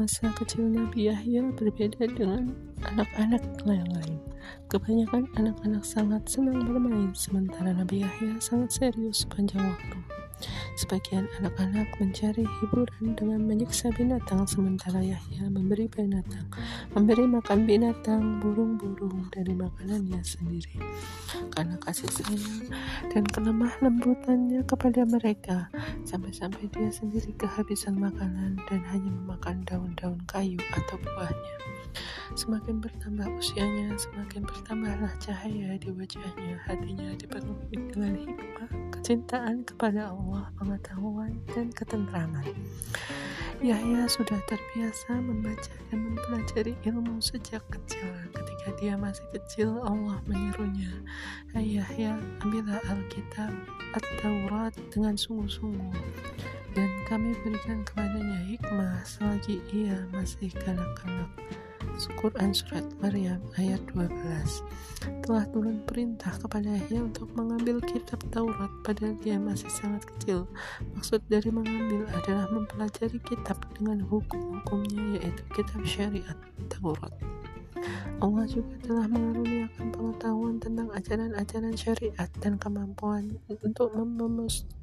Masa 0.00 0.32
kecil 0.32 0.64
Nabi 0.64 1.12
Yahya 1.12 1.52
berbeda 1.52 2.08
dengan 2.08 2.54
anak-anak 2.88 3.44
yang 3.68 3.90
lain. 3.92 4.16
Kebanyakan 4.72 5.28
anak-anak 5.36 5.84
sangat 5.84 6.24
senang 6.24 6.64
bermain, 6.64 7.12
sementara 7.12 7.76
Nabi 7.76 8.00
Yahya 8.00 8.40
sangat 8.40 8.72
serius 8.72 9.28
sepanjang 9.28 9.60
waktu. 9.60 9.98
Sebagian 10.78 11.26
anak-anak 11.42 11.90
mencari 11.98 12.46
hiburan 12.46 13.18
dengan 13.18 13.42
menyiksa 13.42 13.90
binatang 13.98 14.46
sementara 14.46 15.02
Yahya 15.02 15.50
memberi 15.50 15.90
binatang, 15.90 16.46
memberi 16.94 17.26
makan 17.26 17.66
binatang, 17.66 18.38
burung-burung 18.38 19.26
dari 19.34 19.52
makanannya 19.58 20.22
sendiri. 20.22 20.78
Karena 21.50 21.74
kasih 21.82 22.10
sayang 22.14 22.70
dan 23.10 23.26
kelemah 23.26 23.74
lembutannya 23.82 24.62
kepada 24.62 25.02
mereka, 25.02 25.66
sampai-sampai 26.06 26.70
dia 26.70 26.90
sendiri 26.94 27.34
kehabisan 27.34 27.98
makanan 27.98 28.62
dan 28.70 28.80
hanya 28.94 29.10
memakan 29.10 29.66
daun-daun 29.66 30.22
kayu 30.30 30.62
atau 30.74 30.96
buahnya. 31.02 31.56
Semakin 32.36 32.78
bertambah 32.78 33.26
usianya, 33.40 33.96
semakin 33.98 34.44
bertambahlah 34.44 35.10
cahaya 35.18 35.74
di 35.80 35.88
wajahnya. 35.90 36.60
Hatinya 36.68 37.10
dipenuhi 37.16 37.74
dengan 37.90 38.14
hikmah, 38.14 38.70
kecintaan 38.94 39.64
kepada 39.64 40.12
Allah, 40.28 40.52
pengetahuan, 40.60 41.40
dan 41.56 41.72
ketentraman. 41.72 42.44
Yahya 43.64 44.04
sudah 44.12 44.36
terbiasa 44.44 45.16
membaca 45.24 45.72
dan 45.88 46.04
mempelajari 46.04 46.76
ilmu 46.84 47.16
sejak 47.16 47.64
kecil. 47.72 48.04
Ketika 48.36 48.76
dia 48.76 48.92
masih 49.00 49.24
kecil, 49.32 49.80
Allah 49.88 50.20
menyerunya, 50.28 50.92
Hai 51.56 51.80
Yahya, 51.80 52.20
ambillah 52.44 52.76
Alkitab 52.92 53.56
At-Taurat 53.96 54.76
dengan 54.92 55.16
sungguh-sungguh 55.16 55.96
dan 56.76 56.92
kami 57.08 57.32
berikan 57.40 57.80
kepadanya 57.88 58.52
hikmah 58.52 59.00
selagi 59.08 59.64
ia 59.72 60.04
masih 60.12 60.52
kanak-kanak. 60.52 61.32
Quran 62.22 62.54
Surat 62.54 62.86
Maryam 63.02 63.42
ayat 63.58 63.82
12 63.90 64.14
telah 65.26 65.42
turun 65.50 65.82
perintah 65.82 66.30
kepada 66.38 66.70
Yahya 66.70 67.10
untuk 67.10 67.26
mengambil 67.34 67.82
kitab 67.82 68.22
Taurat 68.30 68.70
padahal 68.86 69.18
dia 69.18 69.34
masih 69.34 69.66
sangat 69.66 70.06
kecil. 70.06 70.46
Maksud 70.94 71.26
dari 71.26 71.50
mengambil 71.50 72.06
adalah 72.14 72.46
mempelajari 72.54 73.18
kitab 73.26 73.58
dengan 73.74 73.98
hukum-hukumnya 74.06 75.18
yaitu 75.18 75.42
kitab 75.58 75.82
syariat 75.82 76.38
Taurat. 76.70 77.10
Allah 78.18 78.46
juga 78.50 78.74
telah 78.82 79.06
mengaruniakan 79.06 79.94
pengetahuan 79.94 80.56
tentang 80.58 80.90
ajaran-ajaran 80.90 81.74
syariat 81.78 82.30
dan 82.42 82.58
kemampuan 82.58 83.38
untuk 83.62 83.94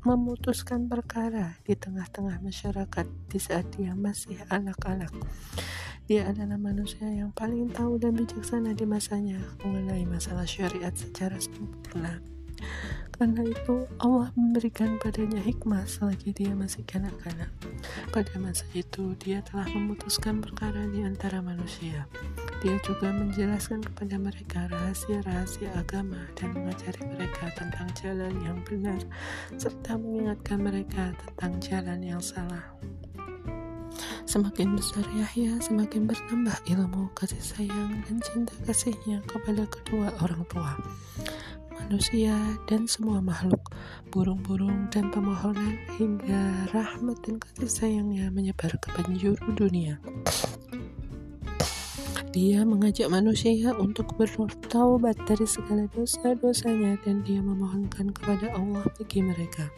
memutuskan 0.03 0.87
perkara 0.87 1.59
di 1.67 1.75
tengah-tengah 1.75 2.39
masyarakat 2.39 3.05
di 3.27 3.39
saat 3.39 3.67
dia 3.75 3.91
masih 3.91 4.39
anak-anak. 4.47 5.11
Dia 6.05 6.29
adalah 6.29 6.61
manusia 6.61 7.09
yang 7.09 7.33
paling 7.33 7.73
tahu 7.73 7.97
dan 7.97 8.13
bijaksana 8.13 8.77
di 8.77 8.85
masanya 8.85 9.41
mengenai 9.65 10.05
masalah 10.05 10.45
syariat 10.45 10.93
secara 10.93 11.33
sempurna. 11.41 12.21
Karena 13.15 13.47
itu, 13.47 13.87
Allah 14.03 14.29
memberikan 14.35 14.99
padanya 14.99 15.39
hikmah 15.39 15.87
selagi 15.87 16.35
dia 16.35 16.51
masih 16.51 16.83
kanak-kanak. 16.83 17.47
Pada 18.11 18.35
masa 18.37 18.67
itu, 18.75 19.15
dia 19.23 19.39
telah 19.39 19.65
memutuskan 19.71 20.43
perkara 20.43 20.83
di 20.91 20.99
antara 20.99 21.39
manusia. 21.39 22.05
Dia 22.59 22.75
juga 22.83 23.15
menjelaskan 23.15 23.87
kepada 23.87 24.19
mereka 24.19 24.67
rahasia-rahasia 24.67 25.71
agama 25.79 26.27
dan 26.35 26.53
mengajari 26.53 27.01
mereka 27.07 27.55
tentang 27.55 27.87
jalan 27.95 28.33
yang 28.43 28.59
benar, 28.67 28.99
serta 29.55 29.95
mengingatkan 29.95 30.59
mereka 30.59 31.15
tentang 31.23 31.53
jalan 31.63 31.99
yang 32.03 32.19
salah. 32.19 32.75
Semakin 34.25 34.75
besar 34.75 35.05
Yahya, 35.15 35.59
semakin 35.63 36.09
bertambah 36.09 36.57
ilmu, 36.67 37.13
kasih 37.15 37.39
sayang, 37.39 38.03
dan 38.07 38.17
cinta 38.19 38.53
kasihnya 38.67 39.23
kepada 39.29 39.63
kedua 39.69 40.11
orang 40.23 40.43
tua 40.51 40.75
manusia, 41.85 42.33
dan 42.65 42.89
semua 42.89 43.21
makhluk, 43.21 43.61
burung-burung 44.09 44.89
dan 44.89 45.13
pemohonan, 45.13 45.77
hingga 46.01 46.65
rahmat 46.73 47.19
dan 47.21 47.37
kasih 47.37 47.69
sayangnya 47.69 48.33
menyebar 48.33 48.73
ke 48.81 48.89
penjuru 48.97 49.45
dunia. 49.53 50.01
Dia 52.35 52.67
mengajak 52.67 53.07
manusia 53.07 53.71
untuk 53.79 54.11
bertaubat 54.19 55.15
dari 55.23 55.47
segala 55.47 55.87
dosa-dosanya 55.95 56.99
dan 57.07 57.23
dia 57.23 57.39
memohonkan 57.39 58.11
kepada 58.11 58.51
Allah 58.51 58.83
bagi 58.99 59.23
mereka. 59.23 59.71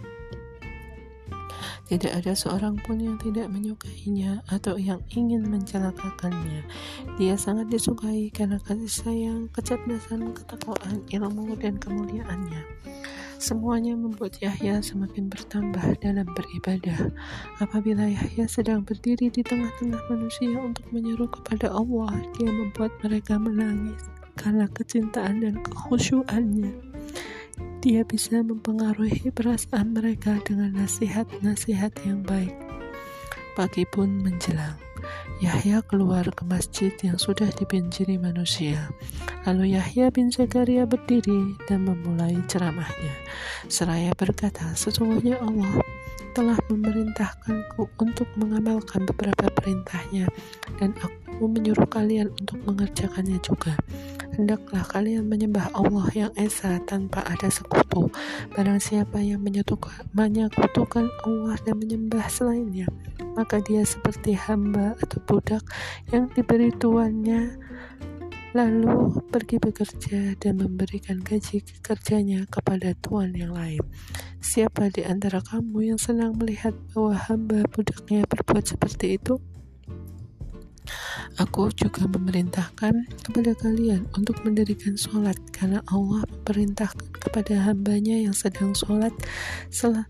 Tidak 1.87 2.11
ada 2.11 2.35
seorang 2.35 2.75
pun 2.83 2.99
yang 2.99 3.15
tidak 3.19 3.47
menyukainya 3.47 4.43
atau 4.51 4.75
yang 4.75 4.99
ingin 5.15 5.47
mencelakakannya. 5.47 6.67
Dia 7.15 7.35
sangat 7.39 7.71
disukai 7.71 8.27
karena 8.31 8.59
kasih 8.59 8.91
sayang, 8.91 9.41
kecerdasan, 9.55 10.35
ketakwaan, 10.35 11.03
ilmu, 11.09 11.55
dan 11.55 11.79
kemuliaannya. 11.79 12.61
Semuanya 13.37 13.93
membuat 13.93 14.41
Yahya 14.41 14.81
semakin 14.81 15.29
bertambah 15.29 16.01
dalam 16.01 16.25
beribadah. 16.33 17.13
Apabila 17.61 18.09
Yahya 18.09 18.49
sedang 18.49 18.81
berdiri 18.81 19.29
di 19.29 19.45
tengah-tengah 19.45 20.01
manusia 20.09 20.57
untuk 20.57 20.89
menyeru 20.89 21.29
kepada 21.29 21.69
Allah, 21.69 22.17
dia 22.33 22.49
membuat 22.49 22.97
mereka 23.05 23.37
menangis 23.37 24.01
karena 24.37 24.65
kecintaan 24.73 25.45
dan 25.45 25.61
kekhusyuannya. 25.65 26.73
Dia 27.81 28.01
bisa 28.03 28.41
mempengaruhi 28.41 29.29
perasaan 29.31 29.93
mereka 29.93 30.41
dengan 30.43 30.75
nasihat-nasihat 30.75 31.93
yang 32.03 32.25
baik. 32.25 32.53
Pagi 33.53 33.85
pun 33.89 34.21
menjelang. 34.21 34.77
Yahya 35.37 35.85
keluar 35.85 36.25
ke 36.33 36.43
masjid 36.49 36.89
yang 37.05 37.21
sudah 37.21 37.47
dibanjiri 37.53 38.17
manusia. 38.17 38.89
Lalu 39.45 39.77
Yahya 39.77 40.09
bin 40.09 40.33
Zakaria 40.33 40.89
berdiri 40.89 41.53
dan 41.69 41.85
memulai 41.85 42.33
ceramahnya. 42.49 43.13
Seraya 43.69 44.11
berkata, 44.17 44.73
sesungguhnya 44.73 45.37
Allah 45.37 45.85
telah 46.37 46.57
memerintahkanku 46.69 47.89
untuk 47.97 48.29
mengamalkan 48.37 49.09
beberapa 49.09 49.49
perintahnya 49.57 50.29
dan 50.77 50.93
aku 51.01 51.49
menyuruh 51.49 51.89
kalian 51.89 52.29
untuk 52.29 52.61
mengerjakannya 52.61 53.41
juga 53.41 53.73
hendaklah 54.37 54.85
kalian 54.85 55.25
menyembah 55.25 55.73
Allah 55.73 56.05
yang 56.13 56.31
Esa 56.37 56.77
tanpa 56.85 57.25
ada 57.25 57.49
sekutu. 57.49 58.13
Barang 58.53 58.77
siapa 58.77 59.17
yang 59.17 59.41
menyekutukan 59.41 61.09
Allah 61.25 61.55
dan 61.65 61.75
menyembah 61.81 62.29
selainnya, 62.29 62.85
maka 63.33 63.57
dia 63.65 63.81
seperti 63.81 64.37
hamba 64.37 64.93
atau 65.01 65.17
budak 65.25 65.65
yang 66.13 66.29
diberi 66.37 66.69
tuannya 66.77 67.57
lalu 68.55 69.21
pergi 69.27 69.61
bekerja 69.61 70.33
dan 70.39 70.57
memberikan 70.57 71.19
gaji 71.21 71.61
kerjanya 71.83 72.47
kepada 72.49 72.95
tuan 72.97 73.35
yang 73.35 73.53
lain. 73.53 73.83
Siapa 74.41 74.89
di 74.89 75.05
antara 75.05 75.43
kamu 75.43 75.93
yang 75.93 75.99
senang 75.99 76.39
melihat 76.39 76.73
bahwa 76.95 77.13
hamba 77.27 77.61
budaknya 77.69 78.23
berbuat 78.25 78.65
seperti 78.65 79.19
itu? 79.19 79.37
Aku 81.37 81.69
juga 81.73 82.07
memerintahkan 82.09 83.07
kepada 83.23 83.51
kalian 83.59 84.07
untuk 84.17 84.41
mendirikan 84.41 84.97
sholat 84.97 85.37
karena 85.53 85.83
Allah 85.91 86.25
memerintahkan 86.25 87.07
kepada 87.21 87.53
hambanya 87.67 88.17
yang 88.17 88.33
sedang 88.33 88.73
sholat 88.73 89.13
sel 89.69 90.05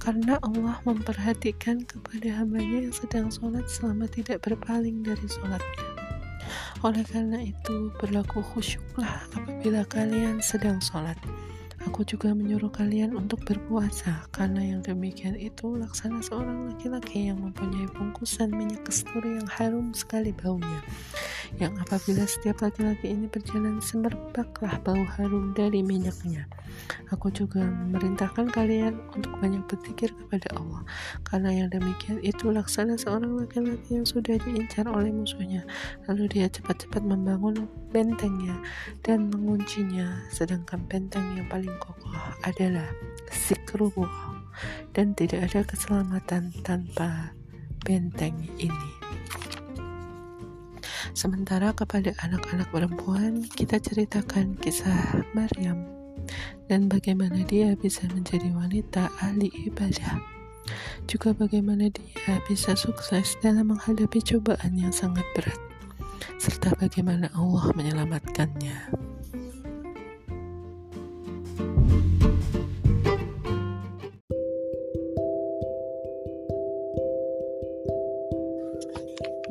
karena 0.00 0.40
Allah 0.40 0.80
memperhatikan 0.88 1.84
kepada 1.84 2.40
hambanya 2.40 2.88
yang 2.88 2.94
sedang 2.96 3.28
sholat 3.28 3.68
selama 3.68 4.08
tidak 4.08 4.40
berpaling 4.40 5.04
dari 5.04 5.26
sholatnya. 5.28 5.86
Oleh 6.80 7.04
karena 7.04 7.44
itu, 7.44 7.92
berlaku 8.00 8.40
khusyuklah 8.40 9.28
apabila 9.36 9.84
kalian 9.84 10.40
sedang 10.40 10.80
sholat. 10.80 11.20
Aku 11.88 12.04
juga 12.04 12.36
menyuruh 12.36 12.68
kalian 12.68 13.16
untuk 13.16 13.40
berpuasa, 13.48 14.28
karena 14.36 14.76
yang 14.76 14.80
demikian 14.84 15.32
itu 15.32 15.80
laksana 15.80 16.20
seorang 16.20 16.68
laki-laki 16.68 17.32
yang 17.32 17.40
mempunyai 17.40 17.88
bungkusan 17.96 18.52
minyak 18.52 18.84
kesturi 18.84 19.40
yang 19.40 19.48
harum 19.48 19.96
sekali 19.96 20.28
baunya. 20.36 20.84
Yang 21.56 21.80
apabila 21.82 22.24
setiap 22.28 22.60
laki-laki 22.60 23.16
ini 23.16 23.26
berjalan 23.32 23.80
semerbaklah 23.80 24.76
bau 24.84 25.02
harum 25.16 25.56
dari 25.56 25.80
minyaknya. 25.80 26.44
Aku 27.16 27.32
juga 27.32 27.64
memerintahkan 27.64 28.52
kalian 28.52 29.00
untuk 29.16 29.34
banyak 29.40 29.64
berpikir 29.64 30.12
kepada 30.12 30.52
Allah, 30.60 30.84
karena 31.24 31.64
yang 31.64 31.68
demikian 31.72 32.20
itu 32.20 32.52
laksana 32.52 33.00
seorang 33.00 33.40
laki-laki 33.40 33.96
yang 33.96 34.04
sudah 34.04 34.36
diincar 34.36 34.84
oleh 34.84 35.10
musuhnya, 35.10 35.64
lalu 36.06 36.28
dia 36.28 36.46
cepat-cepat 36.46 37.02
membangun 37.02 37.66
bentengnya 37.90 38.54
dan 39.02 39.32
menguncinya, 39.32 40.22
sedangkan 40.30 40.86
benteng 40.86 41.24
yang 41.34 41.50
paling 41.50 41.69
paling 41.70 41.78
kokoh 41.78 42.18
adalah 42.42 42.88
zikrullah 43.30 44.42
dan 44.90 45.14
tidak 45.14 45.46
ada 45.46 45.62
keselamatan 45.62 46.50
tanpa 46.66 47.30
benteng 47.86 48.34
ini. 48.58 48.90
Sementara 51.14 51.70
kepada 51.70 52.10
anak-anak 52.26 52.70
perempuan, 52.74 53.46
kita 53.54 53.78
ceritakan 53.78 54.58
kisah 54.58 55.22
Maryam 55.30 55.86
dan 56.66 56.90
bagaimana 56.90 57.42
dia 57.46 57.78
bisa 57.78 58.06
menjadi 58.10 58.50
wanita 58.50 59.10
ahli 59.22 59.50
ibadah. 59.70 60.18
Juga 61.06 61.34
bagaimana 61.34 61.90
dia 61.90 62.34
bisa 62.46 62.74
sukses 62.74 63.34
dalam 63.42 63.74
menghadapi 63.74 64.22
cobaan 64.22 64.78
yang 64.78 64.94
sangat 64.94 65.26
berat, 65.34 65.58
serta 66.38 66.74
bagaimana 66.78 67.26
Allah 67.34 67.74
menyelamatkannya. 67.74 69.10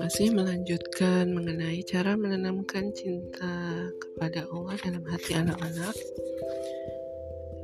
Masih 0.10 0.34
melanjutkan 0.34 1.30
mengenai 1.30 1.86
cara 1.86 2.18
menanamkan 2.18 2.89
cinta 2.97 3.86
kepada 4.01 4.41
Allah 4.49 4.74
dalam 4.82 5.05
hati 5.05 5.38
anak-anak. 5.38 5.93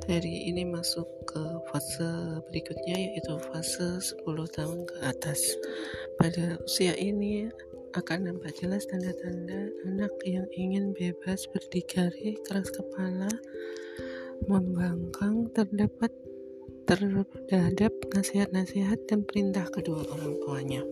Dari 0.06 0.54
ini 0.54 0.62
masuk 0.62 1.10
ke 1.26 1.42
fase 1.74 2.06
berikutnya 2.46 3.02
yaitu 3.02 3.34
fase 3.50 3.98
10 3.98 4.46
tahun 4.62 4.86
ke 4.86 4.98
atas. 5.10 5.42
Pada 6.22 6.62
usia 6.62 6.94
ini 6.94 7.50
akan 7.98 8.30
nampak 8.30 8.54
jelas 8.62 8.86
tanda-tanda 8.94 9.74
anak 9.90 10.14
yang 10.22 10.46
ingin 10.54 10.94
bebas 10.94 11.50
berdikari, 11.50 12.38
keras 12.46 12.70
kepala, 12.70 13.34
membangkang, 14.46 15.50
terdapat 15.50 16.14
terhadap 16.86 17.90
nasihat-nasihat 18.14 19.02
dan 19.10 19.26
perintah 19.26 19.66
kedua 19.74 20.06
orang 20.14 20.38
tuanya. 20.46 20.86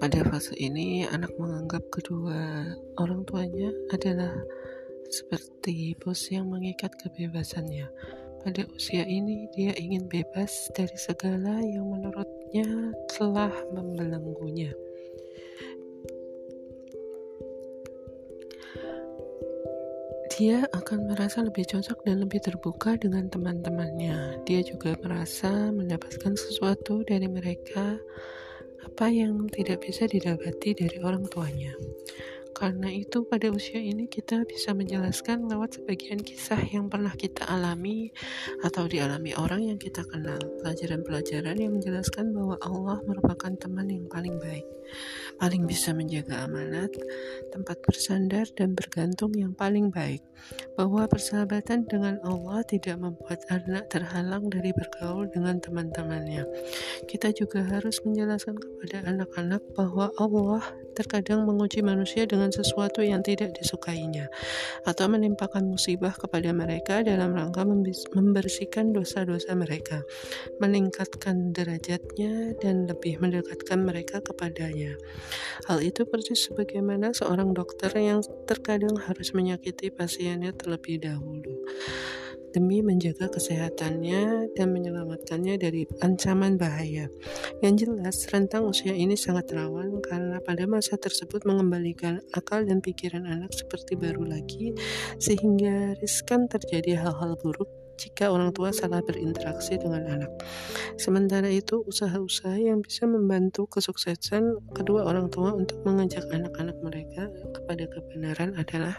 Pada 0.00 0.26
fase 0.26 0.54
ini, 0.58 1.06
anak 1.06 1.30
menganggap 1.38 1.86
kedua 1.94 2.66
orang 2.98 3.22
tuanya 3.26 3.70
adalah 3.94 4.34
seperti 5.06 5.94
bos 6.02 6.26
yang 6.34 6.50
mengikat 6.50 6.90
kebebasannya. 6.98 7.86
Pada 8.42 8.66
usia 8.74 9.06
ini, 9.06 9.46
dia 9.54 9.70
ingin 9.78 10.10
bebas 10.10 10.68
dari 10.74 10.98
segala 10.98 11.62
yang 11.62 11.86
menurutnya 11.86 12.92
telah 13.14 13.54
membelenggunya. 13.70 14.74
Dia 20.34 20.66
akan 20.74 21.14
merasa 21.14 21.46
lebih 21.46 21.62
cocok 21.70 22.02
dan 22.02 22.26
lebih 22.26 22.42
terbuka 22.42 22.98
dengan 22.98 23.30
teman-temannya. 23.30 24.42
Dia 24.42 24.66
juga 24.66 24.98
merasa 24.98 25.70
mendapatkan 25.70 26.34
sesuatu 26.34 27.06
dari 27.06 27.30
mereka 27.30 28.02
apa 28.84 29.08
yang 29.08 29.48
tidak 29.48 29.82
bisa 29.88 30.04
didapati 30.04 30.76
dari 30.76 31.00
orang 31.00 31.24
tuanya. 31.26 31.72
Karena 32.54 32.86
itu 32.86 33.26
pada 33.26 33.50
usia 33.50 33.82
ini 33.82 34.06
kita 34.06 34.46
bisa 34.46 34.70
menjelaskan 34.70 35.50
lewat 35.50 35.82
sebagian 35.82 36.22
kisah 36.22 36.62
yang 36.70 36.86
pernah 36.86 37.10
kita 37.10 37.42
alami 37.50 38.14
atau 38.62 38.86
dialami 38.86 39.34
orang 39.34 39.74
yang 39.74 39.78
kita 39.78 40.06
kenal. 40.06 40.38
Pelajaran-pelajaran 40.62 41.58
yang 41.58 41.74
menjelaskan 41.74 42.30
bahwa 42.30 42.54
Allah 42.62 43.02
merupakan 43.10 43.52
teman 43.58 43.90
yang 43.90 44.06
paling 44.06 44.38
baik, 44.38 44.62
paling 45.42 45.66
bisa 45.66 45.90
menjaga 45.90 46.46
amanat, 46.46 46.94
tempat 47.50 47.82
bersandar 47.82 48.46
dan 48.54 48.78
bergantung 48.78 49.34
yang 49.34 49.50
paling 49.50 49.90
baik. 49.90 50.22
Bahwa 50.78 51.08
persahabatan 51.10 51.88
dengan 51.90 52.22
Allah 52.22 52.62
tidak 52.68 53.00
membuat 53.00 53.42
anak 53.50 53.90
terhalang 53.90 54.46
dari 54.46 54.70
bergaul 54.70 55.26
dengan 55.32 55.58
teman-temannya. 55.58 56.46
Kita 57.10 57.34
juga 57.34 57.64
harus 57.66 57.98
menjelaskan 58.06 58.54
kepada 58.60 59.08
anak-anak 59.10 59.62
bahwa 59.74 60.12
Allah 60.20 60.62
terkadang 60.94 61.48
menguji 61.48 61.82
manusia 61.82 62.28
dengan 62.28 62.43
sesuatu 62.50 63.00
yang 63.00 63.22
tidak 63.22 63.54
disukainya, 63.56 64.28
atau 64.82 65.06
menimpakan 65.06 65.64
musibah 65.68 66.12
kepada 66.12 66.50
mereka 66.50 67.00
dalam 67.06 67.32
rangka 67.32 67.64
membersihkan 68.12 68.92
dosa-dosa 68.92 69.54
mereka, 69.54 70.02
meningkatkan 70.58 71.54
derajatnya, 71.54 72.58
dan 72.58 72.90
lebih 72.90 73.22
mendekatkan 73.22 73.80
mereka 73.80 74.20
kepadanya. 74.20 74.98
Hal 75.70 75.80
itu 75.80 76.04
persis 76.04 76.50
sebagaimana 76.50 77.14
seorang 77.14 77.54
dokter 77.54 77.94
yang 77.96 78.20
terkadang 78.44 78.98
harus 78.98 79.32
menyakiti 79.32 79.94
pasiennya 79.94 80.52
terlebih 80.56 81.00
dahulu 81.00 81.54
demi 82.54 82.80
menjaga 82.80 83.26
kesehatannya 83.26 84.54
dan 84.54 84.70
menyelamatkannya 84.70 85.58
dari 85.58 85.82
ancaman 85.98 86.54
bahaya. 86.54 87.10
Yang 87.58 87.90
jelas, 87.90 88.16
rentang 88.30 88.70
usia 88.70 88.94
ini 88.94 89.18
sangat 89.18 89.50
rawan 89.50 89.98
karena 89.98 90.38
pada 90.38 90.70
masa 90.70 90.94
tersebut 90.94 91.42
mengembalikan 91.42 92.22
akal 92.30 92.62
dan 92.62 92.78
pikiran 92.78 93.26
anak 93.26 93.50
seperti 93.50 93.98
baru 93.98 94.22
lagi, 94.22 94.70
sehingga 95.18 95.98
riskan 95.98 96.46
terjadi 96.46 97.02
hal-hal 97.02 97.34
buruk 97.42 97.83
jika 97.94 98.30
orang 98.30 98.50
tua 98.50 98.74
salah 98.74 99.00
berinteraksi 99.02 99.78
dengan 99.78 100.06
anak. 100.06 100.32
Sementara 100.98 101.46
itu, 101.50 101.82
usaha-usaha 101.86 102.58
yang 102.58 102.82
bisa 102.82 103.06
membantu 103.06 103.66
kesuksesan 103.70 104.74
kedua 104.74 105.06
orang 105.06 105.30
tua 105.30 105.54
untuk 105.54 105.82
mengajak 105.86 106.26
anak-anak 106.30 106.76
mereka 106.82 107.30
kepada 107.54 107.84
kebenaran 107.90 108.54
adalah 108.58 108.94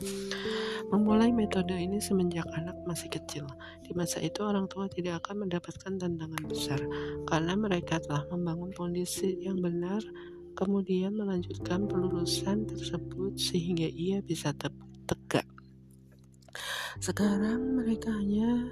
memulai 0.93 1.33
metode 1.33 1.73
ini 1.73 1.97
semenjak 1.97 2.45
anak 2.53 2.77
masih 2.85 3.09
kecil. 3.09 3.49
Di 3.81 3.91
masa 3.97 4.21
itu, 4.21 4.45
orang 4.45 4.69
tua 4.69 4.85
tidak 4.87 5.25
akan 5.25 5.47
mendapatkan 5.47 5.93
tantangan 5.97 6.43
besar 6.45 6.79
karena 7.27 7.53
mereka 7.57 7.97
telah 8.03 8.23
membangun 8.29 8.71
kondisi 8.75 9.35
yang 9.41 9.59
benar, 9.59 10.01
kemudian 10.55 11.17
melanjutkan 11.17 11.89
pelurusan 11.89 12.69
tersebut 12.69 13.35
sehingga 13.35 13.89
ia 13.91 14.23
bisa 14.23 14.55
tegak. 14.55 15.45
Sekarang 17.03 17.75
mereka 17.75 18.07
hanya 18.15 18.71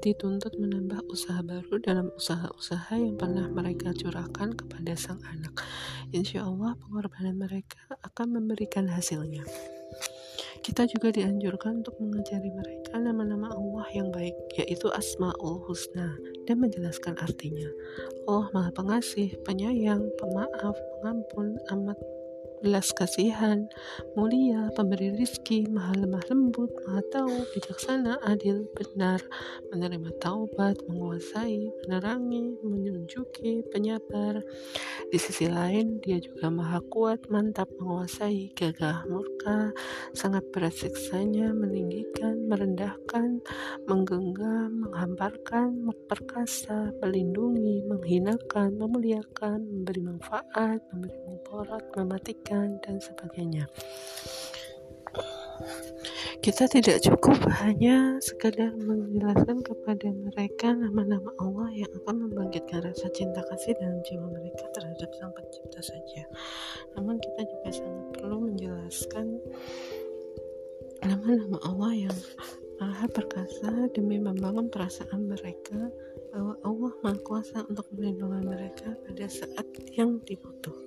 dituntut 0.00 0.56
menambah 0.60 1.04
usaha 1.08 1.40
baru 1.40 1.80
dalam 1.80 2.08
usaha-usaha 2.14 2.96
yang 2.96 3.16
pernah 3.16 3.48
mereka 3.48 3.92
curahkan 3.96 4.56
kepada 4.56 4.92
sang 4.96 5.20
anak. 5.28 5.62
Insya 6.12 6.44
Allah 6.44 6.76
pengorbanan 6.80 7.36
mereka 7.36 7.80
akan 8.04 8.40
memberikan 8.40 8.88
hasilnya. 8.88 9.44
Kita 10.66 10.82
juga 10.90 11.14
dianjurkan 11.14 11.86
untuk 11.86 11.94
mengajari 12.02 12.50
mereka 12.50 12.98
nama-nama 12.98 13.54
Allah 13.54 13.86
yang 13.94 14.10
baik, 14.10 14.34
yaitu 14.58 14.90
Asma'ul 14.90 15.62
Husna, 15.62 16.10
dan 16.50 16.58
menjelaskan 16.58 17.14
artinya. 17.22 17.70
Allah 18.26 18.50
Maha 18.50 18.70
Pengasih, 18.74 19.38
Penyayang, 19.46 20.02
Pemaaf, 20.18 20.74
Pengampun, 20.74 21.54
Amat 21.70 21.98
belas 22.64 22.92
kasihan, 22.96 23.68
mulia, 24.16 24.72
pemberi 24.72 25.12
rizki, 25.12 25.68
maha 25.68 25.92
lemah 25.92 26.24
lembut, 26.32 26.72
maha 26.88 27.02
tahu, 27.12 27.34
bijaksana, 27.52 28.16
adil, 28.24 28.64
benar, 28.72 29.20
menerima 29.68 30.10
taubat, 30.22 30.80
menguasai, 30.88 31.68
menerangi, 31.84 32.56
menunjuki, 32.64 33.60
penyabar. 33.68 34.40
Di 35.12 35.18
sisi 35.20 35.46
lain, 35.52 36.00
dia 36.00 36.16
juga 36.16 36.48
maha 36.48 36.80
kuat, 36.88 37.28
mantap, 37.28 37.68
menguasai, 37.76 38.56
gagah, 38.56 39.04
murka, 39.10 39.74
sangat 40.16 40.42
berat 40.54 40.72
siksanya, 40.72 41.52
meninggikan, 41.52 42.48
merendahkan, 42.48 43.44
menggenggam, 43.84 44.88
menghamparkan, 44.88 45.76
memperkasa, 45.84 46.94
melindungi, 47.04 47.84
menghinakan, 47.84 48.74
memuliakan, 48.80 49.60
memberi 49.60 50.00
manfaat, 50.00 50.80
memberi 50.94 51.18
mudarat, 51.28 51.84
mematikan, 51.94 52.45
kebaikan 52.46 52.78
dan 52.86 53.02
sebagainya 53.02 53.66
kita 56.44 56.70
tidak 56.70 57.02
cukup 57.02 57.42
hanya 57.58 58.22
sekadar 58.22 58.70
menjelaskan 58.78 59.66
kepada 59.66 60.14
mereka 60.14 60.70
nama-nama 60.70 61.34
Allah 61.42 61.74
yang 61.74 61.90
akan 61.90 62.30
membangkitkan 62.30 62.86
rasa 62.86 63.10
cinta 63.10 63.42
kasih 63.50 63.74
dalam 63.82 63.98
jiwa 64.06 64.30
mereka 64.30 64.62
terhadap 64.70 65.10
Sang 65.18 65.34
Pencipta 65.34 65.80
saja. 65.82 66.22
Namun 66.94 67.18
kita 67.18 67.40
juga 67.50 67.68
sangat 67.74 68.06
perlu 68.14 68.36
menjelaskan 68.46 69.26
nama-nama 71.02 71.58
Allah 71.66 71.92
yang 72.06 72.18
Maha 72.78 73.08
perkasa 73.10 73.90
demi 73.96 74.22
membangun 74.22 74.70
perasaan 74.70 75.26
mereka 75.26 75.90
bahwa 76.30 76.54
Allah 76.62 76.92
Maha 77.02 77.18
Kuasa 77.26 77.64
untuk 77.66 77.90
melindungi 77.96 78.44
mereka 78.46 78.94
pada 79.08 79.26
saat 79.26 79.66
yang 79.96 80.20
dibutuhkan. 80.22 80.85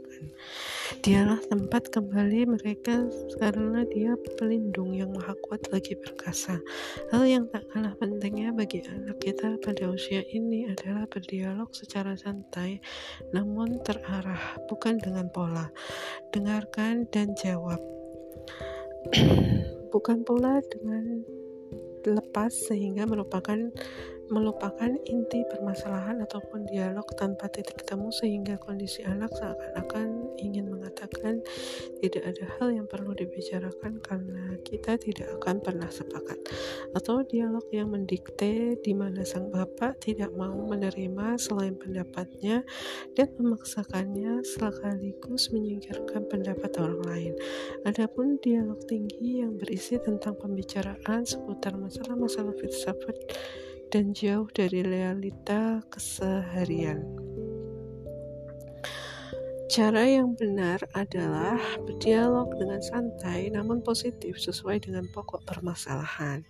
Dialah 1.05 1.39
tempat 1.47 1.93
kembali 1.93 2.49
mereka 2.49 3.05
karena 3.37 3.85
dia 3.87 4.17
pelindung 4.35 4.91
yang 4.97 5.13
maha 5.13 5.37
kuat 5.45 5.69
lagi 5.69 5.93
perkasa. 5.95 6.57
Hal 7.13 7.23
yang 7.29 7.45
tak 7.53 7.69
kalah 7.69 7.93
pentingnya 8.01 8.51
bagi 8.51 8.81
anak 8.89 9.21
kita 9.21 9.61
pada 9.61 9.87
usia 9.87 10.25
ini 10.33 10.67
adalah 10.67 11.05
berdialog 11.05 11.69
secara 11.71 12.17
santai 12.17 12.81
namun 13.31 13.79
terarah, 13.85 14.57
bukan 14.65 14.97
dengan 14.97 15.29
pola. 15.29 15.69
Dengarkan 16.33 17.05
dan 17.13 17.37
jawab. 17.37 17.79
bukan 19.93 20.21
pola 20.21 20.61
dengan 20.69 21.23
lepas 22.05 22.51
sehingga 22.69 23.03
merupakan 23.03 23.57
melupakan 24.29 24.93
inti 25.09 25.41
permasalahan 25.49 26.21
ataupun 26.21 26.69
dialog 26.69 27.05
tanpa 27.17 27.49
titik 27.49 27.81
temu 27.83 28.13
sehingga 28.13 28.61
kondisi 28.61 29.01
anak 29.01 29.33
seakan-akan 29.33 30.37
ingin 30.39 30.69
mengatakan 30.69 31.41
tidak 31.99 32.23
ada 32.33 32.45
hal 32.57 32.69
yang 32.71 32.87
perlu 32.87 33.11
dibicarakan 33.17 33.99
karena 33.99 34.55
kita 34.63 34.95
tidak 35.01 35.27
akan 35.41 35.59
pernah 35.59 35.89
sepakat. 35.89 36.37
Atau 36.93 37.25
dialog 37.25 37.65
yang 37.73 37.91
mendikte 37.91 38.79
di 38.79 38.93
mana 38.93 39.25
sang 39.25 39.49
bapak 39.49 39.99
tidak 40.01 40.31
mau 40.33 40.55
menerima 40.55 41.35
selain 41.41 41.75
pendapatnya 41.75 42.63
dan 43.17 43.29
memaksakannya 43.35 44.45
sekaligus 44.45 45.51
menyingkirkan 45.51 46.29
pendapat 46.29 46.71
orang 46.77 47.01
lain. 47.05 47.33
Adapun 47.83 48.37
dialog 48.39 48.79
tinggi 48.85 49.43
yang 49.43 49.57
berisi 49.57 49.97
tentang 49.99 50.37
pembicaraan 50.37 51.25
seputar 51.25 51.75
masalah-masalah 51.75 52.55
filsafat 52.55 53.17
dan 53.89 54.13
jauh 54.13 54.45
dari 54.53 54.85
realita 54.85 55.81
keseharian. 55.89 57.01
Cara 59.69 60.01
yang 60.01 60.33
benar 60.33 60.81
adalah 60.97 61.61
berdialog 61.85 62.49
dengan 62.57 62.81
santai 62.81 63.53
namun 63.53 63.85
positif 63.85 64.41
sesuai 64.41 64.81
dengan 64.81 65.05
pokok 65.13 65.45
permasalahan, 65.45 66.41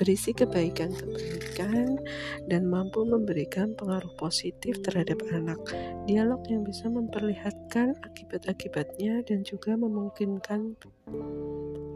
berisi 0.00 0.32
kebaikan-kebaikan, 0.32 2.00
dan 2.48 2.62
mampu 2.64 3.04
memberikan 3.04 3.76
pengaruh 3.76 4.16
positif 4.16 4.80
terhadap 4.80 5.20
anak. 5.28 5.60
Dialog 6.08 6.40
yang 6.48 6.64
bisa 6.64 6.88
memperlihatkan 6.88 8.00
akibat-akibatnya 8.00 9.20
dan 9.28 9.44
juga 9.44 9.76
memungkinkan 9.76 10.80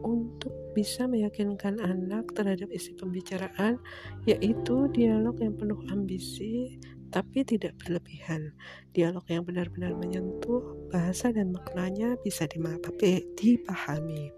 untuk 0.05 0.53
bisa 0.79 1.11
meyakinkan 1.11 1.83
anak 1.83 2.31
terhadap 2.39 2.71
isi 2.71 2.95
pembicaraan, 2.95 3.83
yaitu 4.31 4.87
dialog 4.95 5.35
yang 5.43 5.59
penuh 5.59 5.83
ambisi, 5.91 6.79
tapi 7.11 7.43
tidak 7.43 7.75
berlebihan. 7.83 8.55
Dialog 8.95 9.27
yang 9.27 9.43
benar-benar 9.43 9.99
menyentuh 9.99 10.79
bahasa 10.95 11.35
dan 11.35 11.51
maknanya 11.51 12.15
bisa 12.23 12.47
dipahami. 12.47 14.31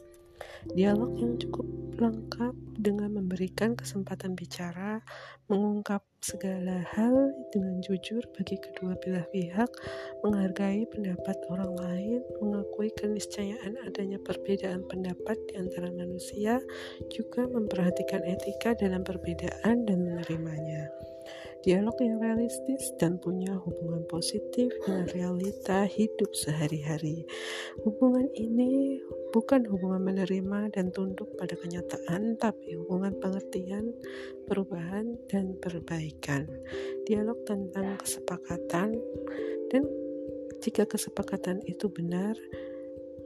Dialog 0.68 1.16
yang 1.16 1.40
cukup 1.40 1.66
lengkap 2.00 2.56
dengan 2.80 3.12
memberikan 3.12 3.76
kesempatan 3.76 4.32
bicara, 4.32 5.04
mengungkap 5.52 6.00
segala 6.24 6.80
hal 6.96 7.32
dengan 7.52 7.80
jujur 7.84 8.24
bagi 8.32 8.56
kedua 8.56 8.96
belah 9.04 9.24
pihak, 9.28 9.68
menghargai 10.24 10.88
pendapat 10.88 11.36
orang 11.52 11.76
lain, 11.76 12.20
mengakui 12.40 12.88
keniscayaan 12.96 13.76
adanya 13.84 14.16
perbedaan 14.20 14.84
pendapat 14.88 15.36
di 15.52 15.60
antara 15.60 15.92
manusia, 15.92 16.60
juga 17.12 17.44
memperhatikan 17.44 18.24
etika 18.24 18.72
dalam 18.76 19.04
perbedaan 19.04 19.84
dan 19.84 19.98
menerimanya. 20.00 21.09
Dialog 21.60 21.94
yang 22.00 22.18
realistis 22.18 22.92
dan 22.96 23.20
punya 23.20 23.52
hubungan 23.60 24.02
positif 24.08 24.72
dengan 24.82 25.06
realita 25.12 25.84
hidup 25.84 26.32
sehari-hari. 26.32 27.28
Hubungan 27.84 28.26
ini 28.32 28.98
bukan 29.30 29.68
hubungan 29.68 30.02
menerima 30.02 30.72
dan 30.74 30.90
tunduk 30.90 31.28
pada 31.36 31.54
kenyataan, 31.54 32.40
tapi 32.40 32.74
hubungan 32.80 33.14
pengertian, 33.20 33.92
perubahan, 34.48 35.14
dan 35.28 35.54
perbaikan. 35.60 36.48
Dialog 37.04 37.38
tentang 37.46 38.00
kesepakatan 38.00 38.96
dan 39.70 39.82
jika 40.60 40.84
kesepakatan 40.84 41.64
itu 41.64 41.88
benar, 41.88 42.36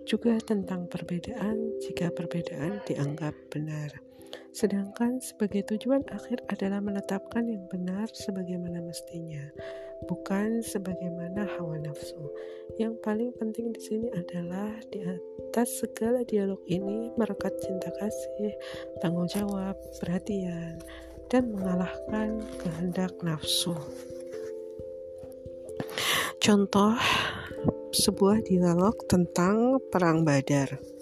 juga 0.05 0.37
tentang 0.45 0.85
perbedaan 0.87 1.81
jika 1.81 2.13
perbedaan 2.13 2.85
dianggap 2.85 3.33
benar. 3.49 4.04
Sedangkan 4.55 5.19
sebagai 5.19 5.67
tujuan 5.67 6.07
akhir 6.15 6.47
adalah 6.47 6.79
menetapkan 6.79 7.43
yang 7.51 7.67
benar 7.67 8.07
sebagaimana 8.15 8.79
mestinya, 8.87 9.43
bukan 10.07 10.63
sebagaimana 10.63 11.43
hawa 11.59 11.83
nafsu. 11.83 12.23
Yang 12.79 12.95
paling 13.03 13.31
penting 13.35 13.75
di 13.75 13.81
sini 13.83 14.09
adalah 14.15 14.71
di 14.95 15.03
atas 15.03 15.83
segala 15.83 16.23
dialog 16.23 16.63
ini 16.71 17.11
merekat 17.19 17.51
cinta 17.67 17.91
kasih, 17.99 18.55
tanggung 19.03 19.27
jawab, 19.27 19.75
perhatian, 19.99 20.79
dan 21.27 21.51
mengalahkan 21.51 22.39
kehendak 22.63 23.11
nafsu. 23.27 23.75
Contoh 26.39 26.95
sebuah 27.91 28.45
dialog 28.45 28.95
tentang 29.11 29.81
perang 29.89 30.23
Badar. 30.23 30.94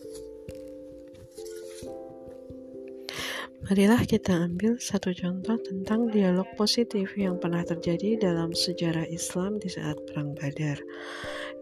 Marilah 3.62 4.02
kita 4.02 4.50
ambil 4.50 4.74
satu 4.82 5.14
contoh 5.14 5.54
tentang 5.62 6.10
dialog 6.10 6.50
positif 6.58 7.14
yang 7.14 7.38
pernah 7.38 7.62
terjadi 7.62 8.18
dalam 8.18 8.50
sejarah 8.50 9.06
Islam 9.06 9.62
di 9.62 9.70
saat 9.70 9.94
Perang 10.10 10.34
Badar. 10.34 10.82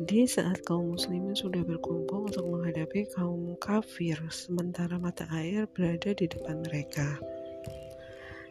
Di 0.01 0.25
saat 0.25 0.65
kaum 0.65 0.97
muslimin 0.97 1.37
sudah 1.37 1.61
berkumpul 1.61 2.25
untuk 2.33 2.49
menghadapi 2.49 3.05
kaum 3.13 3.53
kafir, 3.61 4.17
sementara 4.33 4.97
mata 4.97 5.29
air 5.37 5.69
berada 5.77 6.17
di 6.17 6.25
depan 6.25 6.65
mereka. 6.65 7.21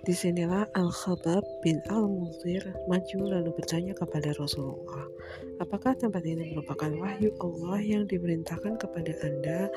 Di 0.10 0.18
sinilah 0.18 0.66
Al-Khabab 0.74 1.62
bin 1.62 1.78
Al-Muzir 1.86 2.66
maju 2.90 3.20
lalu 3.30 3.54
bertanya 3.54 3.94
kepada 3.94 4.34
Rasulullah, 4.42 5.06
apakah 5.62 5.94
tempat 5.94 6.26
ini 6.26 6.50
merupakan 6.50 6.90
wahyu 6.98 7.30
Allah 7.38 7.78
yang 7.78 8.10
diperintahkan 8.10 8.82
kepada 8.82 9.14
Anda 9.22 9.70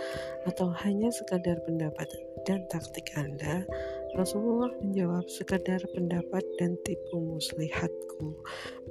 atau 0.48 0.72
hanya 0.88 1.12
sekadar 1.12 1.60
pendapat 1.68 2.08
dan 2.48 2.64
taktik 2.72 3.12
Anda? 3.12 3.68
Rasulullah 4.12 4.68
menjawab 4.84 5.24
sekadar 5.24 5.80
pendapat 5.96 6.44
dan 6.60 6.76
tipu 6.84 7.16
muslihatku. 7.16 8.36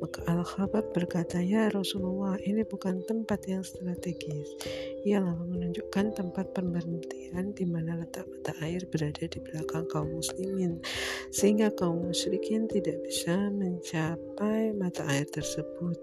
Maka 0.02 0.26
Al-Khabab 0.26 0.98
berkata, 0.98 1.38
Ya 1.38 1.70
Rasulullah, 1.70 2.42
ini 2.42 2.66
bukan 2.66 3.06
tempat 3.06 3.46
yang 3.46 3.62
strategis. 3.62 4.58
Ia 5.06 5.22
lalu 5.22 5.58
menunjukkan 5.58 6.18
tempat 6.18 6.58
pemberhentian 6.58 7.54
di 7.54 7.66
mana 7.70 8.02
letak 8.02 8.26
mata 8.26 8.58
air 8.66 8.82
berada 8.90 9.22
di 9.30 9.38
belakang 9.38 9.86
kaum 9.94 10.10
muslimin, 10.18 10.82
sehingga 11.30 11.70
kaum 11.78 12.10
musyrikin 12.10 12.66
tidak 12.66 12.98
bisa 13.06 13.38
mencapai 13.54 14.74
mata 14.74 15.06
air 15.06 15.30
tersebut. 15.30 16.02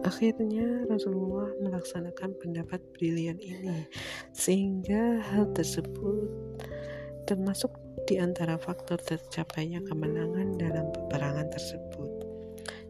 Akhirnya 0.00 0.88
Rasulullah 0.88 1.52
melaksanakan 1.60 2.32
pendapat 2.40 2.80
brilian 2.96 3.36
ini, 3.36 3.84
sehingga 4.32 5.20
hal 5.20 5.52
tersebut 5.52 6.32
termasuk 7.28 7.70
di 8.06 8.20
antara 8.20 8.56
faktor 8.60 9.00
tercapainya 9.00 9.82
kemenangan 9.84 10.56
dalam 10.56 10.88
peperangan 10.92 11.48
tersebut. 11.50 12.30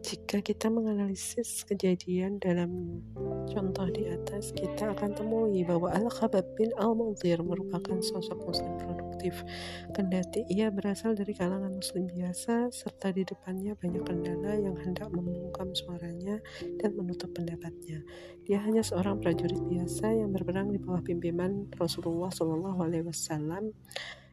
Jika 0.01 0.41
kita 0.41 0.73
menganalisis 0.73 1.61
kejadian 1.61 2.41
dalam 2.41 2.99
contoh 3.45 3.85
di 3.93 4.09
atas, 4.09 4.49
kita 4.49 4.97
akan 4.97 5.13
temui 5.13 5.61
bahwa 5.61 5.93
Al-Khabab 5.93 6.57
bin 6.57 6.73
Al-Mudhir 6.81 7.37
merupakan 7.45 8.01
sosok 8.01 8.41
muslim 8.49 8.73
produktif. 8.81 9.45
Kendati 9.93 10.41
ia 10.49 10.73
berasal 10.73 11.13
dari 11.13 11.37
kalangan 11.37 11.77
muslim 11.77 12.09
biasa, 12.09 12.73
serta 12.73 13.13
di 13.13 13.21
depannya 13.21 13.77
banyak 13.77 14.01
kendala 14.01 14.57
yang 14.57 14.73
hendak 14.81 15.05
membungkam 15.13 15.69
suaranya 15.77 16.41
dan 16.81 16.97
menutup 16.97 17.29
pendapatnya. 17.37 18.01
Dia 18.49 18.57
hanya 18.65 18.81
seorang 18.81 19.21
prajurit 19.21 19.61
biasa 19.69 20.17
yang 20.17 20.33
berperang 20.33 20.73
di 20.73 20.81
bawah 20.81 21.05
pimpinan 21.05 21.69
Rasulullah 21.77 22.33
SAW 22.33 23.69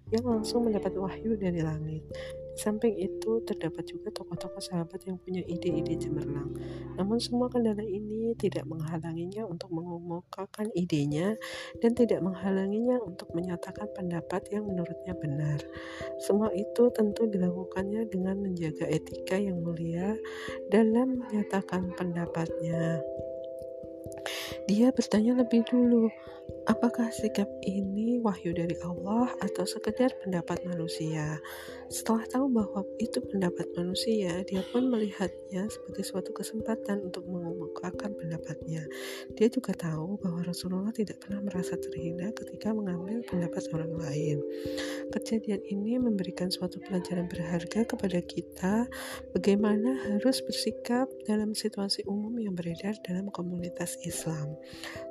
yang 0.08 0.24
langsung 0.24 0.64
mendapat 0.64 0.96
wahyu 0.96 1.36
dari 1.36 1.60
langit. 1.60 2.04
Di 2.58 2.66
samping 2.66 2.98
itu, 2.98 3.38
terdapat 3.46 3.86
juga 3.86 4.10
tokoh-tokoh 4.10 4.58
sahabat 4.58 4.98
yang 5.06 5.14
punya 5.22 5.46
ide-ide 5.46 5.94
cemerlang. 5.94 6.50
Namun 6.98 7.22
semua 7.22 7.46
kendala 7.46 7.86
ini 7.86 8.34
tidak 8.34 8.66
menghalanginya 8.66 9.46
untuk 9.46 9.70
mengemukakan 9.70 10.66
idenya 10.74 11.38
dan 11.78 11.94
tidak 11.94 12.18
menghalanginya 12.18 12.98
untuk 12.98 13.30
menyatakan 13.30 13.86
pendapat 13.94 14.42
yang 14.50 14.66
menurutnya 14.66 15.14
benar. 15.14 15.62
Semua 16.18 16.50
itu 16.50 16.90
tentu 16.90 17.30
dilakukannya 17.30 18.10
dengan 18.10 18.42
menjaga 18.42 18.90
etika 18.90 19.38
yang 19.38 19.62
mulia 19.62 20.18
dalam 20.66 21.22
menyatakan 21.22 21.94
pendapatnya. 21.94 22.98
Dia 24.68 24.92
bertanya 24.92 25.40
lebih 25.40 25.64
dulu, 25.64 26.10
apakah 26.68 27.08
sikap 27.12 27.48
ini 27.64 28.20
wahyu 28.20 28.52
dari 28.52 28.76
Allah 28.84 29.32
atau 29.40 29.64
sekedar 29.64 30.12
pendapat 30.24 30.64
manusia? 30.64 31.40
Setelah 31.88 32.24
tahu 32.28 32.46
bahwa 32.52 32.84
itu 33.00 33.20
pendapat 33.24 33.68
manusia, 33.72 34.44
dia 34.44 34.60
pun 34.68 34.92
melihatnya 34.92 35.68
sebagai 35.72 36.04
suatu 36.04 36.30
kesempatan 36.36 37.08
untuk 37.08 37.24
mengemukakan 37.24 38.12
pendapatnya. 38.12 38.84
Dia 39.32 39.48
juga 39.48 39.72
tahu 39.72 40.20
bahwa 40.20 40.44
Rasulullah 40.44 40.92
tidak 40.92 41.24
pernah 41.24 41.40
merasa 41.40 41.80
terhina 41.80 42.28
ketika 42.36 42.76
mengambil 42.76 43.24
pendapat 43.24 43.64
orang 43.72 43.92
lain. 43.96 44.38
Kejadian 45.12 45.64
ini 45.68 45.96
memberikan 45.96 46.52
suatu 46.52 46.76
pelajaran 46.84 47.28
berharga 47.28 47.88
kepada 47.88 48.20
kita 48.20 48.84
bagaimana 49.32 49.96
harus 50.12 50.44
bersikap 50.44 51.08
dalam 51.24 51.56
situasi 51.56 52.04
umum 52.04 52.36
yang 52.36 52.52
beredar 52.52 52.96
dalam 53.04 53.32
komunitas 53.32 53.96
Islam. 54.04 54.54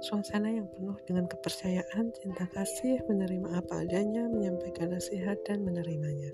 Suasana 0.06 0.54
yang 0.54 0.70
penuh 0.70 0.98
dengan 1.10 1.26
kepercayaan, 1.28 2.16
cinta 2.16 2.48
kasih, 2.56 3.04
menerima 3.06 3.60
apa 3.60 3.84
adanya, 3.84 4.26
menyampaikan 4.32 4.96
nasihat, 4.96 5.38
dan 5.46 5.62
menerimanya. 5.62 6.32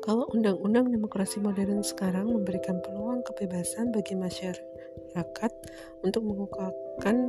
Kalau 0.00 0.24
undang-undang 0.32 0.88
demokrasi 0.88 1.44
modern 1.44 1.84
sekarang 1.84 2.32
memberikan 2.32 2.80
peluang 2.80 3.20
kebebasan 3.20 3.92
bagi 3.92 4.16
masyarakat 4.16 5.52
untuk 6.00 6.24
mengungkapkan 6.24 7.28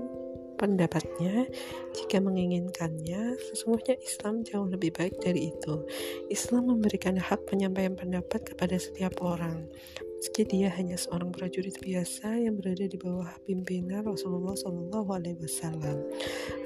pendapatnya 0.56 1.50
jika 1.98 2.22
menginginkannya, 2.22 3.36
sesungguhnya 3.52 3.98
Islam 4.00 4.46
jauh 4.48 4.70
lebih 4.70 4.94
baik 4.94 5.20
dari 5.20 5.52
itu. 5.52 5.84
Islam 6.30 6.72
memberikan 6.72 7.18
hak 7.18 7.50
penyampaian 7.50 7.98
pendapat 7.98 8.56
kepada 8.56 8.78
setiap 8.80 9.20
orang, 9.20 9.68
meski 10.22 10.46
dia 10.46 10.70
hanya 10.78 11.02
seorang 11.02 11.34
prajurit 11.34 11.82
biasa 11.82 12.46
yang 12.46 12.54
berada 12.54 12.86
di 12.86 12.94
bawah 12.94 13.26
pimpinan 13.42 14.06
Rasulullah 14.06 14.54
SAW. 14.54 15.98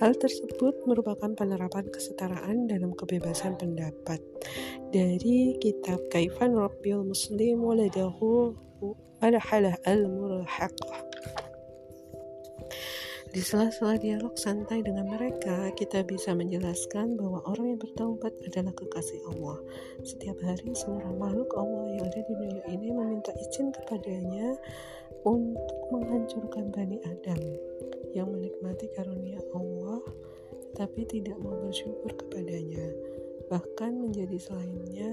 Hal 0.04 0.12
tersebut 0.20 0.84
merupakan 0.84 1.32
penerapan 1.32 1.88
kesetaraan 1.88 2.68
dalam 2.68 2.92
kebebasan 2.92 3.56
pendapat 3.56 4.20
dari 4.92 5.56
kitab 5.64 6.04
Kaifan 6.12 6.52
Rabbil 6.52 7.08
Muslim 7.08 7.64
waladahu 7.64 8.60
Alhalah 9.24 9.80
al-Murhaqah 9.88 11.00
di 13.36 13.44
sela-sela 13.44 14.00
dialog 14.00 14.32
santai 14.40 14.80
dengan 14.80 15.12
mereka, 15.12 15.68
kita 15.76 16.08
bisa 16.08 16.32
menjelaskan 16.32 17.20
bahwa 17.20 17.44
orang 17.52 17.76
yang 17.76 17.80
bertaubat 17.84 18.32
adalah 18.48 18.72
kekasih 18.72 19.20
Allah. 19.36 19.60
Setiap 20.08 20.40
hari 20.40 20.72
seluruh 20.72 21.20
makhluk 21.20 21.52
Allah 21.60 22.00
yang 22.00 22.08
ada 22.08 22.22
di 22.24 22.32
dunia 22.32 22.64
ini 22.72 22.96
meminta 22.96 23.36
izin 23.36 23.76
kepadanya 23.76 24.56
untuk 25.28 25.76
menghancurkan 25.92 26.72
Bani 26.72 26.96
Adam 27.04 27.42
yang 28.16 28.32
menikmati 28.32 28.88
karunia 28.96 29.44
Allah 29.52 30.00
tapi 30.80 31.04
tidak 31.04 31.36
mau 31.44 31.60
bersyukur 31.60 32.16
kepadanya 32.16 32.88
bahkan 33.52 34.00
menjadi 34.00 34.40
selainnya 34.40 35.12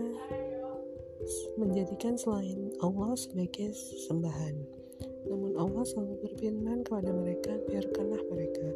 menjadikan 1.58 2.14
selain 2.14 2.70
Allah 2.78 3.18
sebagai 3.18 3.74
sembahan. 4.06 4.81
Namun 5.26 5.54
Allah 5.54 5.84
selalu 5.86 6.14
berfirman 6.26 6.82
kepada 6.86 7.10
mereka, 7.14 7.52
biarkanlah 7.70 8.22
mereka. 8.30 8.66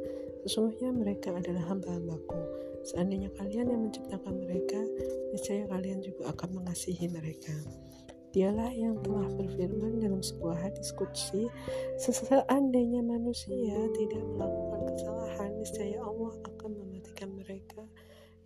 Sesungguhnya 0.46 0.94
mereka 0.94 1.34
adalah 1.34 1.64
hamba-hambaku. 1.66 2.38
Seandainya 2.86 3.34
kalian 3.34 3.66
yang 3.66 3.82
menciptakan 3.90 4.34
mereka, 4.46 4.78
niscaya 5.34 5.66
kalian 5.66 5.98
juga 6.06 6.30
akan 6.30 6.62
mengasihi 6.62 7.10
mereka. 7.10 7.50
Dialah 8.30 8.70
yang 8.70 9.00
telah 9.00 9.26
berfirman 9.32 9.98
dalam 9.98 10.20
sebuah 10.20 10.60
hadis 10.60 10.92
kudsi, 10.94 11.48
seandainya 11.98 13.00
manusia 13.00 13.74
tidak 13.96 14.22
melakukan 14.22 14.92
kesalahan, 14.92 15.50
niscaya 15.56 15.98
Allah 16.04 16.36
akan 16.44 16.70
mematikan 16.78 17.32
mereka 17.32 17.82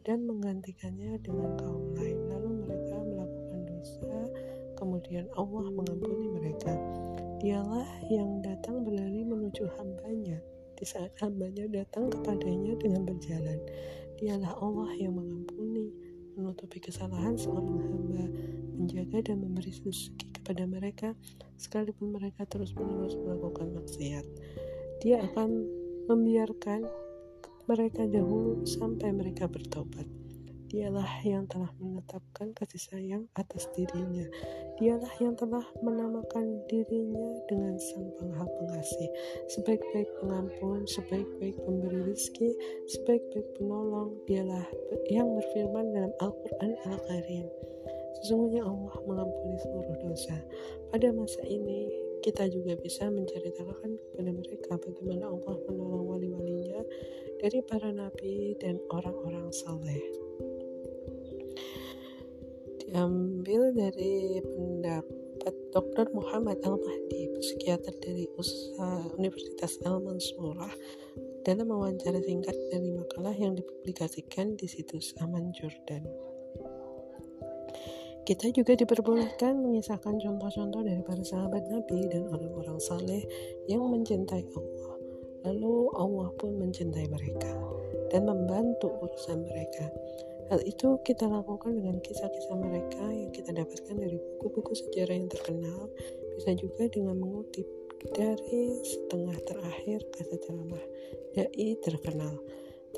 dan 0.07 0.25
menggantikannya 0.25 1.21
dengan 1.21 1.59
kaum 1.59 1.93
lain. 1.99 2.17
Lalu 2.33 2.49
mereka 2.65 2.97
melakukan 3.03 3.61
dosa, 3.67 4.15
kemudian 4.79 5.01
kemudian 5.11 5.27
Allah 5.35 5.67
mengampuni 5.75 6.27
mereka. 6.31 6.73
Dialah 7.41 7.89
yang 8.13 8.45
datang 8.45 8.85
berlari 8.85 9.25
menuju 9.25 9.65
hambanya 9.81 10.37
di 10.77 10.85
saat 10.85 11.09
hambanya 11.25 11.65
datang 11.73 12.13
kepadanya 12.13 12.77
dengan 12.77 13.09
berjalan. 13.09 13.57
Dialah 14.21 14.61
Allah 14.61 14.93
yang 15.01 15.17
mengampuni, 15.17 15.89
menutupi 16.37 16.85
kesalahan 16.85 17.41
seorang 17.41 17.81
hamba, 17.81 18.25
menjaga 18.77 19.33
dan 19.33 19.41
memberi 19.41 19.73
rezeki 19.73 20.37
kepada 20.37 20.69
mereka, 20.69 21.09
sekalipun 21.57 22.13
mereka 22.13 22.45
terus-menerus 22.45 23.17
melakukan 23.17 23.73
maksiat. 23.73 24.25
Dia 25.01 25.25
akan 25.25 25.65
membiarkan 26.13 26.85
mereka 27.65 28.05
dahulu 28.05 28.69
sampai 28.69 29.17
mereka 29.17 29.49
bertobat. 29.49 30.05
Dialah 30.69 31.25
yang 31.25 31.49
telah 31.49 31.73
menetapkan 31.81 32.53
kasih 32.53 32.85
sayang 32.85 33.25
atas 33.33 33.65
dirinya. 33.73 34.29
Dialah 34.81 35.13
yang 35.21 35.37
telah 35.37 35.61
menamakan 35.85 36.65
dirinya 36.65 37.37
dengan 37.53 37.77
sang 37.77 38.09
pengha 38.17 38.49
pengasih, 38.49 39.13
sebaik-baik 39.53 40.09
pengampun, 40.25 40.89
sebaik-baik 40.89 41.53
pemberi 41.69 42.01
rezeki, 42.09 42.49
sebaik-baik 42.89 43.45
penolong. 43.61 44.17
Dialah 44.25 44.65
yang 45.13 45.29
berfirman 45.37 45.93
dalam 45.93 46.13
Al-Quran 46.25 46.73
Al-Karim. 46.89 47.45
Sesungguhnya 48.25 48.65
Allah 48.65 48.97
mengampuni 49.05 49.61
seluruh 49.61 49.97
dosa. 50.01 50.41
Pada 50.89 51.13
masa 51.13 51.45
ini, 51.45 51.93
kita 52.25 52.49
juga 52.49 52.73
bisa 52.81 53.13
menceritakan 53.13 54.01
kepada 54.01 54.31
mereka 54.33 54.81
bagaimana 54.81 55.29
Allah 55.29 55.61
menolong 55.69 56.09
wali-walinya 56.09 56.81
dari 57.37 57.61
para 57.69 57.93
nabi 57.93 58.57
dan 58.57 58.81
orang-orang 58.89 59.49
saleh 59.53 60.30
diambil 62.91 63.71
dari 63.71 64.43
pendapat 64.43 65.55
Dr. 65.71 66.11
Muhammad 66.11 66.59
Al-Mahdi, 66.67 67.39
psikiater 67.39 67.95
dari 68.03 68.27
Universitas 69.15 69.79
Al-Mansurah, 69.87 70.75
dalam 71.47 71.71
wawancara 71.71 72.19
singkat 72.19 72.59
dari 72.75 72.91
makalah 72.91 73.33
yang 73.39 73.55
dipublikasikan 73.55 74.59
di 74.59 74.67
situs 74.67 75.15
Aman 75.23 75.55
Jordan. 75.55 76.03
Kita 78.27 78.51
juga 78.51 78.75
diperbolehkan 78.75 79.63
mengisahkan 79.63 80.19
contoh-contoh 80.19 80.83
dari 80.83 81.01
para 81.07 81.23
sahabat 81.23 81.71
Nabi 81.71 82.11
dan 82.11 82.27
orang-orang 82.27 82.79
saleh 82.83 83.23
yang 83.71 83.87
mencintai 83.87 84.45
Allah. 84.51 84.93
Lalu 85.47 85.75
Allah 85.95 86.29
pun 86.37 86.59
mencintai 86.59 87.07
mereka 87.07 87.55
dan 88.11 88.27
membantu 88.27 88.93
urusan 88.99 89.47
mereka. 89.47 89.89
Hal 90.51 90.67
itu 90.67 90.99
kita 91.07 91.31
lakukan 91.31 91.79
dengan 91.79 92.03
kisah-kisah 92.03 92.59
mereka 92.59 93.07
yang 93.07 93.31
kita 93.31 93.55
dapatkan 93.55 93.95
dari 93.95 94.19
buku-buku 94.19 94.75
sejarah 94.75 95.15
yang 95.15 95.31
terkenal, 95.31 95.87
bisa 96.35 96.51
juga 96.59 96.91
dengan 96.91 97.23
mengutip 97.23 97.63
dari 98.11 98.83
setengah 98.83 99.39
terakhir 99.47 100.03
kata 100.11 100.37
ceramah 100.43 100.85
dai 101.39 101.79
terkenal. 101.87 102.35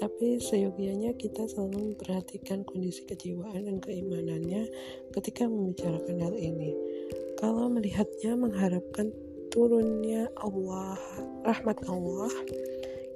Tapi 0.01 0.41
seyogianya 0.41 1.12
kita 1.12 1.45
selalu 1.45 1.93
memperhatikan 1.93 2.65
kondisi 2.65 3.05
kejiwaan 3.05 3.69
dan 3.69 3.77
keimanannya 3.85 4.73
ketika 5.12 5.45
membicarakan 5.45 6.24
hal 6.24 6.33
ini. 6.33 6.73
Kalau 7.37 7.69
melihatnya 7.69 8.33
mengharapkan 8.33 9.12
turunnya 9.53 10.33
Allah, 10.41 10.97
rahmat 11.45 11.85
Allah, 11.85 12.33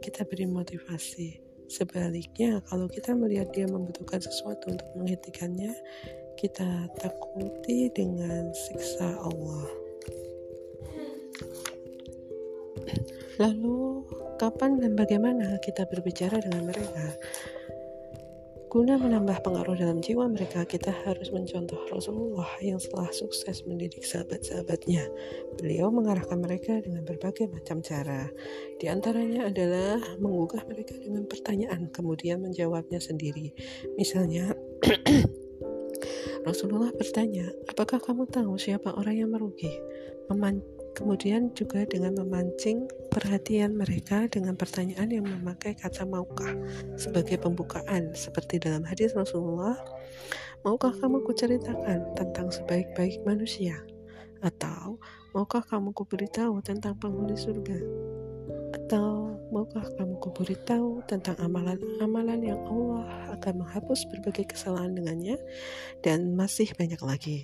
kita 0.05 0.29
beri 0.29 0.45
motivasi 0.45 1.46
Sebaliknya, 1.67 2.63
kalau 2.71 2.87
kita 2.87 3.11
melihat 3.15 3.51
dia 3.51 3.67
membutuhkan 3.67 4.23
sesuatu 4.23 4.71
untuk 4.71 4.87
menghentikannya, 4.95 5.75
kita 6.39 6.87
takuti 7.01 7.91
dengan 7.91 8.55
siksa 8.55 9.19
Allah. 9.19 9.67
Lalu, 13.37 14.07
kapan 14.41 14.81
dan 14.81 14.97
bagaimana 14.97 15.61
kita 15.61 15.85
berbicara 15.91 16.41
dengan 16.41 16.73
mereka? 16.73 17.07
Guna 18.67 18.99
menambah 18.99 19.47
pengaruh 19.47 19.79
dalam 19.79 20.03
jiwa 20.03 20.27
mereka, 20.27 20.67
kita 20.67 20.91
harus 21.07 21.31
mencontoh 21.31 21.79
Rasulullah 21.87 22.51
yang 22.59 22.83
setelah 22.83 23.15
sukses 23.15 23.63
mendidik 23.63 24.03
sahabat-sahabatnya. 24.03 25.07
Beliau 25.55 25.95
mengarahkan 25.95 26.35
mereka 26.35 26.83
dengan 26.83 27.07
berbagai 27.07 27.47
macam 27.47 27.79
cara. 27.79 28.27
Di 28.83 28.91
antaranya 28.91 29.47
adalah 29.47 30.03
menggugah 30.19 30.67
mereka 30.67 30.99
dengan 30.99 31.31
pertanyaan, 31.31 31.95
kemudian 31.95 32.43
menjawabnya 32.43 32.99
sendiri. 32.99 33.55
Misalnya, 33.95 34.51
Rasulullah 36.49 36.91
bertanya, 36.91 37.47
apakah 37.71 38.03
kamu 38.03 38.27
tahu 38.27 38.59
siapa 38.59 38.91
orang 38.99 39.15
yang 39.15 39.31
merugi? 39.31 39.71
Meman 40.27 40.59
Kemudian 40.97 41.53
juga 41.53 41.85
dengan 41.85 42.17
memancing 42.17 42.89
perhatian 43.13 43.77
mereka 43.77 44.25
dengan 44.33 44.57
pertanyaan 44.57 45.13
yang 45.13 45.29
memakai 45.29 45.77
kata 45.77 46.09
maukah 46.09 46.57
sebagai 46.97 47.37
pembukaan 47.37 48.17
seperti 48.17 48.57
dalam 48.57 48.81
hadis 48.89 49.13
Rasulullah 49.13 49.77
Maukah 50.67 50.91
kamu 50.99 51.23
kuceritakan 51.23 52.19
tentang 52.19 52.51
sebaik-baik 52.51 53.23
manusia? 53.23 53.79
Atau 54.43 54.99
maukah 55.31 55.63
kamu 55.63 55.95
kuberitahu 55.95 56.59
tentang 56.59 56.99
penghuni 56.99 57.39
surga? 57.39 57.79
Maukah 59.47 59.87
kamu 59.95 60.19
kuberitahu 60.19 61.07
tentang 61.07 61.39
amalan-amalan 61.39 62.43
yang 62.43 62.59
Allah 62.67 63.31
akan 63.39 63.63
menghapus 63.63 64.11
berbagai 64.11 64.51
kesalahan 64.51 64.99
dengannya 64.99 65.39
dan 66.03 66.35
masih 66.35 66.75
banyak 66.75 66.99
lagi. 66.99 67.39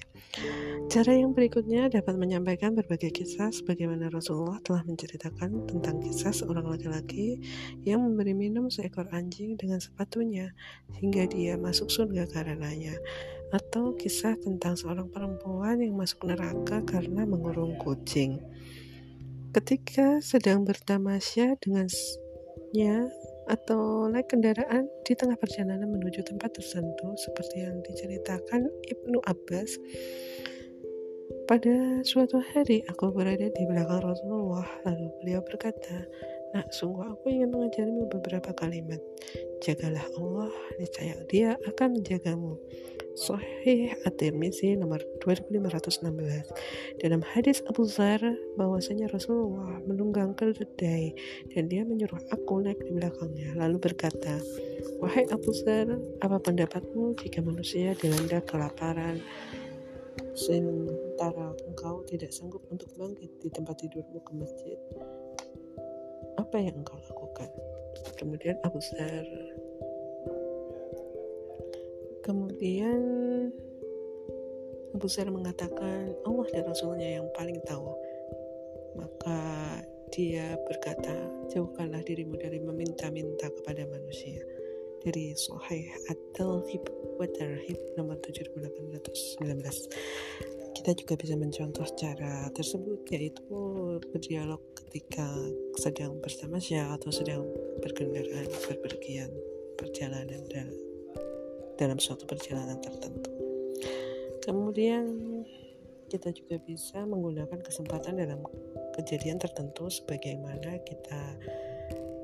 Cara 0.90 1.14
yang 1.14 1.30
berikutnya 1.30 1.86
dapat 1.86 2.18
menyampaikan 2.18 2.74
berbagai 2.74 3.14
kisah 3.14 3.54
sebagaimana 3.54 4.10
Rasulullah 4.10 4.58
telah 4.66 4.82
menceritakan 4.82 5.70
tentang 5.70 6.02
kisah 6.02 6.34
seorang 6.34 6.66
laki-laki 6.66 7.38
yang 7.86 8.02
memberi 8.02 8.34
minum 8.34 8.66
seekor 8.66 9.06
anjing 9.14 9.54
dengan 9.54 9.78
sepatunya 9.78 10.50
hingga 10.98 11.30
dia 11.30 11.54
masuk 11.54 11.86
surga 11.86 12.26
karenanya 12.26 12.98
atau 13.52 13.94
kisah 13.94 14.34
tentang 14.40 14.74
seorang 14.74 15.06
perempuan 15.12 15.78
yang 15.78 15.94
masuk 15.94 16.24
neraka 16.26 16.82
karena 16.82 17.22
mengurung 17.28 17.78
kucing. 17.78 18.40
Ketika 19.52 20.24
sedang 20.24 20.64
bertamasya 20.64 21.60
dengannya 21.60 23.12
atau 23.52 24.08
naik 24.08 24.32
kendaraan 24.32 24.88
di 25.04 25.12
tengah 25.12 25.36
perjalanan 25.36 25.92
menuju 25.92 26.24
tempat 26.24 26.56
tertentu 26.56 27.12
seperti 27.20 27.68
yang 27.68 27.76
diceritakan 27.84 28.72
Ibnu 28.88 29.18
Abbas 29.28 29.76
pada 31.44 32.00
suatu 32.06 32.40
hari 32.40 32.80
aku 32.88 33.12
berada 33.12 33.50
di 33.50 33.62
belakang 33.68 34.00
Rasulullah 34.00 34.64
lalu 34.88 35.10
beliau 35.20 35.44
berkata 35.44 36.06
Nah, 36.52 36.68
sungguh 36.68 37.16
aku 37.16 37.32
ingin 37.32 37.48
mengajarimu 37.48 38.12
beberapa 38.12 38.52
kalimat. 38.52 39.00
Jagalah 39.64 40.04
Allah, 40.20 40.52
niscaya 40.76 41.16
Dia 41.32 41.56
akan 41.64 41.96
menjagamu. 41.96 42.60
Sahih 43.12 43.92
At-Tirmizi 44.08 44.72
nomor 44.80 45.04
2516. 45.20 46.48
Dalam 46.96 47.20
hadis 47.20 47.60
Abu 47.68 47.84
Zar 47.84 48.24
bahwasanya 48.56 49.12
Rasulullah 49.12 49.84
menunggang 49.84 50.32
keledai 50.32 51.12
dan 51.52 51.68
dia 51.68 51.84
menyuruh 51.84 52.20
aku 52.32 52.64
naik 52.64 52.80
di 52.80 52.96
belakangnya 52.96 53.52
lalu 53.60 53.76
berkata, 53.84 54.40
"Wahai 55.04 55.28
Abu 55.28 55.52
Zar, 55.52 55.92
apa 56.24 56.40
pendapatmu 56.40 57.12
jika 57.20 57.44
manusia 57.44 57.92
dilanda 58.00 58.40
kelaparan 58.48 59.20
sementara 60.32 61.52
engkau 61.68 62.00
tidak 62.08 62.32
sanggup 62.32 62.64
untuk 62.72 62.88
bangkit 62.96 63.28
di 63.44 63.48
tempat 63.52 63.76
tidurmu 63.76 64.24
ke 64.24 64.32
masjid?" 64.40 64.78
apa 66.40 66.56
yang 66.56 66.80
engkau 66.80 66.96
lakukan 66.96 67.48
kemudian 68.16 68.56
Abu 68.64 68.80
Zar 68.80 69.24
kemudian 72.22 73.00
Abu 74.94 75.08
Zar 75.08 75.28
mengatakan 75.28 76.14
Allah 76.22 76.46
dan 76.54 76.64
Rasulnya 76.68 77.08
yang 77.20 77.26
paling 77.34 77.58
tahu. 77.66 77.90
Maka 78.94 79.40
dia 80.12 80.54
berkata 80.68 81.16
jauhkanlah 81.50 82.04
dirimu 82.04 82.36
dari 82.36 82.60
meminta-minta 82.60 83.48
kepada 83.50 83.88
manusia. 83.88 84.38
Dari 85.02 85.34
Sahih 85.34 85.90
At-Talhib 86.12 86.84
wa 87.18 87.26
Tarhib 87.26 87.80
nomor 87.98 88.20
7819 88.22 90.62
kita 90.82 90.98
juga 90.98 91.14
bisa 91.14 91.38
mencontoh 91.38 91.86
cara 91.94 92.50
tersebut 92.58 93.06
yaitu 93.14 93.46
berdialog 94.10 94.58
ketika 94.74 95.30
sedang 95.78 96.18
bersama 96.18 96.58
siapa 96.58 96.98
atau 96.98 97.14
sedang 97.14 97.46
berkendaraan 97.78 98.50
berpergian 98.66 99.30
perjalanan 99.78 100.42
dalam, 100.50 100.74
dalam 101.78 101.98
suatu 102.00 102.24
perjalanan 102.24 102.80
tertentu 102.80 103.30
kemudian 104.42 105.06
kita 106.12 106.28
juga 106.34 106.60
bisa 106.60 107.08
menggunakan 107.08 107.60
kesempatan 107.64 108.20
dalam 108.20 108.44
kejadian 109.00 109.40
tertentu 109.40 109.88
sebagaimana 109.88 110.76
kita 110.84 111.22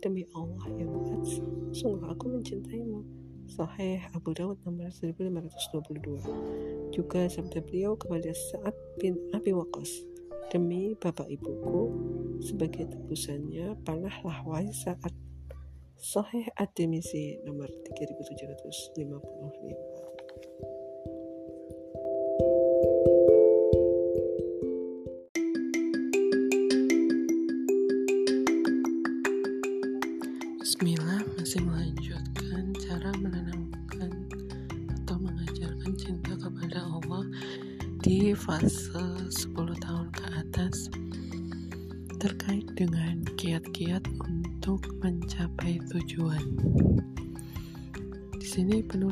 demi 0.02 0.26
Allah 0.34 0.66
ya 0.74 0.86
Muaz 0.88 1.38
sungguh 1.70 2.10
aku 2.10 2.26
mencintaimu. 2.26 3.06
Sahih 3.50 3.98
Abu 4.14 4.30
Dawud 4.30 4.62
nomor 4.62 4.94
1522 4.94 6.94
juga 6.94 7.26
sabda 7.26 7.58
beliau 7.62 7.98
kepada 7.98 8.30
Sa'ad 8.30 8.74
bin 9.02 9.18
Abi 9.34 9.50
Waqqas 9.50 10.09
demi 10.50 10.98
bapak 10.98 11.30
ibuku 11.30 11.94
sebagai 12.42 12.90
tebusannya 12.90 13.78
panahlah 13.86 14.42
wahai 14.50 14.74
saat. 14.74 15.14
Sahih 16.00 16.48
At-Tirmizi 16.56 17.44
nomor 17.44 17.68
3755 17.68 20.09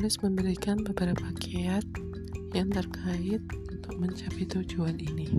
penulis 0.09 0.25
memberikan 0.25 0.81
beberapa 0.81 1.29
kiat 1.37 1.85
yang 2.57 2.73
terkait 2.73 3.45
untuk 3.69 3.93
mencapai 4.01 4.41
tujuan 4.41 4.97
ini. 4.97 5.29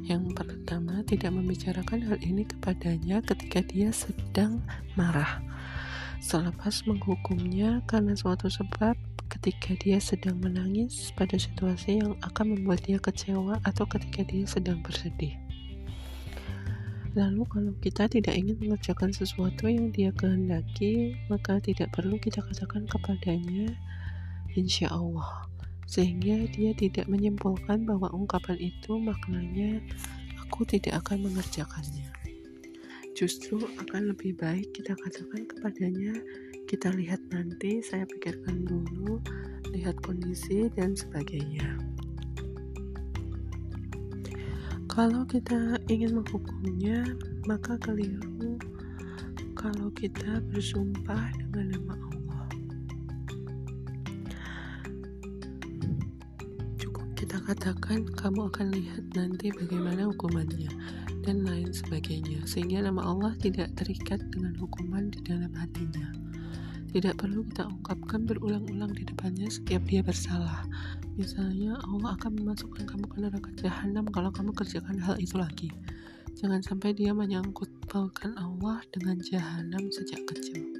Yang 0.00 0.32
pertama, 0.32 1.04
tidak 1.04 1.36
membicarakan 1.36 2.00
hal 2.08 2.16
ini 2.24 2.48
kepadanya 2.48 3.20
ketika 3.20 3.60
dia 3.68 3.92
sedang 3.92 4.64
marah. 4.96 5.44
Selepas 6.24 6.88
menghukumnya 6.88 7.84
karena 7.84 8.16
suatu 8.16 8.48
sebab 8.48 8.96
ketika 9.28 9.76
dia 9.76 10.00
sedang 10.00 10.40
menangis 10.40 11.12
pada 11.12 11.36
situasi 11.36 12.00
yang 12.00 12.16
akan 12.24 12.56
membuat 12.56 12.80
dia 12.88 12.96
kecewa 12.96 13.60
atau 13.60 13.84
ketika 13.92 14.24
dia 14.24 14.48
sedang 14.48 14.80
bersedih. 14.80 15.36
Lalu 17.16 17.42
kalau 17.48 17.72
kita 17.80 18.12
tidak 18.12 18.36
ingin 18.36 18.60
mengerjakan 18.60 19.08
sesuatu 19.10 19.66
yang 19.66 19.88
dia 19.88 20.12
kehendaki, 20.12 21.16
maka 21.32 21.56
tidak 21.64 21.88
perlu 21.96 22.20
kita 22.20 22.44
katakan 22.44 22.84
kepadanya, 22.84 23.72
insya 24.52 24.92
Allah 24.92 25.48
sehingga 25.86 26.50
dia 26.50 26.74
tidak 26.74 27.06
menyimpulkan 27.06 27.86
bahwa 27.86 28.10
ungkapan 28.10 28.58
itu 28.58 28.98
maknanya 28.98 29.78
aku 30.42 30.66
tidak 30.66 30.98
akan 31.06 31.30
mengerjakannya. 31.30 32.10
Justru 33.16 33.62
akan 33.80 34.12
lebih 34.12 34.36
baik 34.36 34.76
kita 34.76 34.92
katakan 34.92 35.48
kepadanya, 35.48 36.12
kita 36.68 36.92
lihat 36.92 37.22
nanti, 37.32 37.80
saya 37.80 38.04
pikirkan 38.04 38.66
dulu, 38.66 39.22
lihat 39.72 39.96
kondisi 40.04 40.68
dan 40.74 40.92
sebagainya. 40.92 41.95
Kalau 44.96 45.28
kita 45.28 45.76
ingin 45.92 46.16
menghukumnya, 46.16 47.04
maka 47.44 47.76
keliru 47.84 48.56
kalau 49.52 49.92
kita 49.92 50.40
bersumpah 50.48 51.36
dengan 51.36 51.76
nama 51.76 51.94
Allah. 52.00 52.16
katakan 57.46 58.02
kamu 58.18 58.50
akan 58.50 58.74
lihat 58.74 59.04
nanti 59.14 59.54
bagaimana 59.54 60.10
hukumannya 60.10 60.66
dan 61.22 61.46
lain 61.46 61.70
sebagainya 61.70 62.42
sehingga 62.42 62.82
nama 62.82 63.06
Allah 63.06 63.38
tidak 63.38 63.70
terikat 63.78 64.18
dengan 64.34 64.58
hukuman 64.58 65.14
di 65.14 65.22
dalam 65.22 65.54
hatinya 65.54 66.10
tidak 66.90 67.14
perlu 67.22 67.46
kita 67.46 67.70
ungkapkan 67.70 68.26
berulang-ulang 68.26 68.90
di 68.98 69.06
depannya 69.06 69.46
setiap 69.46 69.78
dia 69.86 70.02
bersalah 70.02 70.66
misalnya 71.16 71.80
Allah 71.88 72.14
akan 72.20 72.32
memasukkan 72.44 72.84
kamu 72.84 73.04
ke 73.08 73.16
neraka 73.24 73.50
jahanam 73.56 74.04
kalau 74.12 74.28
kamu 74.28 74.52
kerjakan 74.52 75.00
hal 75.00 75.16
itu 75.16 75.40
lagi 75.40 75.72
jangan 76.36 76.60
sampai 76.60 76.92
dia 76.92 77.16
menyangkut 77.16 77.72
pautkan 77.88 78.36
Allah 78.36 78.84
dengan 78.92 79.16
jahanam 79.24 79.88
sejak 79.88 80.20
kecil 80.28 80.76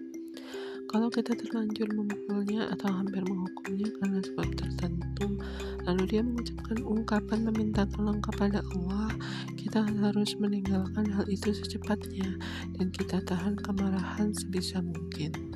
kalau 0.87 1.11
kita 1.11 1.35
terlanjur 1.35 1.91
memukulnya 1.91 2.71
atau 2.71 2.87
hampir 2.95 3.19
menghukumnya 3.27 3.91
karena 3.99 4.23
sebab 4.23 4.49
tertentu, 4.55 5.35
lalu 5.83 6.03
dia 6.07 6.23
mengucapkan 6.23 6.79
ungkapan 6.87 7.39
meminta 7.43 7.83
tolong 7.91 8.23
kepada 8.23 8.63
Allah, 8.71 9.11
kita 9.59 9.83
harus 9.83 10.39
meninggalkan 10.39 11.11
hal 11.11 11.27
itu 11.27 11.51
secepatnya 11.51 12.39
dan 12.79 12.95
kita 12.95 13.19
tahan 13.27 13.59
kemarahan 13.59 14.31
sebisa 14.31 14.79
mungkin. 14.79 15.56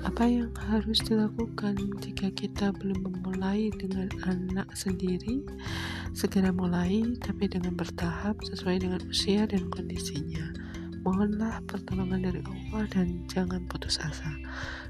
Apa 0.00 0.24
yang 0.24 0.48
harus 0.56 0.96
dilakukan 1.04 1.76
jika 2.00 2.32
kita 2.32 2.72
belum 2.72 3.04
memulai 3.04 3.68
dengan 3.76 4.08
anak 4.24 4.72
sendiri? 4.72 5.44
Segera 6.16 6.48
mulai, 6.56 7.04
tapi 7.20 7.52
dengan 7.52 7.76
bertahap 7.76 8.40
sesuai 8.40 8.80
dengan 8.80 9.04
usia 9.12 9.44
dan 9.44 9.68
kondisinya. 9.68 10.56
Mohonlah 11.04 11.60
pertolongan 11.68 12.24
dari 12.24 12.40
Allah 12.48 12.88
dan 12.88 13.28
jangan 13.28 13.60
putus 13.68 14.00
asa. 14.00 14.32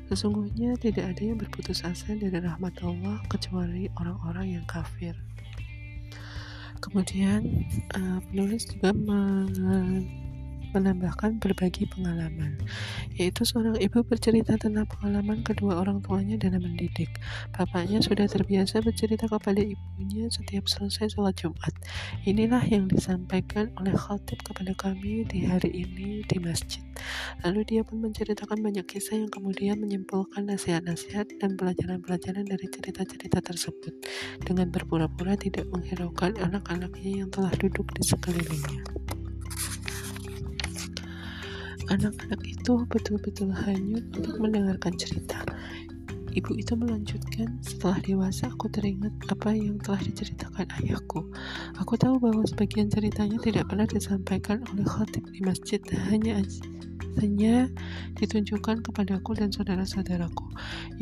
Sesungguhnya 0.06 0.78
tidak 0.78 1.14
ada 1.14 1.22
yang 1.22 1.38
berputus 1.38 1.82
asa 1.82 2.14
dari 2.14 2.38
rahmat 2.38 2.78
Allah 2.82 3.18
kecuali 3.26 3.90
orang-orang 3.98 4.58
yang 4.58 4.66
kafir. 4.70 5.18
Kemudian 6.78 7.66
uh, 7.98 8.18
penulis 8.30 8.62
juga 8.70 8.94
menambahkan 10.70 11.42
berbagi 11.42 11.86
pengalaman, 11.90 12.58
yaitu 13.18 13.42
seorang 13.42 13.76
ibu 13.78 14.02
bercerita 14.06 14.54
tentang 14.56 14.86
pengalaman 14.86 15.42
kedua 15.42 15.82
orang 15.82 15.98
tuanya 16.02 16.38
dalam 16.38 16.62
mendidik. 16.62 17.10
Bapaknya 17.52 17.98
sudah 18.00 18.26
terbiasa 18.26 18.80
bercerita 18.80 19.26
kepada 19.26 19.58
ibunya 19.58 20.30
setiap 20.30 20.70
selesai 20.70 21.14
sholat 21.14 21.34
Jumat. 21.38 21.74
Inilah 22.24 22.62
yang 22.66 22.86
disampaikan 22.86 23.74
oleh 23.78 23.94
khatib 23.94 24.40
kepada 24.46 24.72
kami 24.78 25.26
di 25.26 25.46
hari 25.46 25.84
ini 25.86 26.22
di 26.24 26.38
masjid. 26.38 26.82
Lalu 27.44 27.60
dia 27.66 27.82
pun 27.82 28.00
menceritakan 28.00 28.60
banyak 28.60 28.84
kisah 28.84 29.16
yang 29.16 29.32
kemudian 29.32 29.80
menyimpulkan 29.80 30.46
nasihat-nasihat 30.46 31.26
dan 31.40 31.56
pelajaran-pelajaran 31.56 32.44
dari 32.44 32.66
cerita-cerita 32.68 33.40
tersebut 33.40 33.94
dengan 34.44 34.68
berpura-pura 34.68 35.34
tidak 35.36 35.66
menghiraukan 35.72 36.36
anak-anaknya 36.38 37.24
yang 37.24 37.28
telah 37.32 37.52
duduk 37.56 37.88
di 37.96 38.02
sekelilingnya 38.04 38.82
anak-anak 41.90 42.40
itu 42.46 42.72
betul-betul 42.86 43.50
hanyut 43.50 44.06
untuk 44.14 44.38
mendengarkan 44.38 44.94
cerita. 44.94 45.42
Ibu 46.30 46.62
itu 46.62 46.78
melanjutkan, 46.78 47.58
setelah 47.58 47.98
dewasa 48.06 48.46
aku 48.54 48.70
teringat 48.70 49.10
apa 49.26 49.50
yang 49.50 49.82
telah 49.82 49.98
diceritakan 49.98 50.70
ayahku. 50.78 51.26
Aku 51.82 51.98
tahu 51.98 52.22
bahwa 52.22 52.46
sebagian 52.46 52.86
ceritanya 52.86 53.34
tidak 53.42 53.66
pernah 53.66 53.90
disampaikan 53.90 54.62
oleh 54.70 54.86
khatib 54.86 55.26
di 55.34 55.42
masjid, 55.42 55.82
hanya 56.06 56.38
kasihnya 57.10 57.66
ditunjukkan 58.16 58.86
kepadaku 58.86 59.34
dan 59.34 59.50
saudara-saudaraku. 59.50 60.46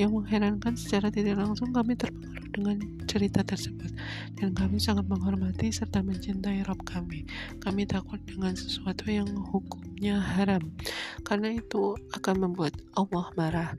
Yang 0.00 0.10
mengherankan 0.16 0.74
secara 0.74 1.12
tidak 1.12 1.36
langsung 1.38 1.70
kami 1.70 1.94
terpengaruh 1.94 2.48
dengan 2.50 2.76
cerita 3.04 3.44
tersebut 3.44 3.92
dan 4.40 4.56
kami 4.56 4.80
sangat 4.80 5.06
menghormati 5.06 5.68
serta 5.70 6.00
mencintai 6.00 6.64
Rob 6.64 6.80
kami. 6.82 7.28
Kami 7.60 7.84
takut 7.84 8.18
dengan 8.24 8.56
sesuatu 8.56 9.06
yang 9.06 9.28
hukumnya 9.98 10.22
haram 10.22 10.62
karena 11.26 11.58
itu 11.58 11.98
akan 12.14 12.46
membuat 12.46 12.70
Allah 12.94 13.34
marah. 13.34 13.70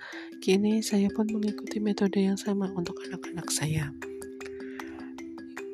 Kini 0.44 0.84
saya 0.84 1.08
pun 1.08 1.32
mengikuti 1.32 1.80
metode 1.80 2.20
yang 2.20 2.36
sama 2.36 2.68
untuk 2.76 3.00
anak-anak 3.08 3.48
saya. 3.48 3.96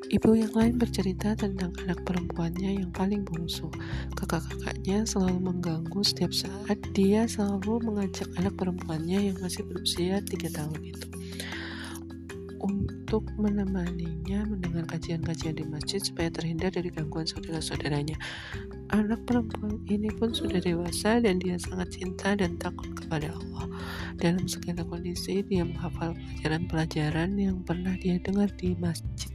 Ibu 0.06 0.38
yang 0.38 0.54
lain 0.54 0.78
bercerita 0.78 1.34
tentang 1.34 1.74
anak 1.82 2.06
perempuannya 2.06 2.78
yang 2.78 2.94
paling 2.94 3.26
bungsu. 3.26 3.74
Kakak-kakaknya 4.22 5.02
selalu 5.10 5.50
mengganggu 5.50 6.06
setiap 6.06 6.30
saat 6.30 6.78
dia 6.94 7.26
selalu 7.26 7.82
mengajak 7.82 8.30
anak 8.38 8.54
perempuannya 8.54 9.34
yang 9.34 9.38
masih 9.42 9.66
berusia 9.66 10.22
3 10.22 10.30
tahun 10.54 10.82
itu 10.94 11.15
untuk 13.16 13.32
menemaninya 13.40 14.44
mendengar 14.44 14.84
kajian-kajian 14.92 15.56
di 15.56 15.64
masjid 15.64 16.04
supaya 16.04 16.28
terhindar 16.28 16.68
dari 16.76 16.92
gangguan 16.92 17.24
saudara-saudaranya. 17.24 18.20
Anak 18.92 19.24
perempuan 19.24 19.80
ini 19.88 20.12
pun 20.12 20.36
sudah 20.36 20.60
dewasa 20.60 21.24
dan 21.24 21.40
dia 21.40 21.56
sangat 21.56 21.96
cinta 21.96 22.36
dan 22.36 22.60
takut 22.60 22.92
kepada 22.92 23.32
Allah. 23.32 23.72
Dalam 24.20 24.44
segala 24.52 24.84
kondisi, 24.84 25.48
dia 25.48 25.64
menghafal 25.64 26.12
pelajaran-pelajaran 26.12 27.40
yang 27.40 27.64
pernah 27.64 27.96
dia 27.96 28.20
dengar 28.20 28.52
di 28.60 28.76
masjid. 28.84 29.32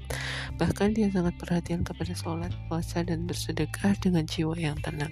Bahkan 0.61 1.01
dia 1.01 1.09
sangat 1.09 1.41
perhatian 1.41 1.81
kepada 1.81 2.13
sholat, 2.13 2.53
puasa, 2.69 3.01
dan 3.01 3.25
bersedekah 3.25 3.97
dengan 4.05 4.29
jiwa 4.29 4.61
yang 4.61 4.77
tenang. 4.85 5.09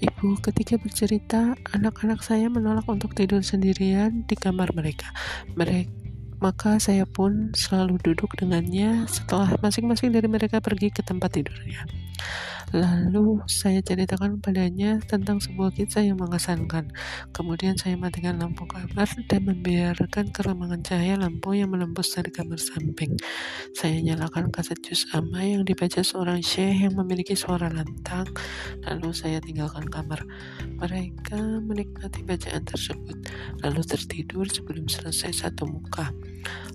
Ibu 0.00 0.40
ketika 0.40 0.80
bercerita, 0.80 1.52
anak-anak 1.76 2.24
saya 2.24 2.48
menolak 2.48 2.88
untuk 2.88 3.12
tidur 3.12 3.44
sendirian 3.44 4.24
di 4.24 4.40
kamar 4.40 4.72
mereka. 4.72 5.12
Mereka 5.52 6.07
maka 6.38 6.78
saya 6.78 7.02
pun 7.04 7.50
selalu 7.54 7.98
duduk 8.02 8.34
dengannya 8.38 9.06
setelah 9.10 9.58
masing-masing 9.58 10.14
dari 10.14 10.30
mereka 10.30 10.62
pergi 10.62 10.94
ke 10.94 11.02
tempat 11.02 11.34
tidurnya. 11.34 11.82
Lalu 12.76 13.40
saya 13.48 13.80
ceritakan 13.80 14.44
padanya 14.44 15.00
tentang 15.08 15.40
sebuah 15.40 15.72
kisah 15.72 16.04
yang 16.04 16.20
mengesankan. 16.20 16.92
Kemudian 17.32 17.80
saya 17.80 17.96
matikan 17.96 18.36
lampu 18.36 18.68
kamar 18.68 19.08
dan 19.24 19.40
membiarkan 19.48 20.28
keremangan 20.36 20.84
cahaya 20.84 21.16
lampu 21.16 21.56
yang 21.56 21.72
menembus 21.72 22.12
dari 22.12 22.28
kamar 22.28 22.60
samping. 22.60 23.16
Saya 23.72 23.96
nyalakan 24.04 24.52
kaset 24.52 24.76
jus 24.84 25.08
ama 25.16 25.40
yang 25.40 25.64
dibaca 25.64 26.04
seorang 26.04 26.44
syekh 26.44 26.84
yang 26.84 26.92
memiliki 26.92 27.32
suara 27.32 27.72
lantang. 27.72 28.28
Lalu 28.84 29.16
saya 29.16 29.40
tinggalkan 29.40 29.88
kamar. 29.88 30.20
Mereka 30.78 31.64
menikmati 31.64 32.20
bacaan 32.22 32.62
tersebut, 32.68 33.16
lalu 33.64 33.80
tertidur 33.82 34.44
sebelum 34.44 34.86
selesai 34.86 35.48
satu 35.48 35.64
muka. 35.64 36.12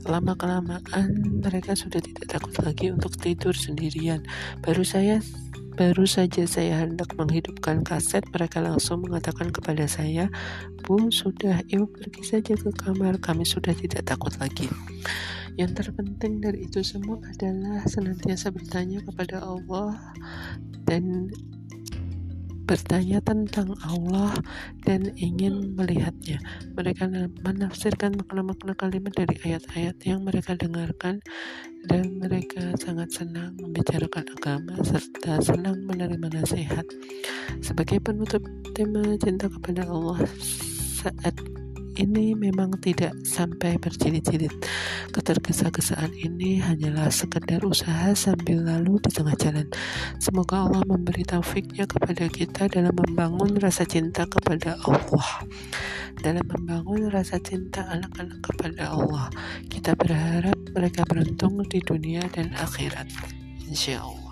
Lama-kelamaan 0.04 1.40
mereka 1.40 1.78
sudah 1.78 2.04
tidak 2.04 2.28
takut 2.28 2.52
lagi 2.60 2.92
untuk 2.92 3.16
tidur 3.16 3.56
sendirian. 3.56 4.26
Baru 4.60 4.84
saya 4.84 5.24
Baru 5.74 6.06
saja 6.06 6.46
saya 6.46 6.86
hendak 6.86 7.18
menghidupkan 7.18 7.82
kaset, 7.82 8.22
mereka 8.30 8.62
langsung 8.62 9.02
mengatakan 9.02 9.50
kepada 9.50 9.90
saya, 9.90 10.30
Bu, 10.86 11.10
sudah, 11.10 11.66
ibu 11.66 11.90
pergi 11.90 12.22
saja 12.22 12.54
ke 12.54 12.70
kamar, 12.78 13.18
kami 13.18 13.42
sudah 13.42 13.74
tidak 13.74 14.06
takut 14.06 14.30
lagi. 14.38 14.70
Yang 15.58 15.82
terpenting 15.82 16.46
dari 16.46 16.70
itu 16.70 16.86
semua 16.86 17.18
adalah 17.26 17.82
senantiasa 17.90 18.54
bertanya 18.54 19.02
kepada 19.02 19.42
Allah 19.42 19.98
dan 20.86 21.34
bertanya 22.64 23.20
tentang 23.20 23.76
Allah 23.84 24.32
dan 24.88 25.12
ingin 25.20 25.76
melihatnya. 25.76 26.40
Mereka 26.76 27.12
menafsirkan 27.44 28.16
makna-makna 28.16 28.74
kalimat 28.76 29.14
dari 29.14 29.36
ayat-ayat 29.44 30.00
yang 30.08 30.24
mereka 30.24 30.56
dengarkan 30.56 31.20
dan 31.88 32.20
mereka 32.20 32.72
sangat 32.80 33.12
senang 33.12 33.56
membicarakan 33.60 34.24
agama 34.40 34.76
serta 34.82 35.44
senang 35.44 35.84
menerima 35.84 36.40
nasihat. 36.40 36.88
Sebagai 37.60 38.00
penutup 38.00 38.44
tema 38.72 39.04
cinta 39.20 39.52
kepada 39.52 39.84
Allah 39.88 40.24
saat 41.04 41.36
ini 41.98 42.34
memang 42.34 42.78
tidak 42.82 43.14
sampai 43.22 43.78
berjilid-jilid. 43.78 44.54
Ketergesa-gesaan 45.14 46.14
ini 46.18 46.58
hanyalah 46.58 47.14
sekedar 47.14 47.62
usaha 47.62 48.14
sambil 48.18 48.66
lalu 48.66 48.98
di 49.04 49.10
tengah 49.14 49.38
jalan. 49.38 49.68
Semoga 50.18 50.66
Allah 50.66 50.82
memberi 50.90 51.22
taufiknya 51.22 51.86
kepada 51.86 52.26
kita 52.30 52.66
dalam 52.72 52.94
membangun 52.98 53.58
rasa 53.62 53.86
cinta 53.86 54.26
kepada 54.26 54.80
Allah. 54.86 55.46
Dalam 56.18 56.46
membangun 56.48 57.10
rasa 57.12 57.38
cinta 57.42 57.86
anak-anak 57.90 58.40
kepada 58.42 58.94
Allah. 58.94 59.28
Kita 59.68 59.94
berharap 59.94 60.58
mereka 60.74 61.06
beruntung 61.06 61.62
di 61.68 61.84
dunia 61.84 62.26
dan 62.32 62.54
akhirat. 62.58 63.10
Insya 63.70 64.02
Allah. 64.02 64.23